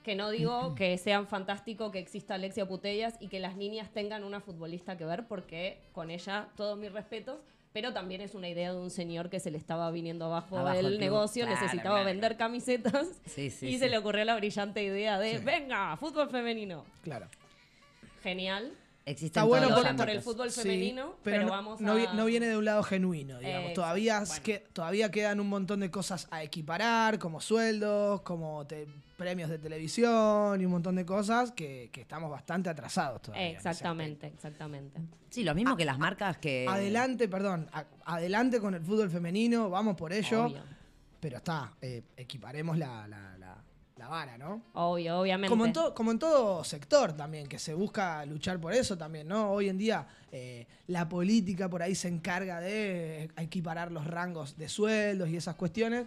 [0.03, 4.23] que no digo que sean fantástico que exista Alexia Putellas y que las niñas tengan
[4.23, 7.39] una futbolista que ver, porque con ella todos mis respetos,
[7.73, 10.79] pero también es una idea de un señor que se le estaba viniendo abajo, Abajo
[10.79, 10.99] el el club.
[11.01, 15.19] negocio, Claro, necesitaba claro, vender camisetas Sí, sí, y se le ocurrió la brillante idea
[15.19, 16.85] de, venga, fútbol femenino.
[17.03, 17.27] Claro.
[18.23, 18.73] Genial.
[19.07, 22.13] Existe Está bueno por, por el fútbol Sí, femenino, pero, pero, no, vamos no a...
[22.13, 23.59] no viene de un lado genuino, digamos.
[23.69, 24.43] Exacto, todavía, bueno.
[24.43, 28.85] que, todavía quedan un montón de cosas a equiparar, como sueldos, como te-
[29.15, 33.49] premios de televisión y un montón de cosas que, que estamos bastante atrasados todavía.
[33.49, 34.99] Exactamente, exactamente.
[35.29, 36.65] Sí, lo mismo que las marcas que...
[36.69, 40.45] Adelante, perdón, a- adelante con el fútbol femenino, vamos por ello.
[40.47, 40.61] Obvio.
[41.19, 43.46] Pero está, eh, equiparemos la, la- la-
[43.97, 44.61] la vara, ¿no?
[44.73, 45.49] Obvio, obviamente.
[45.49, 49.27] Como en, to- como en todo sector también, que se busca luchar por eso también,
[49.27, 49.51] ¿no?
[49.51, 54.69] Hoy en día eh, la política por ahí se encarga de equiparar los rangos de
[54.69, 56.05] sueldos y esas cuestiones,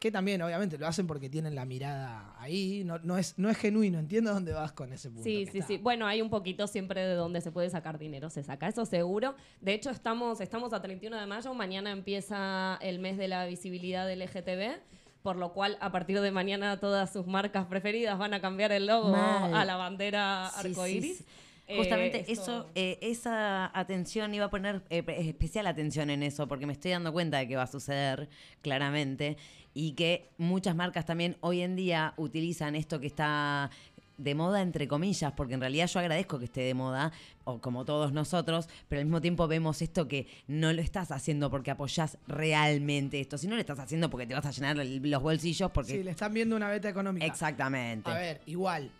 [0.00, 3.56] que también obviamente lo hacen porque tienen la mirada ahí, no, no es, no es
[3.56, 5.24] genuino, entiendo dónde vas con ese punto.
[5.24, 5.66] Sí, sí, está.
[5.66, 5.76] sí.
[5.78, 9.34] Bueno, hay un poquito siempre de donde se puede sacar dinero, se saca, eso seguro.
[9.60, 14.06] De hecho, estamos, estamos a 31 de mayo, mañana empieza el mes de la visibilidad
[14.06, 14.78] del LGTB,
[15.22, 18.86] por lo cual a partir de mañana todas sus marcas preferidas van a cambiar el
[18.86, 19.54] logo Mal.
[19.54, 21.18] a la bandera Sí, arcoíris.
[21.18, 21.24] sí.
[21.70, 26.48] Eh, Justamente esto- eso, eh, esa atención, iba a poner eh, especial atención en eso,
[26.48, 28.30] porque me estoy dando cuenta de que va a suceder
[28.62, 29.36] claramente
[29.74, 33.70] y que muchas marcas también hoy en día utilizan esto que está
[34.18, 37.12] de moda entre comillas, porque en realidad yo agradezco que esté de moda,
[37.44, 41.50] o como todos nosotros, pero al mismo tiempo vemos esto que no lo estás haciendo
[41.50, 45.70] porque apoyás realmente esto, sino lo estás haciendo porque te vas a llenar los bolsillos
[45.70, 45.92] porque...
[45.92, 47.24] Sí, le están viendo una beta económica.
[47.24, 48.10] Exactamente.
[48.10, 48.90] A ver, igual,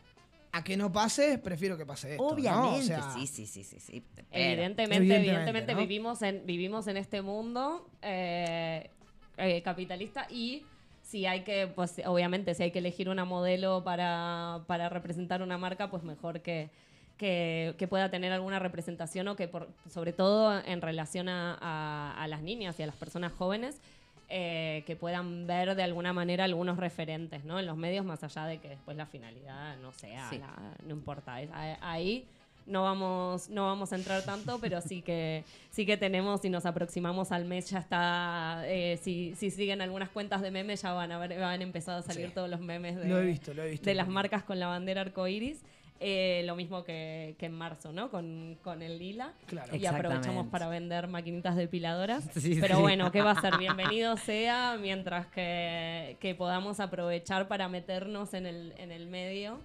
[0.52, 2.22] a que no pase, prefiero que pase esto.
[2.22, 2.28] ¿no?
[2.28, 4.02] O Obviamente, sea, sí, sí, sí, sí, sí.
[4.30, 5.80] Evidentemente, Evidentemente, evidentemente, ¿no?
[5.80, 8.90] vivimos, en, vivimos en este mundo eh,
[9.36, 10.64] eh, capitalista y
[11.08, 15.56] si hay que, pues obviamente, si hay que elegir una modelo para, para representar una
[15.56, 16.68] marca, pues mejor que,
[17.16, 22.22] que, que pueda tener alguna representación o que, por, sobre todo en relación a, a-
[22.22, 23.80] a las niñas y a las personas jóvenes,
[24.28, 27.58] eh, que puedan ver de alguna manera algunos referentes ¿no?
[27.58, 30.36] en los medios, más allá de que después la finalidad no sea, Sí.
[30.38, 31.40] la- no importa.
[31.40, 31.48] Es-
[31.80, 32.26] ahí
[32.68, 36.66] no vamos, no vamos a entrar tanto, pero sí que, sí que tenemos, si nos
[36.66, 41.10] aproximamos al mes, ya está, eh, si, si siguen algunas cuentas de memes, ya van
[41.12, 42.32] a ver, van empezado a salir Sí.
[42.34, 43.86] todos los memes de, Lo he visto, lo he visto.
[43.88, 45.62] de las marcas con la bandera arcoíris.
[46.00, 48.08] Eh, lo mismo que, que en marzo, ¿no?
[48.08, 49.32] Con, con el lila.
[49.46, 49.74] Claro.
[49.74, 52.22] Y aprovechamos para vender maquinitas depiladoras.
[52.36, 52.82] Sí, Pero sí.
[52.82, 53.58] bueno, ¿qué va a ser?
[53.58, 59.58] Bienvenido sea mientras que, que podamos aprovechar para meternos en el, en el medio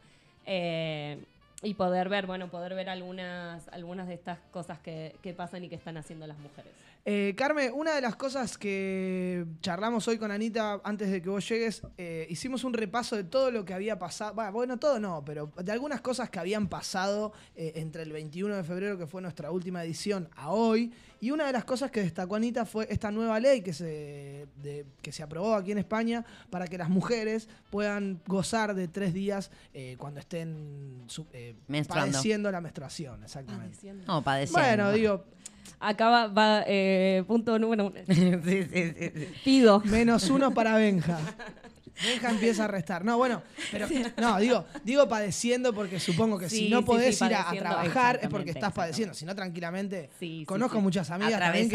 [0.47, 1.19] eh,
[1.64, 5.69] y poder ver, bueno, poder ver algunas, algunas de estas cosas que, que pasan y
[5.69, 6.73] que están haciendo las mujeres.
[7.05, 11.45] Eh, Carmen, una de las cosas que charlamos hoy con Anita antes de que vos
[11.49, 14.34] llegues, eh, hicimos un repaso de todo lo que había pasado.
[14.53, 18.63] Bueno, todo no, pero de algunas cosas que habían pasado eh, entre el 21 de
[18.63, 20.93] febrero, que fue nuestra última edición, a hoy.
[21.19, 24.85] Y una de las cosas que destacó Anita fue esta nueva ley que se, de-
[25.01, 29.51] que se aprobó aquí en España para que las mujeres puedan gozar de tres días
[29.73, 31.53] eh, cuando estén su- eh,
[32.13, 33.23] padeciendo la menstruación.
[33.23, 33.75] Exactamente.
[34.07, 34.61] No, padeciendo.
[34.65, 35.25] Bueno, digo,
[35.80, 37.99] Acá va, va, eh, punto número uno.
[38.07, 39.27] sí, sí, sí, sí.
[39.44, 39.81] Pido.
[39.85, 41.19] Menos uno para Benja.
[42.03, 43.06] Benja empieza a restar.
[43.06, 43.88] No, bueno, pero
[44.18, 47.52] no, digo, digo padeciendo porque supongo que Sí, si no sí, podés sí, ir a-
[47.52, 49.14] trabajar es porque estás padeciendo.
[49.14, 50.10] Si no, tranquilamente.
[50.48, 50.81] Conozco sí.
[50.84, 51.69] muchas amigas también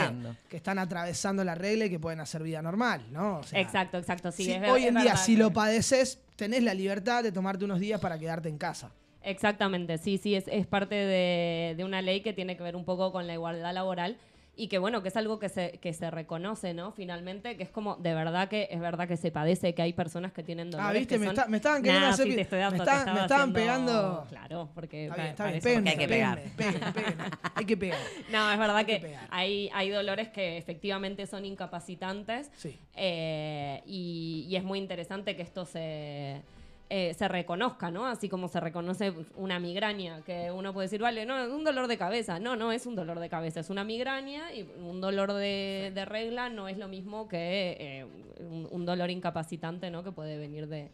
[0.48, 3.38] que, están atravesando la regla y que pueden hacer vida normal, ¿no?
[3.38, 4.32] O sea, exacto, exacto.
[4.32, 7.30] Sí, si es ver- hoy en día, verdad si lo padeces, tenés la libertad de
[7.30, 8.90] tomarte unos días para quedarte en casa.
[9.22, 12.84] Exactamente, sí, sí, es, es parte de, de una ley que tiene que ver un
[12.84, 14.16] poco con la igualdad laboral
[14.60, 16.90] y que bueno, que es algo que se, que se reconoce, ¿no?
[16.90, 20.32] Finalmente, que es como, de verdad que es verdad que se padece, que hay personas
[20.32, 22.26] que tienen dolores Ah, viste, que me, son- está- me estaban queriendo Nah, hacer.
[22.26, 24.26] sí, te estoy me, dando- te me estaban haciendo- pegando.
[24.28, 25.04] Claro, porque...
[25.06, 26.40] Está bien, está bien, eso- hay que pegar.
[26.56, 27.24] péguenme, péguenme.
[27.54, 27.98] Hay que pegar.
[28.32, 32.76] No, es verdad Hay que hay, hay dolores que efectivamente son incapacitantes Sí.
[32.96, 36.42] eh, y, y es muy interesante que esto se,
[36.90, 38.06] eh, se reconozca, ¿no?
[38.06, 41.86] Así como se reconoce una migraña, que uno puede decir, vale, no, es un dolor
[41.86, 42.38] de cabeza.
[42.38, 46.04] No, no es un dolor de cabeza, es una migraña y un dolor de, de
[46.06, 48.06] regla no es lo mismo que eh,
[48.40, 50.02] un, un dolor incapacitante, ¿no?
[50.02, 50.90] Que puede venir de,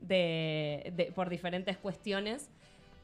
[0.00, 2.50] de- de- por diferentes cuestiones.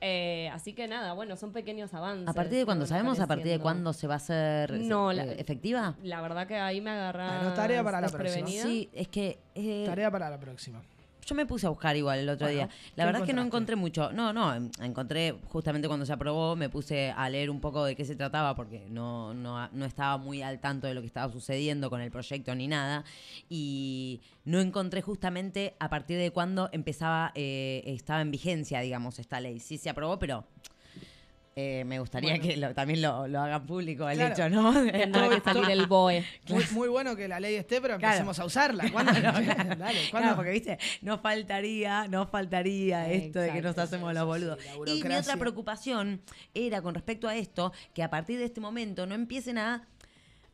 [0.05, 2.27] Eh, así que nada, bueno, son pequeños avances.
[2.27, 2.87] ¿A partir de cuándo?
[2.87, 5.95] ¿Sabemos a partir de cuándo se va a hacer No, eh, la- efectiva?
[6.03, 7.37] La verdad que ahí me agarra.
[7.39, 8.49] Bueno, tarea para la próxima.
[8.49, 9.39] Sí, es que...
[9.55, 10.83] eh, Tarea para la próxima.
[11.25, 12.69] Yo me puse a buscar igual el otro Bueno, día.
[12.69, 14.11] ¿qué La verdad es que no encontré mucho.
[14.13, 17.95] No, no, en- encontré justamente cuando se aprobó, me puse a leer un poco de
[17.95, 21.33] qué se trataba porque no, no, no estaba muy al tanto de lo que estaba
[21.33, 23.05] sucediendo con el proyecto ni nada.
[23.49, 29.41] Y no encontré justamente a partir de cuándo empezaba, eh, estaba en vigencia, digamos, esta
[29.41, 29.61] ley.
[29.61, 30.45] Sí se aprobó, pero
[31.55, 32.45] eh, me gustaría Bueno.
[32.45, 34.33] que lo- también lo, lo hagan público el Claro.
[34.35, 34.73] hecho, ¿no?
[34.93, 36.25] Tendrá que salir el BOE.
[36.49, 38.13] Muy, muy bueno que la ley esté, pero Claro.
[38.15, 38.85] empecemos a usarla.
[38.91, 39.13] ¿Cuándo?
[39.21, 40.09] Dale, ¿cuándo?
[40.11, 44.59] Claro, porque viste, nos faltaría, nos faltaría esto de que nos hacemos los boludos.
[44.87, 46.21] y mi otra preocupación
[46.55, 49.87] era con respecto a esto, que a partir de este momento no empiecen a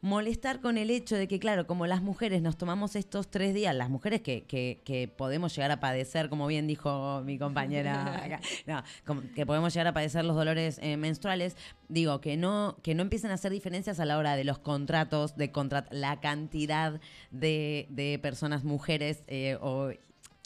[0.00, 3.74] molestar con el hecho de que, claro, como las mujeres nos tomamos estos tres días,
[3.74, 8.40] las mujeres que, que- que podemos llegar a padecer, como bien dijo mi compañera acá,
[8.66, 11.56] no, como que podemos llegar a padecer los dolores eh, menstruales,
[11.88, 15.36] digo, que no, que no empiecen a hacer diferencias a la hora de los contratos,
[15.36, 17.00] de contrat la cantidad
[17.32, 19.90] de, de personas, mujeres eh, o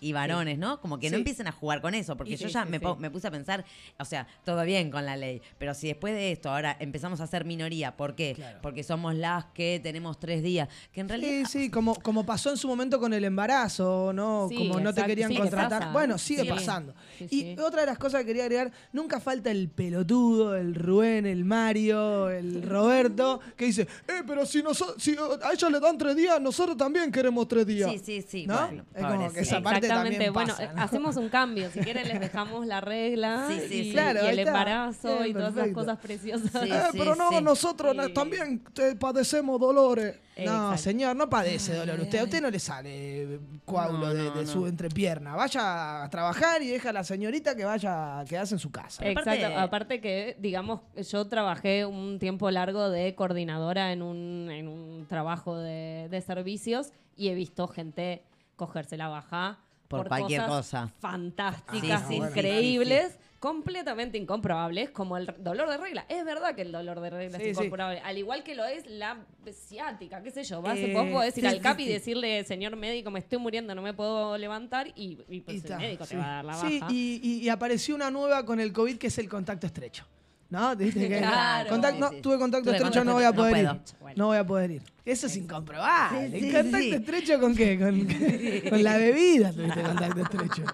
[0.02, 0.80] y varones, ¿no?
[0.80, 3.28] Como que no empiecen a jugar con eso, porque Y yo sí, ya me, puse
[3.28, 3.64] a pensar,
[3.98, 7.26] o sea, todo bien con la ley, pero si después de esto ahora empezamos a
[7.28, 8.36] ser minoría, ¿por qué?
[8.60, 11.46] Porque somos las que tenemos tres días, que en realidad...
[11.48, 14.48] Sí, sí, como, como pasó en su momento con el embarazo, ¿no?
[14.54, 15.92] Como no te querían contratar.
[15.92, 16.94] Bueno, sigue pasando.
[17.30, 21.44] Y otra de las cosas que quería agregar, nunca falta el pelotudo, el Rubén, el
[21.44, 26.16] Mario, el Roberto, que dice, eh, pero si, noso- si a ellos le dan tres
[26.16, 27.88] días, nosotros también queremos tres días.
[27.92, 28.46] Sí, sí, sí.
[28.48, 28.56] ¿No?
[28.66, 29.40] bueno, es como que pobrecito.
[29.40, 31.70] esa parte Exactamente, bueno, eh, hacemos un cambio.
[31.70, 33.92] Si quieren les dejamos la regla Sí, sí, y.
[33.92, 36.54] Claro, el embarazo y todas esas cosas preciosas.
[36.54, 40.16] Eh, pero no, nosotros también te padecemos dolores.
[40.36, 40.78] No, Exacto.
[40.78, 42.00] señor, no padece dolor.
[42.00, 44.50] Usted, a usted no le sale coágulo No, de, no, de no.
[44.50, 45.34] su entrepierna.
[45.36, 49.06] Vaya a trabajar y deja a la señorita que vaya a quedarse en su casa.
[49.06, 55.06] Exacto, aparte que, digamos, yo trabajé un tiempo largo de coordinadora en un, en un
[55.06, 58.22] trabajo de, de servicios y he visto gente
[58.56, 59.58] cogerse la baja
[59.98, 60.92] Por cualquier cosas cosa.
[61.00, 66.04] fantásticas, Ah, sí, sí, increíbles, completamente incomprobables, como el dolor de regla.
[66.08, 67.64] Es verdad que el dolor de regla Sí, es sí.
[67.64, 69.18] incomprobable, al igual que lo es la
[69.52, 70.62] ciática, qué sé yo.
[70.62, 73.38] Vas, Eh, vos podés ir sí, al sí, CAP y decirle, señor médico, me estoy
[73.38, 76.10] muriendo, no me puedo levantar, y, y, pues Y el ta, médico sí.
[76.10, 76.68] te va a dar la baja.
[76.68, 80.06] Sí, y, y- y apareció una nueva con el COVID que es el contacto estrecho.
[80.50, 80.76] ¿No?
[80.76, 81.70] ¿Viste que- Claro.
[81.70, 82.20] contact- Sí, no, sí.
[82.20, 83.70] tuve contacto Tuve estrecho, no voy a no poder ir.
[84.00, 84.16] Bueno.
[84.18, 84.82] No voy a poder ir.
[85.04, 86.30] Eso es incomprobable.
[86.30, 86.90] Sí, sí, contacto sí.
[86.94, 87.76] estrecho con qué?
[87.78, 88.06] Con,
[88.70, 90.64] con la bebida tuviste contacto estrecho.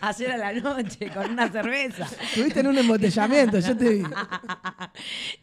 [0.00, 2.08] Ayer a la noche con una cerveza.
[2.34, 4.02] Tuviste en un embotellamiento, yo te vi.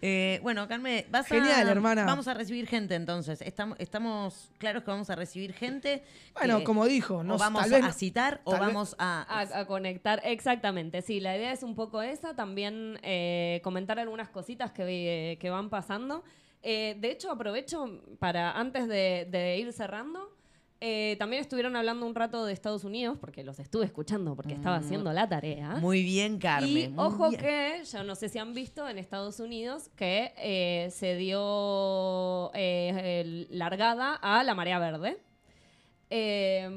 [0.01, 2.05] Eh, bueno, Carmen, vas a- Genial, hermana.
[2.05, 3.41] Vamos a recibir gente entonces.
[3.41, 6.03] Estamos, estamos claros que vamos a recibir gente.
[6.33, 9.59] Bueno, que- como dijo, no o vamos tal vez a citar o vamos a, A,
[9.61, 11.01] a conectar, exactamente.
[11.01, 15.69] Sí, la idea es un poco esa, también eh, comentar algunas cositas que, que van
[15.69, 16.23] pasando.
[16.63, 20.35] Eh, de hecho, aprovecho para, antes de, de ir cerrando,
[20.79, 24.77] eh, también estuvieron hablando un rato de Estados Unidos, porque los estuve escuchando, porque estaba
[24.79, 25.75] Mm, haciendo la tarea.
[25.77, 26.93] Muy bien, Carmen.
[26.93, 27.41] Y ojo bien.
[27.41, 33.47] que, yo no sé si han visto en Estados Unidos que eh, se dio eh,
[33.49, 35.17] largada a la marea verde.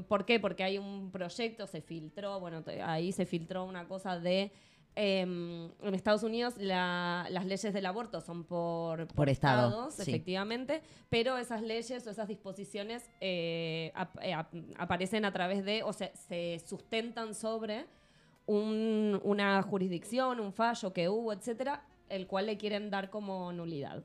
[0.08, 0.40] ¿Por qué?
[0.40, 4.50] Porque hay un proyecto, se filtró, bueno, ahí se filtró una cosa de...
[5.02, 10.02] em, en Estados Unidos la- las leyes del aborto son por, Por estado, estados, sí.
[10.10, 15.82] efectivamente, pero esas leyes o esas disposiciones eh, ap- eh, ap- aparecen a través de,
[15.84, 17.86] o sea, se sustentan sobre
[18.46, 24.02] un- una jurisdicción, un fallo que hubo, etcétera, el cual le quieren dar como nulidad.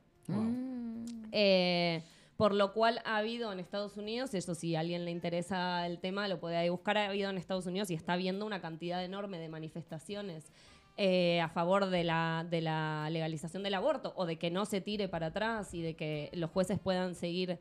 [1.31, 2.03] Eh,
[2.37, 5.99] por lo cual ha habido en Estados Unidos, eso si a alguien le interesa el
[5.99, 9.03] tema, lo puede ahí buscar, ha habido en Estados Unidos y está habiendo una cantidad
[9.03, 10.51] enorme de manifestaciones
[10.97, 14.81] eh, a favor de la, de la legalización del aborto o de que no se
[14.81, 17.59] tire para atrás y de que los jueces puedan seguir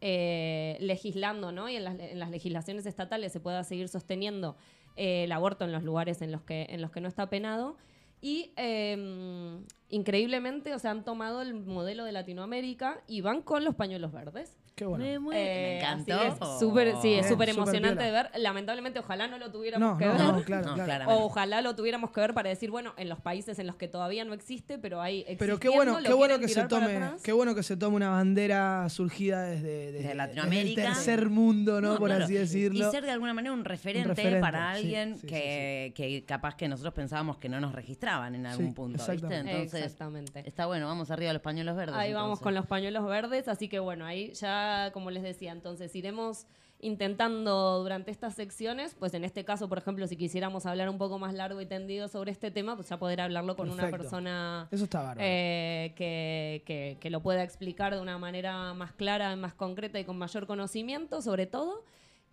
[0.00, 1.68] eh, legislando, ¿no?
[1.68, 4.56] Y en las, en las legislaciones estatales se pueda seguir sosteniendo
[4.96, 7.76] eh, el aborto en los lugares en los que, en los que no está penado.
[8.20, 9.58] Y eh,
[9.88, 14.56] increíblemente, o sea, han tomado el modelo de Latinoamérica y van con los pañuelos verdes.
[14.76, 15.02] Qué bueno.
[15.06, 16.22] Me, muero, Eh, me encantó.
[16.22, 18.30] es súper, sí, es súper emocionante de ver.
[18.36, 20.20] Lamentablemente, ojalá no lo tuviéramos No, que no, ver.
[20.20, 21.08] no, claro, No, claro.
[21.14, 23.88] O ojalá lo tuviéramos que ver para decir, bueno, en los países en los que
[23.88, 27.54] todavía no existe, pero hay Pero qué bueno, qué bueno que se tome, qué bueno
[27.54, 30.82] que se tome una bandera surgida desde, desde- De desde Latinoamérica.
[30.82, 31.94] el tercer mundo, ¿no?
[31.94, 32.24] No, Por claro.
[32.24, 32.86] así decirlo.
[32.86, 36.54] Y ser de alguna manera un referente, referente, para alguien sí, sí, que, que capaz
[36.54, 39.12] que nosotros pensábamos que no nos registraban en algún Sí, punto, ¿viste?
[39.14, 39.52] exactamente.
[39.52, 40.42] Entonces, Exactamente.
[40.46, 41.94] está bueno, vamos arriba de los pañuelos verdes.
[41.96, 45.94] Ahí vamos con los pañuelos verdes, así que bueno, ahí ya, como les decía, entonces
[45.94, 46.46] iremos
[46.78, 51.18] intentando durante estas secciones, pues en este caso, por ejemplo, si quisiéramos hablar un poco
[51.18, 54.84] más largo y tendido sobre este tema, pues ya poder hablarlo con una persona Eso
[54.84, 55.20] está bárbaro.
[55.22, 60.04] eh, que, que- que lo pueda explicar de una manera más clara, más concreta y
[60.04, 61.82] con mayor conocimiento, sobre todo.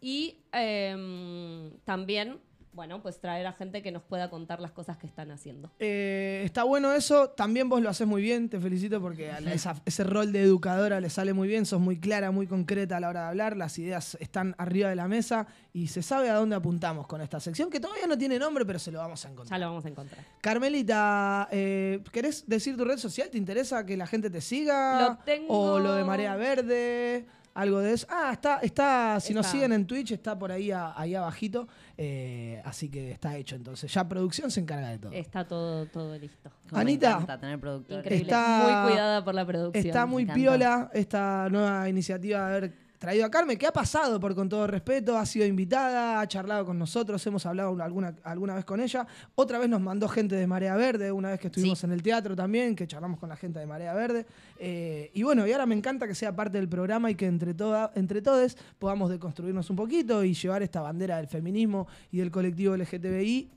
[0.02, 2.40] Y em, también,
[2.74, 5.70] bueno, pues traer a gente que nos pueda contar las cosas que están haciendo.
[5.80, 9.54] Eh, está bueno eso, también vos lo haces muy bien, te felicito porque a la-
[9.54, 13.00] esa- ese rol de educadora le sale muy bien, sos muy clara, muy concreta a
[13.00, 16.36] la hora de hablar, las ideas están arriba de la mesa y se sabe a
[16.36, 19.30] dónde apuntamos con esta sección, que todavía no tiene nombre, pero se lo vamos a
[19.30, 19.60] encontrar.
[19.60, 20.24] Ya lo vamos a encontrar.
[20.42, 23.30] Carmelita, eh, ¿querés decir tu red social?
[23.30, 25.10] ¿Te interesa que la gente te siga?
[25.10, 27.26] Lo tengo- ¿O lo de Marea Verde?
[27.56, 28.08] algo de eso.
[28.10, 31.68] Ah, está, está, si nos siguen en Twitch, está por ahí, a- ahí abajito.
[31.98, 33.94] Eh, así que está hecho entonces.
[33.94, 35.12] Ya producción se encarga de todo.
[35.12, 36.52] Está todo, todo listo.
[36.72, 37.60] Anita, tener.
[38.00, 38.16] Increíble.
[38.18, 39.86] Está- Muy cuidada por la producción.
[39.86, 44.34] Está muy piola esta nueva iniciativa de haber traído a Carmen, que ha pasado por
[44.34, 48.64] con todo respeto, ha sido invitada, ha charlado con nosotros, hemos hablado alguna, alguna vez
[48.64, 49.06] con ella.
[49.36, 52.34] Otra vez nos mandó gente de Marea Verde, una vez que estuvimos en el teatro
[52.34, 54.26] también, que charlamos con la gente de Marea Verde.
[54.58, 57.54] Eh, y bueno, y ahora me encanta que sea parte del programa y que entre,
[57.54, 62.32] toda, entre todos podamos deconstruirnos un poquito y llevar esta bandera del feminismo y del
[62.32, 63.50] colectivo LGTBI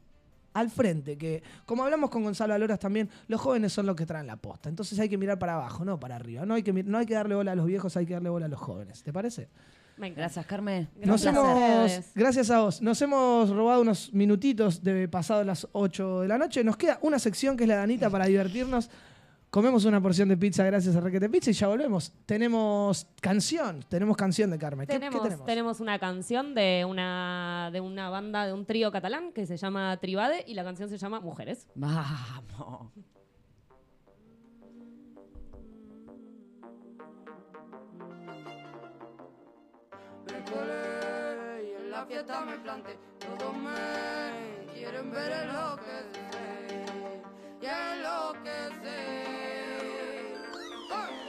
[0.57, 4.27] al frente, que como hablamos con Gonzalo Aloras también, los jóvenes son los que traen
[4.27, 4.71] la posta.
[4.71, 6.47] Entonces hay que mirar para abajo, no para arriba.
[6.47, 8.47] No hay que, no hay que darle bola a los viejos, hay que darle bola
[8.47, 9.03] a los jóvenes.
[9.03, 9.49] ¿Te parece?
[9.99, 10.89] Gracias, Carmen.
[11.01, 11.23] Hemos,
[12.15, 12.81] gracias a vos.
[12.81, 16.65] Nos hemos robado unos minutitos de pasado las 8 de la noche.
[16.65, 18.91] Nos queda una sección que es la de Anita para divertirnos.
[19.51, 22.13] Comemos una porción de pizza gracias a Requete Pizza y ya volvemos.
[22.27, 24.87] Tenemos canción, tenemos canción de Carmen.
[24.87, 25.47] ¿Qué- qué Tenemos, tenemos?
[25.47, 29.97] tenemos una canción de una, de una banda, de un trío catalán que se llama
[29.99, 31.67] Tribade y la canción se llama Mujeres.
[31.75, 32.93] Vamos.
[40.27, 42.99] Me colé y en la fiesta me planté.
[43.21, 46.66] Todos me quieren ver enloquecer
[47.61, 48.77] y enloquecer.
[50.91, 51.26] ¡Ah!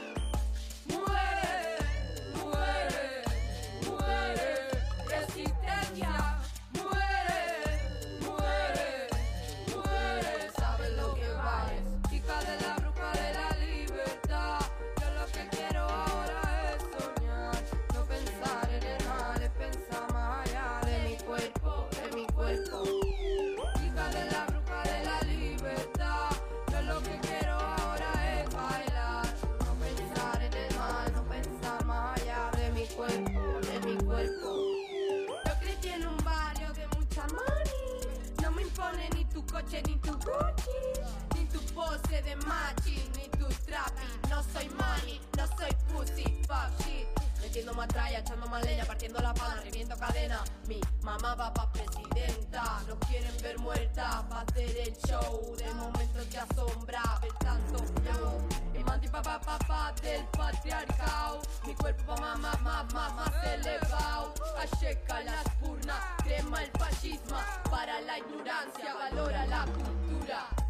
[42.27, 44.07] De machi, ni tu trapi.
[44.29, 47.07] No soy money, no soy pussy, fuck shit.
[47.41, 50.43] Metiendo matralla, echando más leña, partiendo la pana, reviento cadena.
[50.67, 55.55] Mi mamá va pa' presidenta, nos quieren ver muerta pa' hacer el show.
[55.55, 58.41] De momento te asombra ver tanto flow.
[58.73, 61.41] Emancipa pa' papá del patriarcado.
[61.65, 64.33] Mi cuerpo más, más, más, más, más elevado.
[64.59, 67.37] Acheca las purnas, crema el fascismo.
[67.71, 70.66] Para la ignorancia, valora la cultura.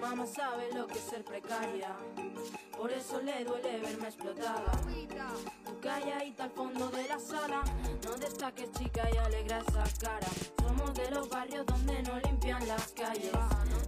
[0.00, 1.96] Mamá sabe lo que es ser precaria,
[2.78, 4.70] por eso le duele verme explotada.
[5.64, 7.64] Tú calladita al fondo de la sala,
[8.04, 10.28] no destaques chica y alegra esa cara.
[10.62, 13.32] Somos de los barrios donde no limpian las calles,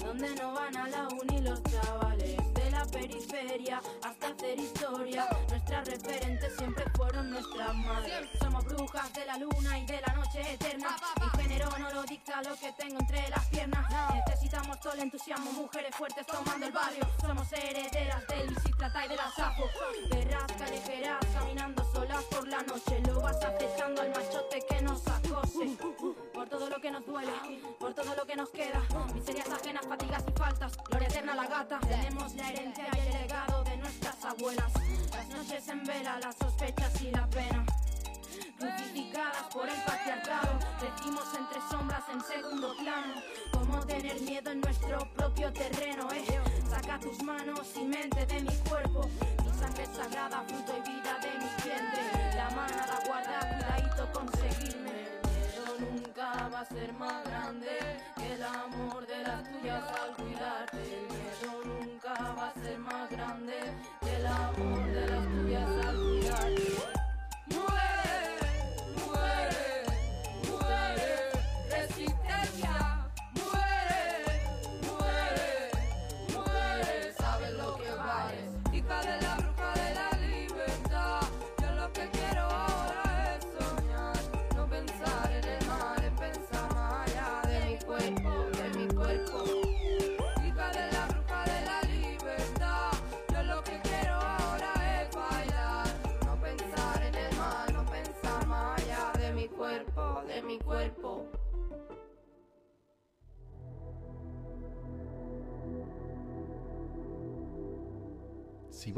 [0.01, 2.48] donde no van a la uni los chavales.
[2.79, 8.29] La periferia hasta hacer historia, nuestras referentes siempre fueron nuestras madres.
[8.39, 10.97] Somos brujas de la luna y de la noche eterna.
[11.21, 13.85] Mi género no lo dicta lo que tengo entre las piernas.
[14.15, 17.05] Necesitamos todo el entusiasmo, mujeres fuertes tomando el barrio.
[17.21, 19.65] Somos herederas del Isitrata y de la Sapo.
[20.09, 23.03] Perras callejeras caminando solas por la noche.
[23.09, 25.77] Lo vas acechando al machote que nos acose.
[26.39, 27.33] Por todo lo que nos duele,
[27.81, 28.81] por todo lo que nos queda.
[29.13, 30.79] Miserias ajenas, fatigas y faltas.
[30.89, 31.81] Gloria eterna a la gata.
[31.81, 34.73] Tenemos la herencia y el legado de nuestras abuelas.
[35.11, 37.67] Las noches en vela, las sospechas y la pena
[38.57, 40.61] crucificadas por el patriarcado.
[40.81, 43.15] Decimos entre sombras en segundo plano.
[43.53, 46.25] Cómo tener miedo en nuestro propio terreno, eh.
[46.71, 49.11] Saca tus manos y mente de mi cuerpo.
[49.45, 52.35] Mi sangre sagrada, fruto y vida de mi vientre.
[52.37, 54.38] La manada guarda, cuidadito conseguirme.
[56.59, 57.69] Va a ser más grande
[58.17, 60.77] que el amor de las tuyas al cuidarte.
[60.77, 63.55] El miedo nunca va a ser más grande
[64.01, 66.98] que el amor de las tuyas al cuidarte.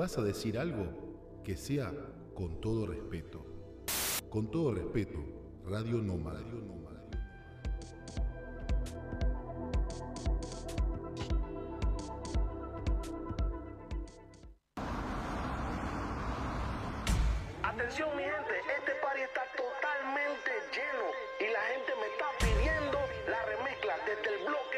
[0.00, 0.86] Vas a decir algo,
[1.44, 1.92] que sea
[2.32, 3.44] con todo respeto.
[4.30, 5.18] Con todo respeto,
[5.66, 6.40] Radio Nómada.
[17.62, 21.06] Atención mi gente, este party está totalmente lleno
[21.40, 22.98] y la gente me está pidiendo
[23.28, 24.69] la remezcla desde el bloque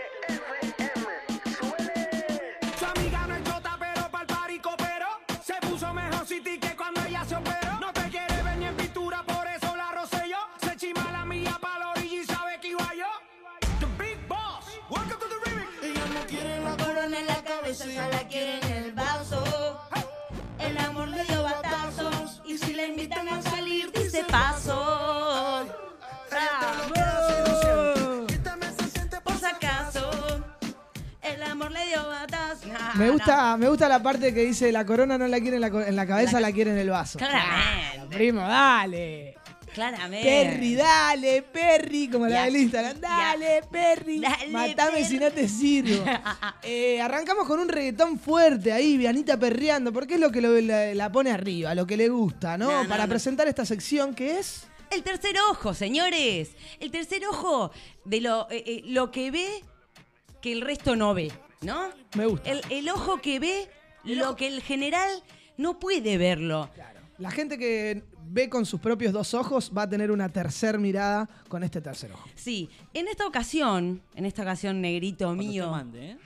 [33.03, 35.71] Me gusta, me gusta la parte que dice la corona no la quiere en la,
[35.71, 37.19] co- en la cabeza, la, quiere en el vaso.
[37.19, 37.91] Claramente.
[37.95, 39.35] Claro, primo, dale.
[39.73, 40.29] Claramente.
[40.29, 42.45] Perry, dale, Perry, como la Ya.
[42.45, 43.01] del Instagram.
[43.01, 44.21] Dale, Perry.
[44.21, 46.05] Dale, Matame si no te sirvo.
[46.65, 50.95] Eh, arrancamos con un reggaetón fuerte ahí, Vianita perreando, porque es lo que lo- la,
[50.95, 52.71] la pone arriba, lo que le gusta, ¿no?
[52.71, 53.09] No, no, Para no.
[53.09, 54.67] presentar esta sección que es.
[54.91, 56.51] El tercer ojo, señores.
[56.79, 57.73] El tercer ojo
[58.05, 59.49] de lo, eh, eh, lo que ve
[60.43, 61.89] que el resto no ve, ¿no?
[62.17, 62.51] Me gusta.
[62.51, 63.69] El, el ojo que ve
[64.05, 65.23] lo que el general
[65.57, 66.69] no puede verlo.
[67.19, 71.29] La gente que ve con sus propios dos ojos va a tener una tercer mirada
[71.49, 72.29] con este tercer ojo.
[72.35, 76.19] Sí, en esta ocasión, en esta ocasión, negrito mío, mande, ¿eh?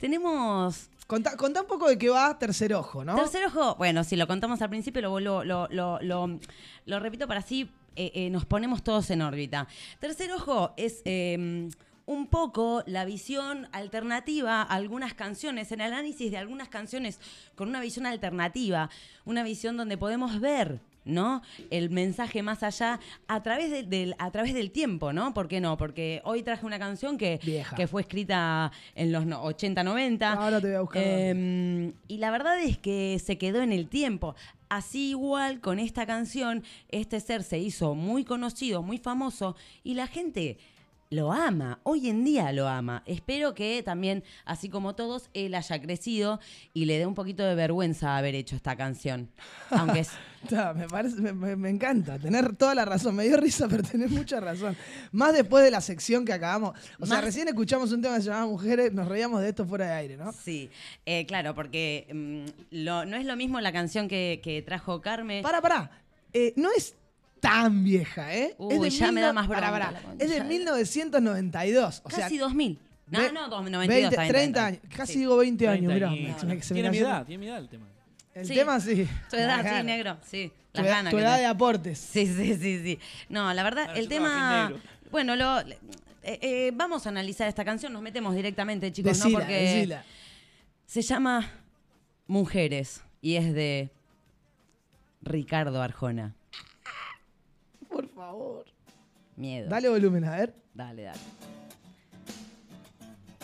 [0.00, 3.14] tenemos Contá, contá un poco de qué va tercer ojo, ¿no?
[3.14, 6.40] Tercer ojo, bueno, si lo contamos al principio, lo, lo, lo, lo, lo-
[6.84, 9.68] lo repito para así eh, eh, nos ponemos todos en órbita.
[10.00, 11.68] Tercer ojo es eh,
[12.06, 17.18] un poco la visión alternativa a algunas canciones, en el análisis de algunas canciones
[17.56, 18.88] con una visión alternativa,
[19.24, 20.80] una visión donde podemos ver.
[21.08, 21.40] ¿No?
[21.70, 25.32] El mensaje más allá a través, de- del, a través del tiempo, ¿no?
[25.34, 25.76] ¿Por qué no?
[25.76, 27.76] Porque hoy traje una canción que, Vieja.
[27.76, 30.32] que fue escrita en los no- 80, 90.
[30.32, 31.02] Ahora te voy a buscar.
[31.06, 34.34] Eh, y la verdad es que se quedó en el tiempo.
[34.68, 39.54] Así igual con esta canción, este ser se hizo muy conocido, muy famoso
[39.84, 40.58] y la gente
[41.10, 43.02] lo ama, hoy en día lo ama.
[43.06, 46.40] Espero que también, así como todos, él haya crecido
[46.74, 49.30] y le dé un poquito de vergüenza haber hecho esta canción.
[49.70, 50.10] Aunque es...
[50.76, 53.16] Me, parece, me, me- me encanta tener toda la razón.
[53.16, 54.76] Me dio risa, pero tenés mucha razón.
[55.10, 56.78] Más después de la sección que acabamos.
[57.00, 59.86] O sea, recién escuchamos un tema que se llamaba Mujeres, nos reíamos de esto fuera
[59.86, 60.32] de aire, ¿no?
[60.32, 60.70] Sí,
[61.04, 65.42] eh, claro, porque mm, lo- no es lo mismo la canción que, que trajo Carmen.
[65.42, 65.90] Pará, pará.
[66.32, 66.94] Eh, no es
[67.50, 68.54] tan vieja, ¿eh?
[68.58, 72.02] Uy, es de ya me da más bronca Es de de- 1992.
[72.04, 72.78] O sea, Casi 2000.
[73.08, 73.88] No, ve- no, 92.
[73.88, 74.96] 20, está bien, 30 está años.
[74.96, 75.18] Casi Sí.
[75.20, 76.60] digo 20 años, 30 mirá.
[76.60, 77.86] Tiene mi edad, tiene mi edad el tema.
[78.34, 78.54] El Sí.
[78.54, 79.08] tema sí.
[79.30, 80.16] Tu edad, sí, negro.
[80.28, 80.52] Sí.
[80.72, 81.98] Tu Las ganas tu que edad de aportes.
[81.98, 82.98] Sí, sí, sí, sí.
[83.28, 84.72] No, la verdad, el tema.
[85.10, 85.76] Bueno, lo, eh,
[86.22, 89.38] eh, vamos a analizar esta canción, nos metemos directamente, chicos, Decila, ¿no?
[89.38, 90.04] Porque decila.
[90.84, 91.48] se llama
[92.26, 93.90] Mujeres y es de
[95.22, 96.34] Ricardo Arjona.
[98.26, 98.64] Por favor.
[99.36, 99.68] Miedo.
[99.68, 100.54] Dale volumen, a ver.
[100.74, 101.18] Dale, dale.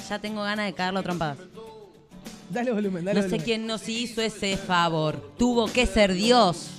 [0.08, 1.38] Ya tengo ganas de cagarlo a trompadas.
[2.50, 5.34] Dale volumen, dale No sé quién nos hizo ese favor.
[5.38, 6.70] Tuvo que ser Dios.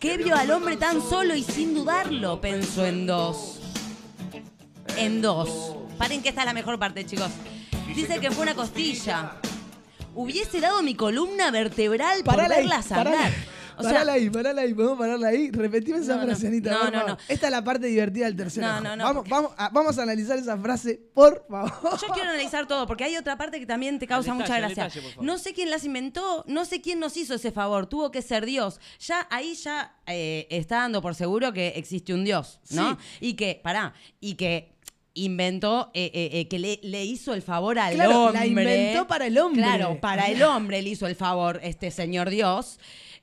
[0.00, 2.40] ¿Qué vio al hombre tan solo y sin dudarlo?
[2.40, 3.60] Pensó en dos.
[4.96, 5.76] En dos.
[5.96, 7.30] Paren que esta es la mejor parte, chicos.
[7.94, 9.36] Dice que fue una costilla.
[10.16, 13.32] Hubiese dado mi columna vertebral por Parala ahí, verlas andar.
[13.80, 15.50] O sea, parala ahí, parala ahí, podemos pararla ahí.
[15.50, 16.26] Repetime esa No, no.
[16.28, 17.18] frase, Anita, No, no, no.
[17.28, 18.80] Esta es la parte divertida del tercer No, ojo.
[18.80, 21.72] no, no, Vamos, porque- vamos, a, vamos a analizar esa frase, por favor.
[22.00, 24.84] Yo quiero analizar todo, porque hay otra parte que también te causa mucha gracia.
[24.84, 28.22] detalle, no sé quién las inventó, no sé quién nos hizo ese favor, tuvo que
[28.22, 28.80] ser Dios.
[29.00, 32.98] Ya ahí ya eh, está dando por seguro que existe un Dios, ¿no?
[33.20, 34.72] Y que, pará, y que
[35.14, 38.38] inventó, eh, eh, eh, que le, le hizo el favor al Claro, hombre.
[38.40, 39.62] la inventó para el hombre.
[39.62, 42.78] Claro, para el hombre le hizo el favor este señor Dios.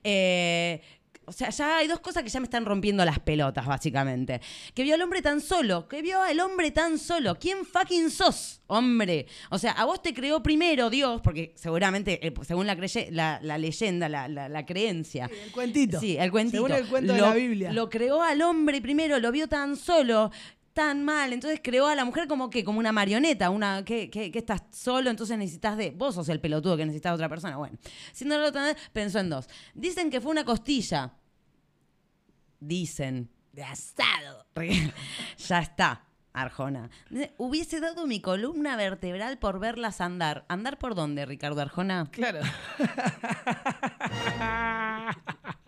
[0.10, 0.82] Eh,
[1.30, 4.40] o sea, ya hay dos cosas que ya me están rompiendo las pelotas, básicamente.
[4.74, 7.38] Que vio al hombre tan solo, que vio al hombre tan solo.
[7.38, 9.26] ¿Quién fucking sos, hombre?
[9.50, 13.42] O sea, a vos te creó primero Dios, porque seguramente, eh, según la, creye- la,
[13.44, 15.30] la leyenda, la, creencia.
[15.44, 16.00] El cuentito.
[16.00, 16.66] Sí, el cuentito.
[16.66, 17.74] Según el cuento de la Biblia.
[17.74, 20.32] Lo creó al hombre primero, lo vio tan solo,
[20.78, 21.34] tan mal.
[21.34, 25.10] Entonces creó a la mujer como que, como una marioneta, una que, que, estás solo,
[25.10, 25.90] entonces necesitas de.
[25.90, 27.58] Vos sos el pelotudo que necesitas otra persona.
[27.58, 27.80] Bueno,
[28.14, 29.50] siendo vez, pensó en dos.
[29.74, 31.14] Dicen que fue una costilla.
[32.60, 33.28] Dicen.
[33.52, 34.46] De asado.
[35.48, 36.04] ya está.
[36.32, 36.92] Arjona.
[37.38, 40.46] Hubiese dado mi columna vertebral por verlas andar.
[40.48, 42.08] ¿Andar por dónde, Ricardo Arjona?
[42.12, 42.42] Claro.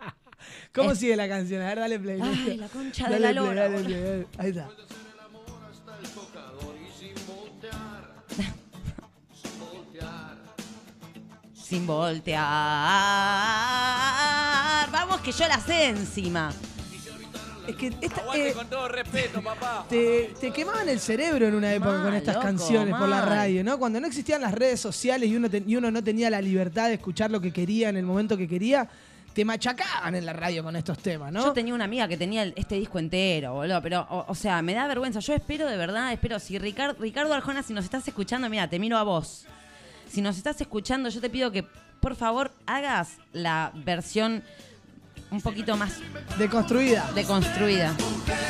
[0.74, 1.62] ¿Cómo Es- sigue la canción?
[1.62, 2.20] A ver, dale play.
[2.22, 4.26] Ay, la concha de Dale la play, lora, dale play, dale.
[4.38, 4.68] Ahí está.
[11.54, 12.40] Sin voltear.
[14.90, 16.50] Vamos que yo la sé encima.
[17.68, 19.86] Es que esta, Aguante eh, con todo respeto, papá.
[19.88, 23.20] te, te quemaban el cerebro en una época Mal, con estas loco, canciones por la
[23.24, 23.78] radio, ¿no?
[23.78, 26.88] Cuando no existían las redes sociales y uno, te- y uno no tenía la libertad
[26.88, 28.88] de escuchar lo que quería en el momento que quería,
[29.32, 31.44] te machacaban en la radio con estos temas, ¿no?
[31.44, 34.74] Yo tenía una amiga que tenía este disco entero, boludo, pero, o, o sea, me
[34.74, 35.20] da vergüenza.
[35.20, 36.38] Yo espero, de verdad, espero.
[36.38, 39.46] Si Ricardo, Ricardo Arjona, si nos estás escuchando, mira, te miro a vos.
[40.08, 41.64] Si nos estás escuchando, yo te pido que,
[42.00, 44.42] por favor, hagas la versión
[45.30, 45.92] un poquito más
[46.38, 47.10] Deconstruida.
[47.14, 47.94] deconstruida.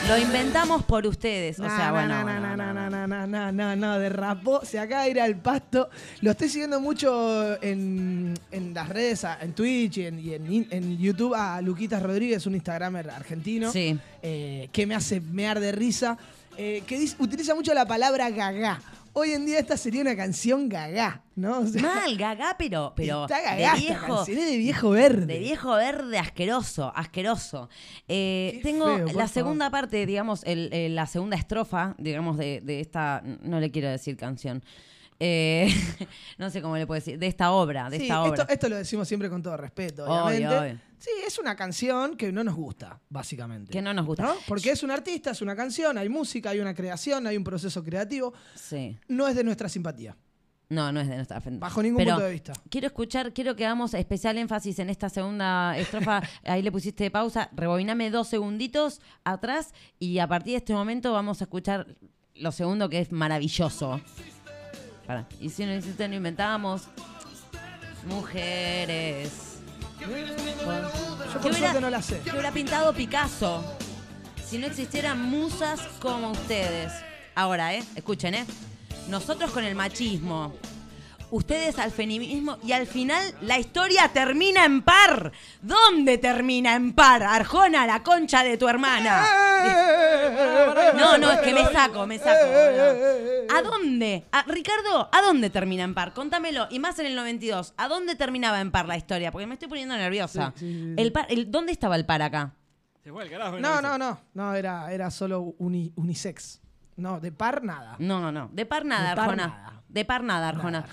[0.08, 1.58] Lo inventamos por ustedes.
[1.60, 2.24] O sea, no, bueno.
[2.24, 5.88] no, no, no, no, no, no, no, no, derrapó, se acaba de ir al pasto.
[6.20, 10.98] Lo estoy siguiendo mucho en, en las redes, en Twitch y en, y en- en
[10.98, 13.98] YouTube a Luquitas Rodríguez, un Instagramer argentino, Sí.
[14.22, 16.16] eh, que me hace mear de risa,
[16.56, 18.80] eh, que dice- utiliza mucho la palabra gagá.
[19.12, 21.58] Hoy en día esta sería una canción gagá, ¿no?
[21.60, 24.24] O sea, Mal, gaga, pero, pero Está gagá de viejo.
[24.24, 25.26] de viejo verde.
[25.26, 27.68] De viejo verde asqueroso, asqueroso.
[28.08, 29.28] Eh, tengo feo, la favor.
[29.28, 33.88] segunda parte, digamos, el- el- la segunda estrofa, digamos, de, de esta, no le quiero
[33.88, 34.62] decir canción.
[35.18, 35.68] Eh,
[36.38, 38.42] no sé cómo le puedo decir, de esta obra, de Sí, esta obra.
[38.42, 40.56] esto, esto lo decimos siempre con todo respeto, Obvio, obviamente.
[40.58, 40.89] obvio.
[41.00, 43.72] Sí, es una canción que no nos gusta, básicamente.
[43.72, 44.22] Que no nos gusta.
[44.24, 44.34] ¿no?
[44.46, 47.82] Porque es un artista, es una canción, hay música, hay una creación, hay un proceso
[47.82, 48.34] creativo.
[48.54, 48.98] Sí.
[49.08, 50.16] No es de nuestra simpatía.
[50.68, 52.52] No, no es de nuestra Bajo ningún Pero punto de vista.
[52.68, 56.22] Quiero escuchar, quiero que hagamos especial énfasis en esta segunda estrofa.
[56.44, 57.48] Ahí le pusiste pausa.
[57.52, 61.96] Rebobiname dos segunditos atrás y a partir de este momento vamos a escuchar
[62.36, 64.00] lo segundo que es maravilloso.
[65.40, 66.84] Y si no existe, no inventamos.
[68.06, 69.49] Mujeres.
[70.00, 72.20] Yo por suerte no la sé.
[72.20, 73.62] Que hubiera pintado Picasso.
[74.44, 76.92] Si no existieran musas como ustedes.
[77.34, 77.84] Ahora, ¿eh?
[77.94, 78.46] Escuchen, ¿eh?
[79.08, 80.54] Nosotros con el machismo.
[81.30, 82.58] Ustedes al feminismo.
[82.64, 85.32] Y al final la historia termina en par.
[85.62, 87.22] ¿Dónde termina en par?
[87.22, 89.24] Arjona, la concha de tu hermana.
[90.96, 92.46] No, no, es que me saco, me saco.
[93.54, 94.26] ¿A dónde?
[94.32, 96.12] A- Ricardo, ¿a dónde termina en par?
[96.12, 96.66] Contámelo.
[96.70, 97.74] Y más en el 92.
[97.76, 99.30] ¿A dónde terminaba en par la historia?
[99.32, 100.52] Porque me estoy poniendo nerviosa.
[100.56, 100.94] Sí, sí, sí, sí.
[101.02, 102.54] El par- el- ¿Dónde estaba el par acá?
[103.02, 103.58] Se fue al carajo.
[103.58, 104.20] No, no, no.
[104.34, 106.60] No, era, era solo uni- unisex.
[106.96, 107.96] No, de par nada.
[107.98, 108.50] No, no.
[108.52, 109.46] De par nada, De par Arjona.
[109.46, 109.82] nada.
[109.88, 110.84] De par nada, Arjona.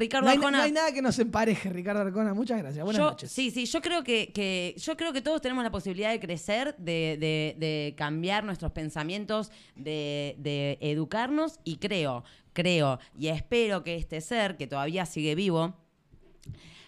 [0.00, 0.58] Ricardo No hay, Arjona.
[0.58, 2.32] no hay nada que nos empareje, Ricardo Arjona.
[2.34, 2.82] Muchas gracias.
[2.84, 3.30] Buenas yo, noches.
[3.30, 6.74] Sí, sí, yo creo que, que- yo creo que todos tenemos la posibilidad de crecer,
[6.78, 12.24] de, de- de cambiar nuestros pensamientos, de, de educarnos y creo,
[12.54, 15.76] creo y espero que este ser, que todavía sigue vivo,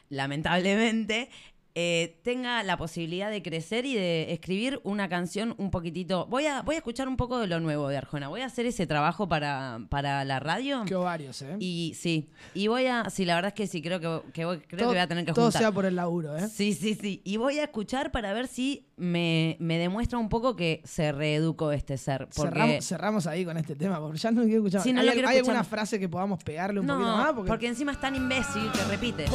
[0.08, 1.30] lamentablemente,
[1.74, 6.26] eh, tenga la posibilidad de crecer y de escribir una canción un poquitito.
[6.26, 8.28] Voy a, voy a escuchar un poco de lo nuevo de Arjona.
[8.28, 10.84] Voy a hacer ese trabajo para, para la radio.
[10.86, 11.56] Qué ovarios, ¿eh?
[11.58, 14.58] Y sí, y voy a, sí, la verdad es que sí, creo que, que voy,
[14.58, 15.62] creo todo, que voy a tener que todo juntar.
[15.62, 16.48] sea por el laburo, ¿eh?
[16.48, 17.22] Sí, sí, sí.
[17.24, 21.72] Y voy a escuchar para ver si me, me demuestra un poco que se reeducó
[21.72, 22.28] este ser.
[22.34, 24.82] Porque Cerramos, cerramos ahí con este tema, porque ya no quiero escuchar.
[24.82, 27.16] Sí, no ¿Hay, lo quiero hay escuchar alguna frase que podamos pegarle un no, poquito
[27.16, 27.32] más?
[27.32, 27.48] porque...
[27.48, 29.26] Porque, encima es tan imbécil que repite.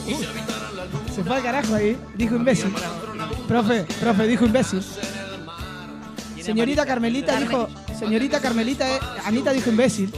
[1.14, 1.98] se fue al carajo ahí.
[2.16, 2.74] Dijo imbécil.
[3.48, 4.84] Profe, profe, dijo imbécil.
[6.42, 7.68] Señorita Carmelita dijo.
[7.98, 10.14] Señorita Carmelita, eh, Anita dijo imbécil.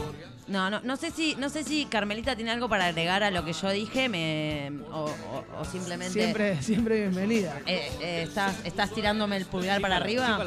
[0.48, 3.46] No, no, no sé si, no sé si Carmelita tiene algo para agregar a lo
[3.46, 6.12] que yo dije, me, o, o- o simplemente.
[6.14, 7.62] Siempre, siempre bienvenida.
[7.68, 10.40] Eh, eh, ¿estás, ¿Estás tirándome el pulgar para arriba?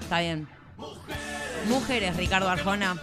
[0.00, 0.48] Está bien.
[1.68, 2.96] Mujeres, Ricardo Arjona.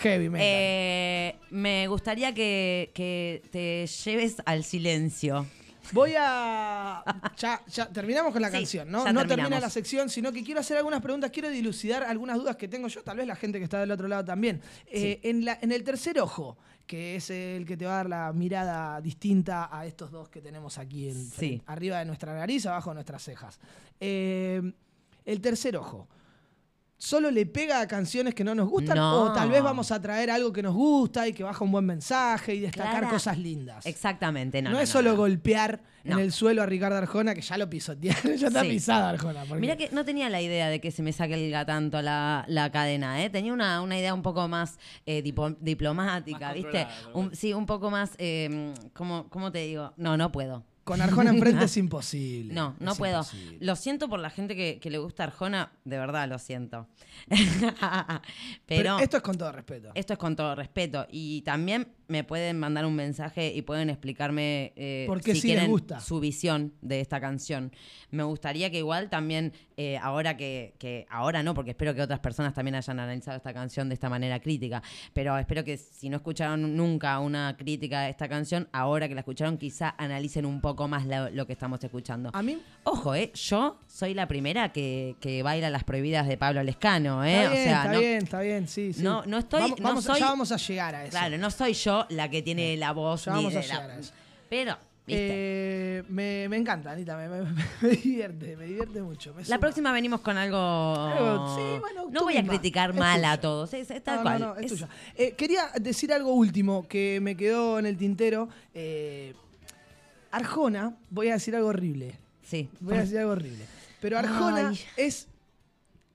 [0.00, 0.46] Heavy metal.
[0.48, 5.46] Eh, me gustaría que, que te lleves al silencio.
[5.92, 7.02] Voy a.
[7.36, 9.10] Ya, ya terminamos con la Sí, canción, ¿no?
[9.12, 12.68] No termina la sección, sino que quiero hacer algunas preguntas, quiero dilucidar algunas dudas que
[12.68, 14.60] tengo yo, tal vez la gente que está del otro lado también.
[14.86, 16.56] Eh, en, la, en el tercer ojo,
[16.86, 20.40] que es el que te va a dar la mirada distinta a estos dos que
[20.40, 21.60] tenemos aquí en, Sí.
[21.66, 23.58] arriba de nuestra nariz, abajo de nuestras cejas.
[24.00, 24.72] Eh,
[25.24, 26.08] el tercer ojo.
[26.98, 28.96] ¿Solo le pega a canciones que no nos gustan?
[28.96, 29.24] No.
[29.24, 31.84] ¿O tal vez vamos a traer algo que nos gusta y que baja un buen
[31.84, 33.84] mensaje y destacar Clara- cosas lindas?
[33.84, 34.70] Exactamente, no.
[34.70, 35.16] No, no, es no, solo no.
[35.18, 36.14] golpear No.
[36.14, 38.68] en el suelo a Ricardo Arjona, que ya lo pisotearon, ya está Sí.
[38.70, 39.44] pisada Arjona.
[39.46, 42.46] porque- Mira que no tenía la idea de que se me saque el tanto la,
[42.48, 43.28] la cadena, ¿eh?
[43.28, 46.86] Tenía una, una idea un poco más eh, dipo- diplomática, Más ¿viste?
[47.12, 49.92] Un- sí, un poco más, eh, ¿cómo, ¿cómo te digo?
[49.98, 50.64] No, no puedo.
[50.86, 52.54] Con Arjona enfrente es imposible.
[52.54, 53.18] No, no Es puedo.
[53.18, 53.58] imposible.
[53.60, 56.86] Lo siento por la gente que, que le gusta Arjona, de verdad lo siento.
[57.28, 58.20] Pero,
[58.66, 59.90] Pero, esto es con todo respeto.
[59.94, 61.06] esto es con todo respeto.
[61.10, 65.48] Y también me pueden mandar un mensaje y pueden explicarme eh, ¿Por qué si sí
[65.48, 66.00] les quieren gusta?
[66.00, 67.72] su visión de esta canción.
[68.10, 72.20] Me gustaría que igual también, eh, ahora que, que- ahora no, porque espero que otras
[72.20, 76.16] personas también hayan analizado esta canción de esta manera crítica, pero espero que si no
[76.18, 80.86] escucharon nunca una crítica de esta canción, ahora que la escucharon quizá analicen un poco
[80.88, 82.30] más lo, lo que estamos escuchando.
[82.32, 86.62] A mí, Ojo, eh, yo soy la primera que, que baila las prohibidas de Pablo
[86.62, 87.42] Lescano, eh.
[87.42, 89.02] está o bien, sea, está no, bien, está bien, sí, sí.
[89.02, 91.10] no, no estoy, Vamos, no vamos- soy- ya vamos a llegar a eso.
[91.10, 94.12] Claro, no soy yo la que tiene la voz Ya vamos a la- a eso.
[94.50, 94.76] Pero.
[95.08, 97.42] Eh, me, me encanta, Anita, me, me-
[97.82, 99.32] me divierte, me divierte mucho.
[99.38, 99.58] la suma.
[99.60, 100.58] próxima venimos con algo.
[100.58, 103.72] Algo- sí, bueno, no voy a criticar Es mal a todos.
[103.72, 104.40] Es, es tal No, cual.
[104.40, 104.88] no, no, es Es- tuya.
[105.14, 108.48] Eh, quería decir algo último que me quedó en el tintero.
[108.74, 109.34] Eh,
[110.32, 112.18] Arjona, voy a decir algo horrible.
[112.42, 112.68] Sí.
[112.80, 113.64] Voy a decir algo horrible.
[114.00, 114.80] Pero Arjona Ay.
[114.96, 115.28] es.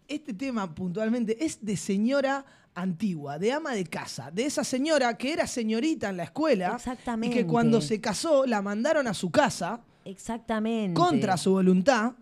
[0.07, 2.43] Este tema puntualmente es de señora
[2.75, 7.35] antigua, de ama de casa, de esa señora que era señorita en la escuela Exactamente.
[7.35, 10.93] y que cuando se casó la mandaron a su casa Exactamente.
[10.99, 12.13] contra su voluntad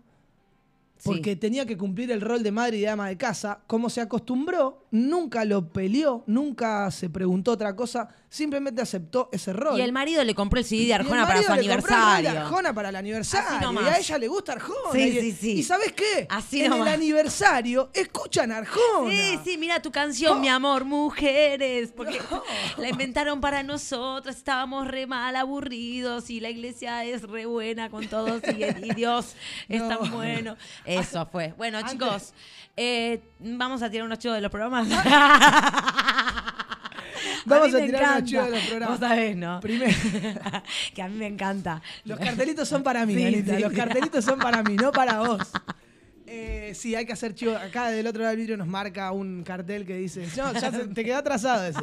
[0.96, 1.08] Sí.
[1.08, 3.60] porque tenía que cumplir el rol de madre y de ama de casa.
[3.66, 9.76] Como se acostumbró, nunca lo peleó, nunca se preguntó otra cosa, simplemente aceptó ese rol.
[9.78, 12.30] Y el marido le compró el CD de Arjona para su compró el de aniversario.
[12.40, 13.68] Arjona para el aniversario.
[13.68, 14.92] Así y a ella le gusta Arjona.
[14.92, 15.52] Sí, y, sí, sí.
[15.58, 16.26] ¿Y sabes qué?
[16.30, 16.86] Así en nomás.
[16.88, 19.10] el aniversario escuchan Arjona.
[19.10, 22.20] Sí, sí, mira tu canción, mi amor, mujeres, porque
[22.76, 28.06] la inventaron para nosotros, estábamos re mal aburridos y la iglesia es re buena con
[28.06, 29.34] todos y, y Dios
[29.68, 29.88] es No.
[29.98, 30.56] tan bueno.
[30.84, 31.52] Eso fue.
[31.58, 32.32] Bueno, chicos,
[32.76, 34.86] eh, vamos a tirar unos chivos de los programas.
[37.46, 38.24] Vamos a, tirar encanta.
[38.24, 39.00] chivos de los programas.
[39.00, 39.60] Vos sabés, ¿no?
[39.60, 39.92] Primero,
[40.94, 41.82] que a mí me encanta.
[42.04, 43.56] los cartelitos son para mí, Sí, Anita.
[43.56, 43.62] sí.
[43.62, 45.40] Los cartelitos son para mí, no para vos.
[46.32, 47.56] Eh, sí, hay que hacer chivo.
[47.56, 50.28] Acá del otro lado del vidrio nos marca un cartel que dice.
[50.36, 51.80] No, ya se- te quedó atrasado ese.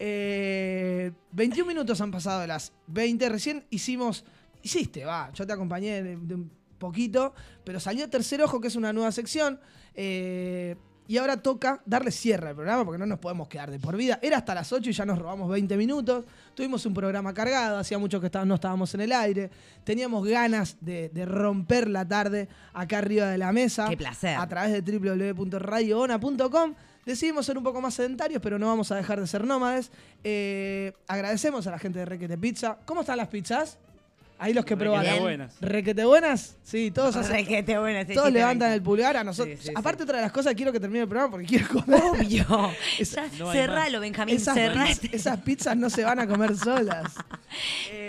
[0.00, 3.28] Eh, 21 minutos han pasado de las 20.
[3.28, 4.24] Recién hicimos.
[4.62, 5.30] Hiciste, va.
[5.32, 7.34] Yo te acompañé de, de un poquito.
[7.64, 9.60] Pero salió Tercer Ojo, que es una nueva sección.
[9.94, 10.74] eh,
[11.06, 14.18] y ahora toca darle cierre al programa porque no nos podemos quedar de por vida.
[14.22, 16.24] Era hasta las 8 y ya nos robamos 20 minutos.
[16.54, 19.50] Tuvimos un programa cargado, hacía mucho que no estábamos en el aire.
[19.84, 23.88] Teníamos ganas de, de romper la tarde acá arriba de la mesa.
[23.88, 24.36] Qué placer.
[24.38, 26.74] A través de www.radioona.com.
[27.04, 29.90] Decidimos ser un poco más sedentarios, pero no vamos a dejar de ser nómades.
[30.22, 32.78] Eh, agradecemos a la gente de Requete Pizza.
[32.86, 33.78] ¿Cómo están las pizzas?
[34.44, 35.18] Ahí los que Requete probaron.
[35.20, 35.54] buenas.
[35.60, 36.56] ¿Requete buenas?
[36.62, 39.58] Sí, todos hacen- Requete buenas, sí, Todos sí, levantan el pulgar a nosotros.
[39.58, 42.00] Sí, sí, Aparte, otra de las cosas, quiero que termine el programa porque quiero comer.
[42.02, 42.72] Obvio.
[42.98, 45.08] Esa- Ya, cerralo, Benjamín, esas, cerrate.
[45.16, 47.12] esas pizzas no se van a comer solas.
[47.90, 48.00] Eh,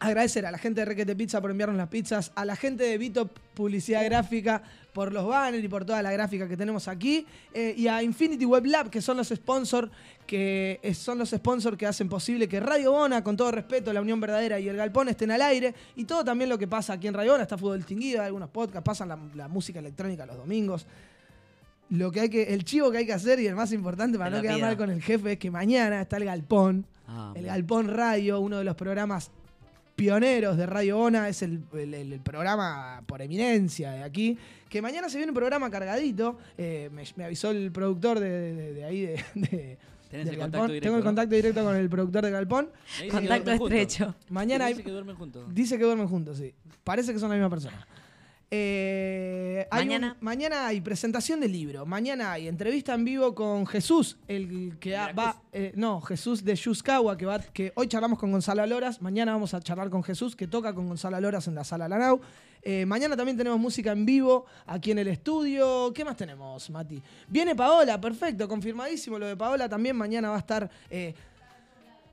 [0.00, 2.98] agradecer a la gente de Requete Pizza por enviarnos las pizzas, a la gente de
[2.98, 4.62] Vito Publicidad Gráfica
[4.94, 8.44] por los banners y por toda la gráfica que tenemos aquí, eh, y a Infinity
[8.44, 9.90] Web Lab, que son los sponsors
[10.26, 14.00] que eh, son los sponsors que hacen posible que Radio Bona, con todo respeto, la
[14.00, 17.06] Unión Verdadera y el Galpón estén al aire, y todo también lo que pasa aquí
[17.06, 20.86] en Radio Bona, está Fútbol Distinguido, algunos podcasts, pasan la, la música electrónica los domingos.
[21.90, 24.30] Lo que hay que, el chivo que hay que hacer y el más importante para
[24.30, 26.86] no quedar mal con el jefe es que mañana está el Galpón.
[27.08, 29.32] Ah, el Galpón Radio, uno de los programas
[30.00, 34.38] pioneros de Radio Ona, es el, el- programa por eminencia de aquí.
[34.70, 36.38] Que mañana se viene un programa cargadito.
[36.56, 39.78] eh, me, me avisó el productor de, de- de ahí, de, de-
[40.10, 40.50] Tenés del el Galpón.
[40.60, 42.70] contacto directo, Tengo el contacto directo con el productor de Galpón.
[43.10, 44.14] Contacto estrecho.
[44.30, 45.54] Mañana hay- Dice que duermen juntos.
[45.54, 46.54] Dice que duermen juntos, sí.
[46.82, 47.86] Parece que son la misma persona.
[48.52, 50.16] Eh, hay Mañana.
[50.18, 51.86] un- mañana hay presentación de libro.
[51.86, 55.40] Mañana hay entrevista en vivo con Jesús, el que ha- va.
[55.52, 57.38] eh, no, Jesús de Yuskawa, que va.
[57.38, 59.00] Que hoy charlamos con Gonzalo Loras.
[59.02, 62.20] Mañana vamos a charlar con Jesús, que toca con Gonzalo Loras en la sala Lanau.
[62.62, 65.92] Eh, mañana también tenemos música en vivo aquí en el estudio.
[65.94, 67.00] ¿Qué más tenemos, Mati?
[67.28, 69.68] Viene Paola, perfecto, confirmadísimo lo de Paola.
[69.68, 70.70] También mañana va a estar.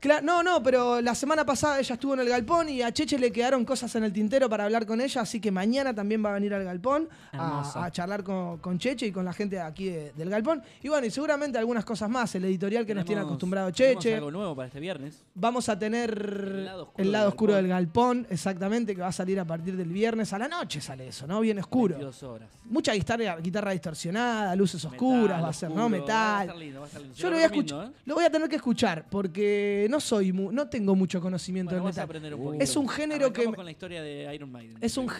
[0.00, 3.18] Cla- no, no, pero la semana pasada ella estuvo en el galpón y a Cheche
[3.18, 6.30] le quedaron cosas en el tintero para hablar con ella, así que mañana también va
[6.30, 9.86] a venir al galpón a, a charlar con, con Cheche y con la gente aquí
[9.86, 10.62] de- del galpón.
[10.82, 14.14] Y bueno, y seguramente algunas cosas más, el editorial que nos tiene acostumbrado Cheche.
[14.14, 15.22] algo nuevo para este viernes.
[15.34, 17.62] Vamos a tener El lado oscuro el lado del oscuro galpón.
[17.64, 20.32] del galpón, exactamente, que va a salir a partir del viernes.
[20.32, 21.40] A la noche sale eso, ¿no?
[21.40, 21.94] Bien oscuro.
[21.94, 22.48] 22 horas.
[22.64, 25.90] Mucha guitarra, guitarra distorsionada, luces oscuras, Metal, va a ser, oscuro, ¿no?
[25.90, 26.42] Va a Metal.
[26.42, 27.16] estar lindo, va a estar lindo.
[27.16, 27.90] Se Yo lo voy, a escuchar, ¿eh?
[28.06, 31.84] lo voy a tener que escuchar porque no soy mu- no tengo mucho conocimiento Bueno,
[31.86, 32.04] del vas a metal.
[32.10, 32.64] aprender un poquito.
[32.64, 34.76] Es un género que Arrancamos con la historia de Iron Maiden.
[34.80, 35.10] es un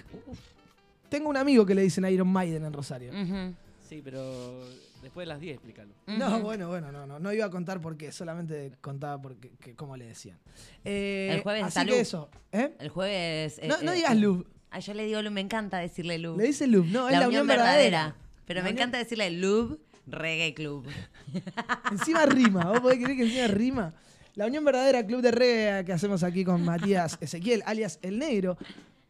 [1.09, 3.13] tengo un amigo que le dicen Iron Maiden en Rosario.
[3.89, 4.61] Sí, pero
[5.03, 5.91] después de las 10 explícalo.
[6.07, 9.75] No, bueno, bueno, no, no, no iba a contar por qué, solamente contaba porque que-
[9.75, 10.39] cómo le decían.
[10.85, 12.73] Eh, El jueves así que eso, ¿eh?
[12.79, 13.59] El jueves.
[13.67, 14.45] No- no digas Lu.
[14.71, 16.37] Ay, yo le digo Lu, me encanta decirle Lu.
[16.37, 18.15] Le dice Lub, no, es la, unión verdadera.
[18.47, 20.85] Pero La me unión- encanta decirle Lub Reggae Club.
[21.91, 23.95] Encima rima, vos podés creer que encima rima.
[24.39, 28.57] La Unión Verdadera Club de Reggae que hacemos aquí con Matías Ezequiel, alias El Negro.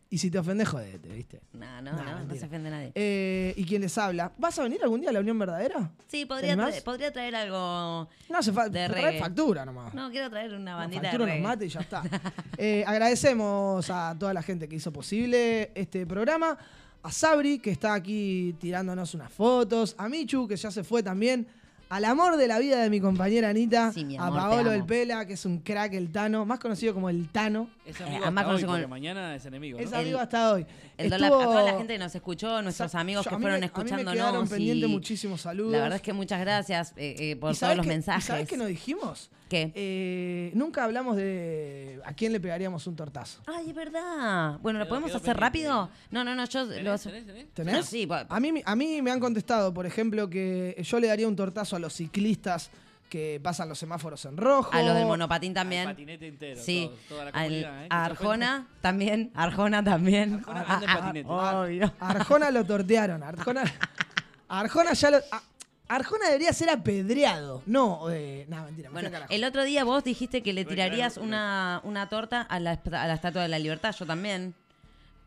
[0.08, 1.42] Y si te ofendes, jodete, ¿viste?
[1.52, 2.92] No, no, no, no se ofende nadie.
[2.94, 4.32] Eh, y quien les habla.
[4.38, 5.90] ¿Vas a venir algún día a la Unión Verdadera?
[6.06, 8.88] Sí, ¿Te podría, traer, podría traer algo No hace falta.
[8.88, 9.92] traer factura nomás.
[9.92, 12.02] No, quiero traer una bandita factura de nos mate y ya está.
[12.56, 16.56] Eh, agradecemos a toda la gente que hizo posible este programa.
[17.02, 19.94] A Sabri, que está aquí tirándonos unas fotos.
[19.98, 21.46] A Michu, que ya se fue también.
[21.90, 23.92] Al amor de la vida de mi compañera Anita.
[23.92, 24.72] Sí, mi a amor, Paolo.
[24.72, 26.44] El Pela, que es un crack, el Tano.
[26.44, 27.70] Más conocido como el Tano.
[27.86, 29.78] Es Eh, amigo además hasta hoy, con- mañana es enemigo.
[29.78, 29.84] ¿no?
[29.84, 30.66] Es amigo hasta hoy.
[30.98, 33.36] El dólar- a Estuvo- toda la gente que nos escuchó, nuestros Sa- amigos yo- que
[33.36, 34.14] mí fueron me- a mí me escuchándonos.
[34.14, 35.72] quedaron pendientes y muchísimos saludos.
[35.72, 38.24] La verdad es que muchas gracias eh, eh, por ¿Y todos los mensajes.
[38.24, 39.30] ¿Sabés qué nos dijimos?
[39.48, 39.72] ¿Qué?
[39.74, 43.40] Eh, nunca hablamos de a quién le pegaríamos un tortazo.
[43.46, 44.58] Ay, es verdad.
[44.60, 45.68] Bueno, ¿lo Quedó- podemos quedó hacer pendiente.
[45.68, 45.90] rápido?
[46.10, 46.64] No, no, no, yo...
[46.82, 47.08] los-
[47.54, 47.74] ¿Tenés?
[47.76, 51.26] No, sí, a, mí, a mí me han contestado, por ejemplo, que yo le daría
[51.26, 52.70] un tortazo a los ciclistas
[53.08, 54.70] que pasan los semáforos en rojo.
[54.70, 55.86] a los del monopatín también.
[55.86, 56.90] patinete entero, Sí.
[56.90, 57.88] todo- toda la Al- comunidad, ¿eh?
[57.90, 59.30] A Arjona también.
[59.34, 60.34] Arjona también.
[60.34, 61.28] Arjona Ah, anda en ah, patinete.
[61.30, 61.94] obvio.
[62.00, 63.22] A Arjona lo tortearon.
[63.22, 63.64] a Arjona,
[64.48, 65.16] a Arjona ya lo.
[65.16, 65.42] a-
[65.88, 67.62] Arjona debería ser apedreado.
[67.66, 68.90] No, eh, no, mentira.
[68.90, 73.06] Bueno, el otro día vos dijiste que le tirarías una, una torta a la, a
[73.06, 73.94] la Estatua de la Libertad.
[73.98, 74.54] Yo también.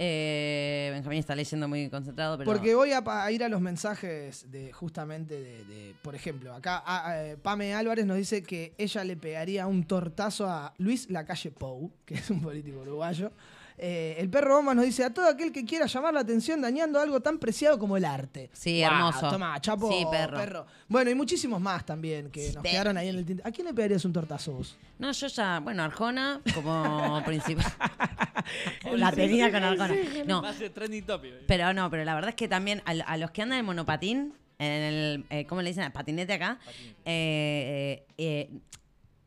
[0.04, 2.50] Eh, Benjamín está leyendo muy concentrado, pero...
[2.52, 6.56] Porque voy a, pa- a ir a los mensajes de justamente de, de- por ejemplo,
[6.56, 11.08] acá a- eh, Pame Álvarez nos dice que ella le pegaría un tortazo a Luis
[11.12, 13.32] Lacalle Pou, que es un político uruguayo.
[13.84, 17.00] Eh, el perro bomba nos dice a todo aquel que quiera llamar la atención dañando
[17.00, 18.52] algo tan preciado como el arte.
[18.54, 19.28] Sí, hermoso.
[19.32, 20.68] Toma, chapo, Sí, perro.
[20.88, 23.42] Bueno, y muchísimos más también que nos quedaron ahí en el tinte.
[23.44, 24.78] ¿A quién le pegarías un tortazo vos?
[25.00, 27.66] No, yo ya, bueno, Arjona como principal.
[28.96, 29.96] la tenía con Arjona.
[30.28, 31.34] No, Va a ser trending topic.
[31.48, 34.34] pero no, pero la verdad es que también a, a los que andan en monopatín,
[34.60, 35.92] en el, eh, ¿cómo le dicen?
[35.92, 36.60] Patinete acá,
[37.04, 38.50] eh, eh, eh,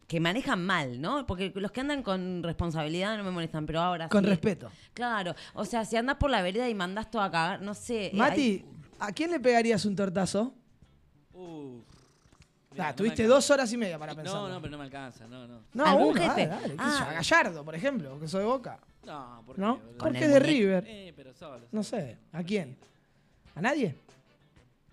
[0.07, 1.27] que manejan mal, ¿no?
[1.27, 4.71] Porque los que andan con responsabilidad no me molestan, pero ahora Con sí- respeto.
[4.93, 8.07] Claro, o sea, si andas por la vereda y mandás todo a cagar, no sé.
[8.07, 8.65] eh, Mati, hay-
[9.01, 10.55] ¿a quién le pegarías un tortazo?
[11.33, 11.81] Uh,
[12.77, 14.35] no tuviste dos horas y media para pensar.
[14.35, 15.27] no, no, pero no me alcanza.
[15.27, 15.61] No, no.
[15.73, 16.47] No, ¿Algún uno, jefe?
[16.47, 17.09] dale, dale, qué Ah.
[17.11, 18.79] a Gallardo, por ejemplo, que soy de Boca.
[19.07, 19.77] No, ¿por ¿No?
[19.77, 19.99] qué, boludo?
[19.99, 20.39] Porque Con es de.
[20.41, 20.85] River.
[20.87, 21.67] Eh, pero solo.
[21.73, 22.77] No sé, ¿a quién?
[23.55, 23.95] ¿A nadie?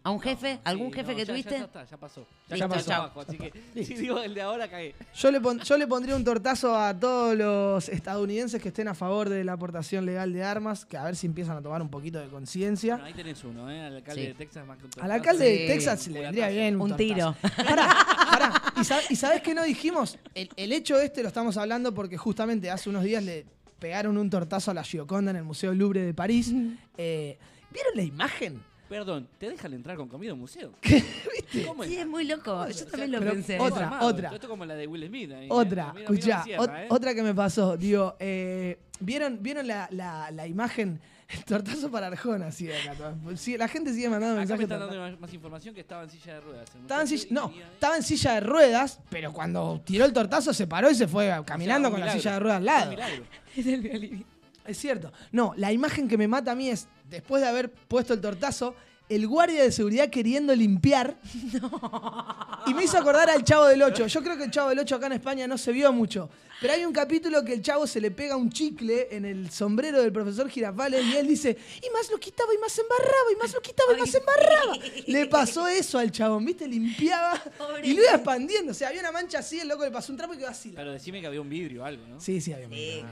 [0.03, 0.59] ¿A un jefe?
[0.63, 1.51] ¿Algún Sí, jefe no, que ya- tuviste?
[1.59, 2.25] Ya, está, ya pasó.
[2.49, 2.89] Ya, Listo, pasó.
[2.89, 3.01] chao.
[3.03, 3.53] abajo, así que
[3.85, 4.95] si digo el de ahora, cagué.
[5.15, 8.95] Yo le, pon- yo le pondría un tortazo a todos los estadounidenses que estén a
[8.95, 11.89] favor de la aportación legal de armas, que a ver si empiezan a tomar un
[11.89, 12.95] poquito de conciencia.
[12.95, 13.79] Bueno, ahí tenés uno, ¿eh?
[13.79, 14.27] Al alcalde Sí.
[14.29, 15.67] de Texas más que un Al alcalde de Sí.
[15.67, 17.35] Texas le vendría bien un, Un tiro.
[17.39, 17.63] tortazo.
[17.63, 17.95] Pará,
[18.31, 18.53] pará.
[18.77, 20.17] ¿Y, sab- y sabés qué no dijimos?
[20.33, 23.45] El, el hecho este lo estamos hablando porque justamente hace unos días le
[23.77, 26.51] pegaron un tortazo a la Gioconda en el Museo Louvre de París.
[26.97, 27.37] Eh,
[27.71, 28.63] ¿Vieron la imagen?
[28.91, 30.73] Perdón, ¿te dejan entrar con comida a un museo?
[31.65, 32.67] ¿Cómo Sí, es muy loco.
[32.67, 33.57] Yo también lo Pero pensé.
[33.57, 34.05] otra, Armado.
[34.07, 34.29] otra.
[34.33, 35.31] Esto es como la de Will Smith.
[35.31, 35.49] ahí, ¿eh?
[35.49, 36.87] Otra, Mira, ot- ¿eh?
[36.89, 40.99] otra que me pasó, digo, eh, ¿vieron, ¿vieron la, la- la imagen?
[41.29, 43.15] El tortazo para Arjona, sí, acá.
[43.37, 44.63] Sí, la gente sigue mandando Acá me mensajes.
[44.63, 46.69] están dando más, más información que estaba en silla de ruedas.
[46.75, 49.81] el Estaba en muchacho silla, no, y venía- estaba en silla de ruedas, pero cuando
[49.85, 52.21] tiró el tortazo se paró y se fue caminando un con la milagro.
[52.21, 52.89] silla de ruedas al Un lado.
[52.91, 53.23] milagro.
[53.55, 54.25] Es el violín.
[54.65, 55.11] Es cierto.
[55.31, 58.73] No, la imagen que me mata a mí es, después de haber puesto el tortazo,
[59.09, 61.17] el guardia de seguridad queriendo limpiar.
[62.67, 64.05] Y me hizo acordar al Chavo del 8.
[64.05, 66.29] Yo creo que el Chavo del 8 acá en España no se vio mucho.
[66.61, 69.99] Pero hay un capítulo que el chavo se le pega un chicle en el sombrero
[69.99, 73.35] del profesor Girafales y él dice, y más lo quitaba y más se embarraba, y
[73.35, 74.77] más lo quitaba y más se embarraba.
[75.07, 76.67] Le pasó eso al chabón, ¿viste?
[76.67, 77.41] Limpiaba
[77.83, 78.73] y lo iba expandiendo.
[78.73, 80.71] O sea, había una mancha así, el loco le pasó un trapo y quedó así.
[80.75, 82.19] Pero decime que había un vidrio o algo, ¿no?
[82.21, 83.07] Sí, sí, había un vidrio.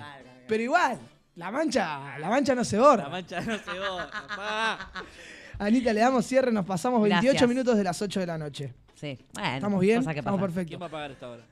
[0.47, 0.99] Pero igual,
[1.39, 3.03] la mancha, la mancha no se borra.
[3.03, 4.91] La mancha no se va, papá.
[5.59, 7.49] Anita, le damos cierre, nos pasamos 28 Gracias.
[7.49, 8.73] minutos de las 8 de la noche.
[8.95, 9.55] Sí, bueno.
[9.55, 9.97] ¿Estamos bien?
[9.99, 10.47] cosa que Estamos pasa.
[10.47, 10.69] perfectos.
[10.69, 11.43] ¿Quién va a pagar esta hora?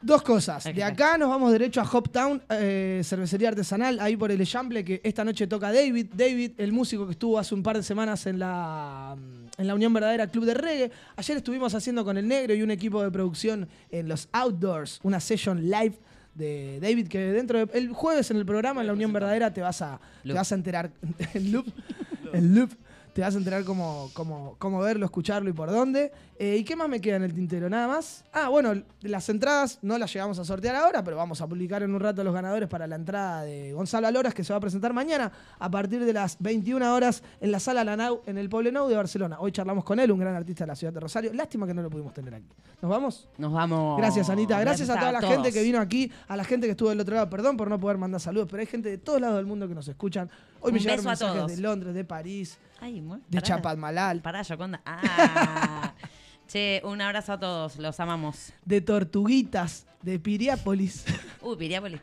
[0.00, 0.62] Dos cosas.
[0.62, 5.00] De acá nos vamos derecho a Hoptown, eh, cervecería artesanal, ahí por el Echample, que
[5.02, 6.06] esta noche toca David.
[6.14, 9.16] David, el músico que estuvo hace un par de semanas en la,
[9.56, 10.92] en la Unión Verdadera Club de Reggae.
[11.16, 15.18] Ayer estuvimos haciendo con el Negro y un equipo de producción en los Outdoors, una
[15.18, 15.98] session live
[16.38, 19.60] de David, que dentro de, el jueves en el programa en la Unión Verdadera te
[19.60, 20.90] vas a, te vas a enterar.
[21.34, 21.66] el loop.
[22.32, 22.70] el loop.
[23.18, 26.12] Te vas a enterar cómo, cómo, cómo verlo, escucharlo y por dónde.
[26.38, 27.68] Eh, ¿Y qué más me queda en el tintero?
[27.68, 28.24] Nada más.
[28.32, 31.92] Ah, bueno, las entradas no las llegamos a sortear ahora, pero vamos a publicar en
[31.92, 34.92] un rato los ganadores para la entrada de Gonzalo Aloras, que se va a presentar
[34.92, 38.94] mañana a partir de las 21 horas en la sala Lanau, en el Poblenou de
[38.94, 39.38] Barcelona.
[39.40, 41.32] Hoy charlamos con él, un gran artista de la ciudad de Rosario.
[41.32, 42.46] Lástima que no lo pudimos tener aquí.
[42.80, 43.28] ¿Nos vamos?
[43.36, 43.98] Nos vamos.
[43.98, 44.60] Gracias, Anita.
[44.60, 47.16] Gracias, a toda la gente que vino aquí, a la gente que estuvo del otro
[47.16, 47.28] lado.
[47.28, 49.74] Perdón por no poder mandar saludos, pero hay gente de todos lados del mundo que
[49.74, 50.30] nos escuchan.
[50.60, 51.56] Hoy me Un llegaron beso a mensajes todos.
[51.56, 53.42] de Londres, de París, Ay, mu- de pará.
[53.42, 54.20] Chapadmalal.
[54.22, 54.80] Pará, Yoconda.
[54.86, 55.92] Ah.
[56.48, 58.54] Che, un abrazo a todos, los amamos.
[58.64, 61.04] De Tortuguitas, de Piriápolis.
[61.42, 62.00] Uy, Piriápolis.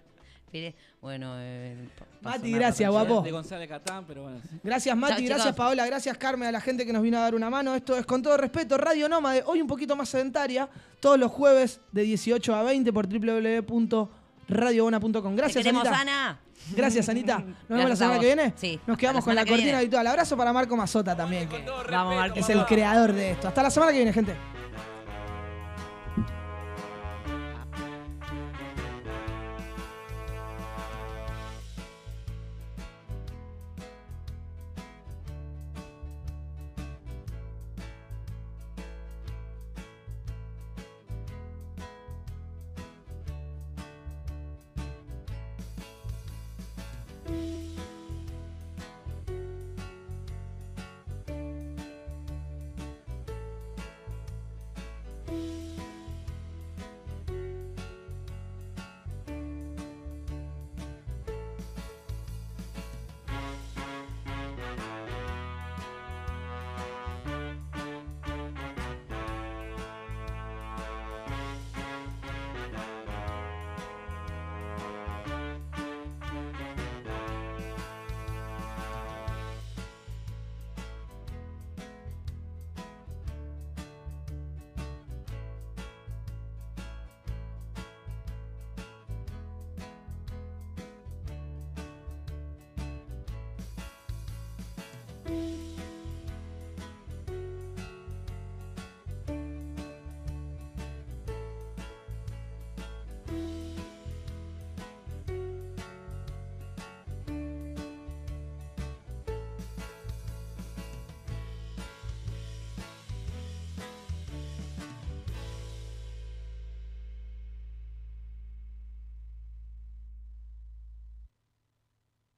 [0.53, 1.89] Piri- Bueno, eh,
[2.21, 3.21] Mati, gracias, guapo.
[3.23, 4.39] De González Catán, pero bueno.
[4.63, 5.57] Gracias Mati, Chao, gracias chicos.
[5.57, 7.73] Paola, gracias Carmen, a la gente que nos vino a dar una mano.
[7.75, 11.81] Esto es con todo respeto, Radio Nómade, hoy un poquito más sedentaria, todos los jueves
[11.91, 15.35] de 18 a 20 por www.radiobona.com.
[15.35, 16.01] Gracias, Te queremos, Anita.
[16.01, 16.39] Ana.
[16.71, 17.39] Gracias, Anita.
[17.39, 18.53] Nos vemos la semana que viene.
[18.55, 19.77] Sí, Nos quedamos la con la cortina viene.
[19.77, 20.07] habitual.
[20.07, 22.39] Abrazo para Marco Mazota también, que Vamos, Marco.
[22.39, 23.47] es el creador de esto.
[23.47, 24.35] Hasta la semana que viene, gente.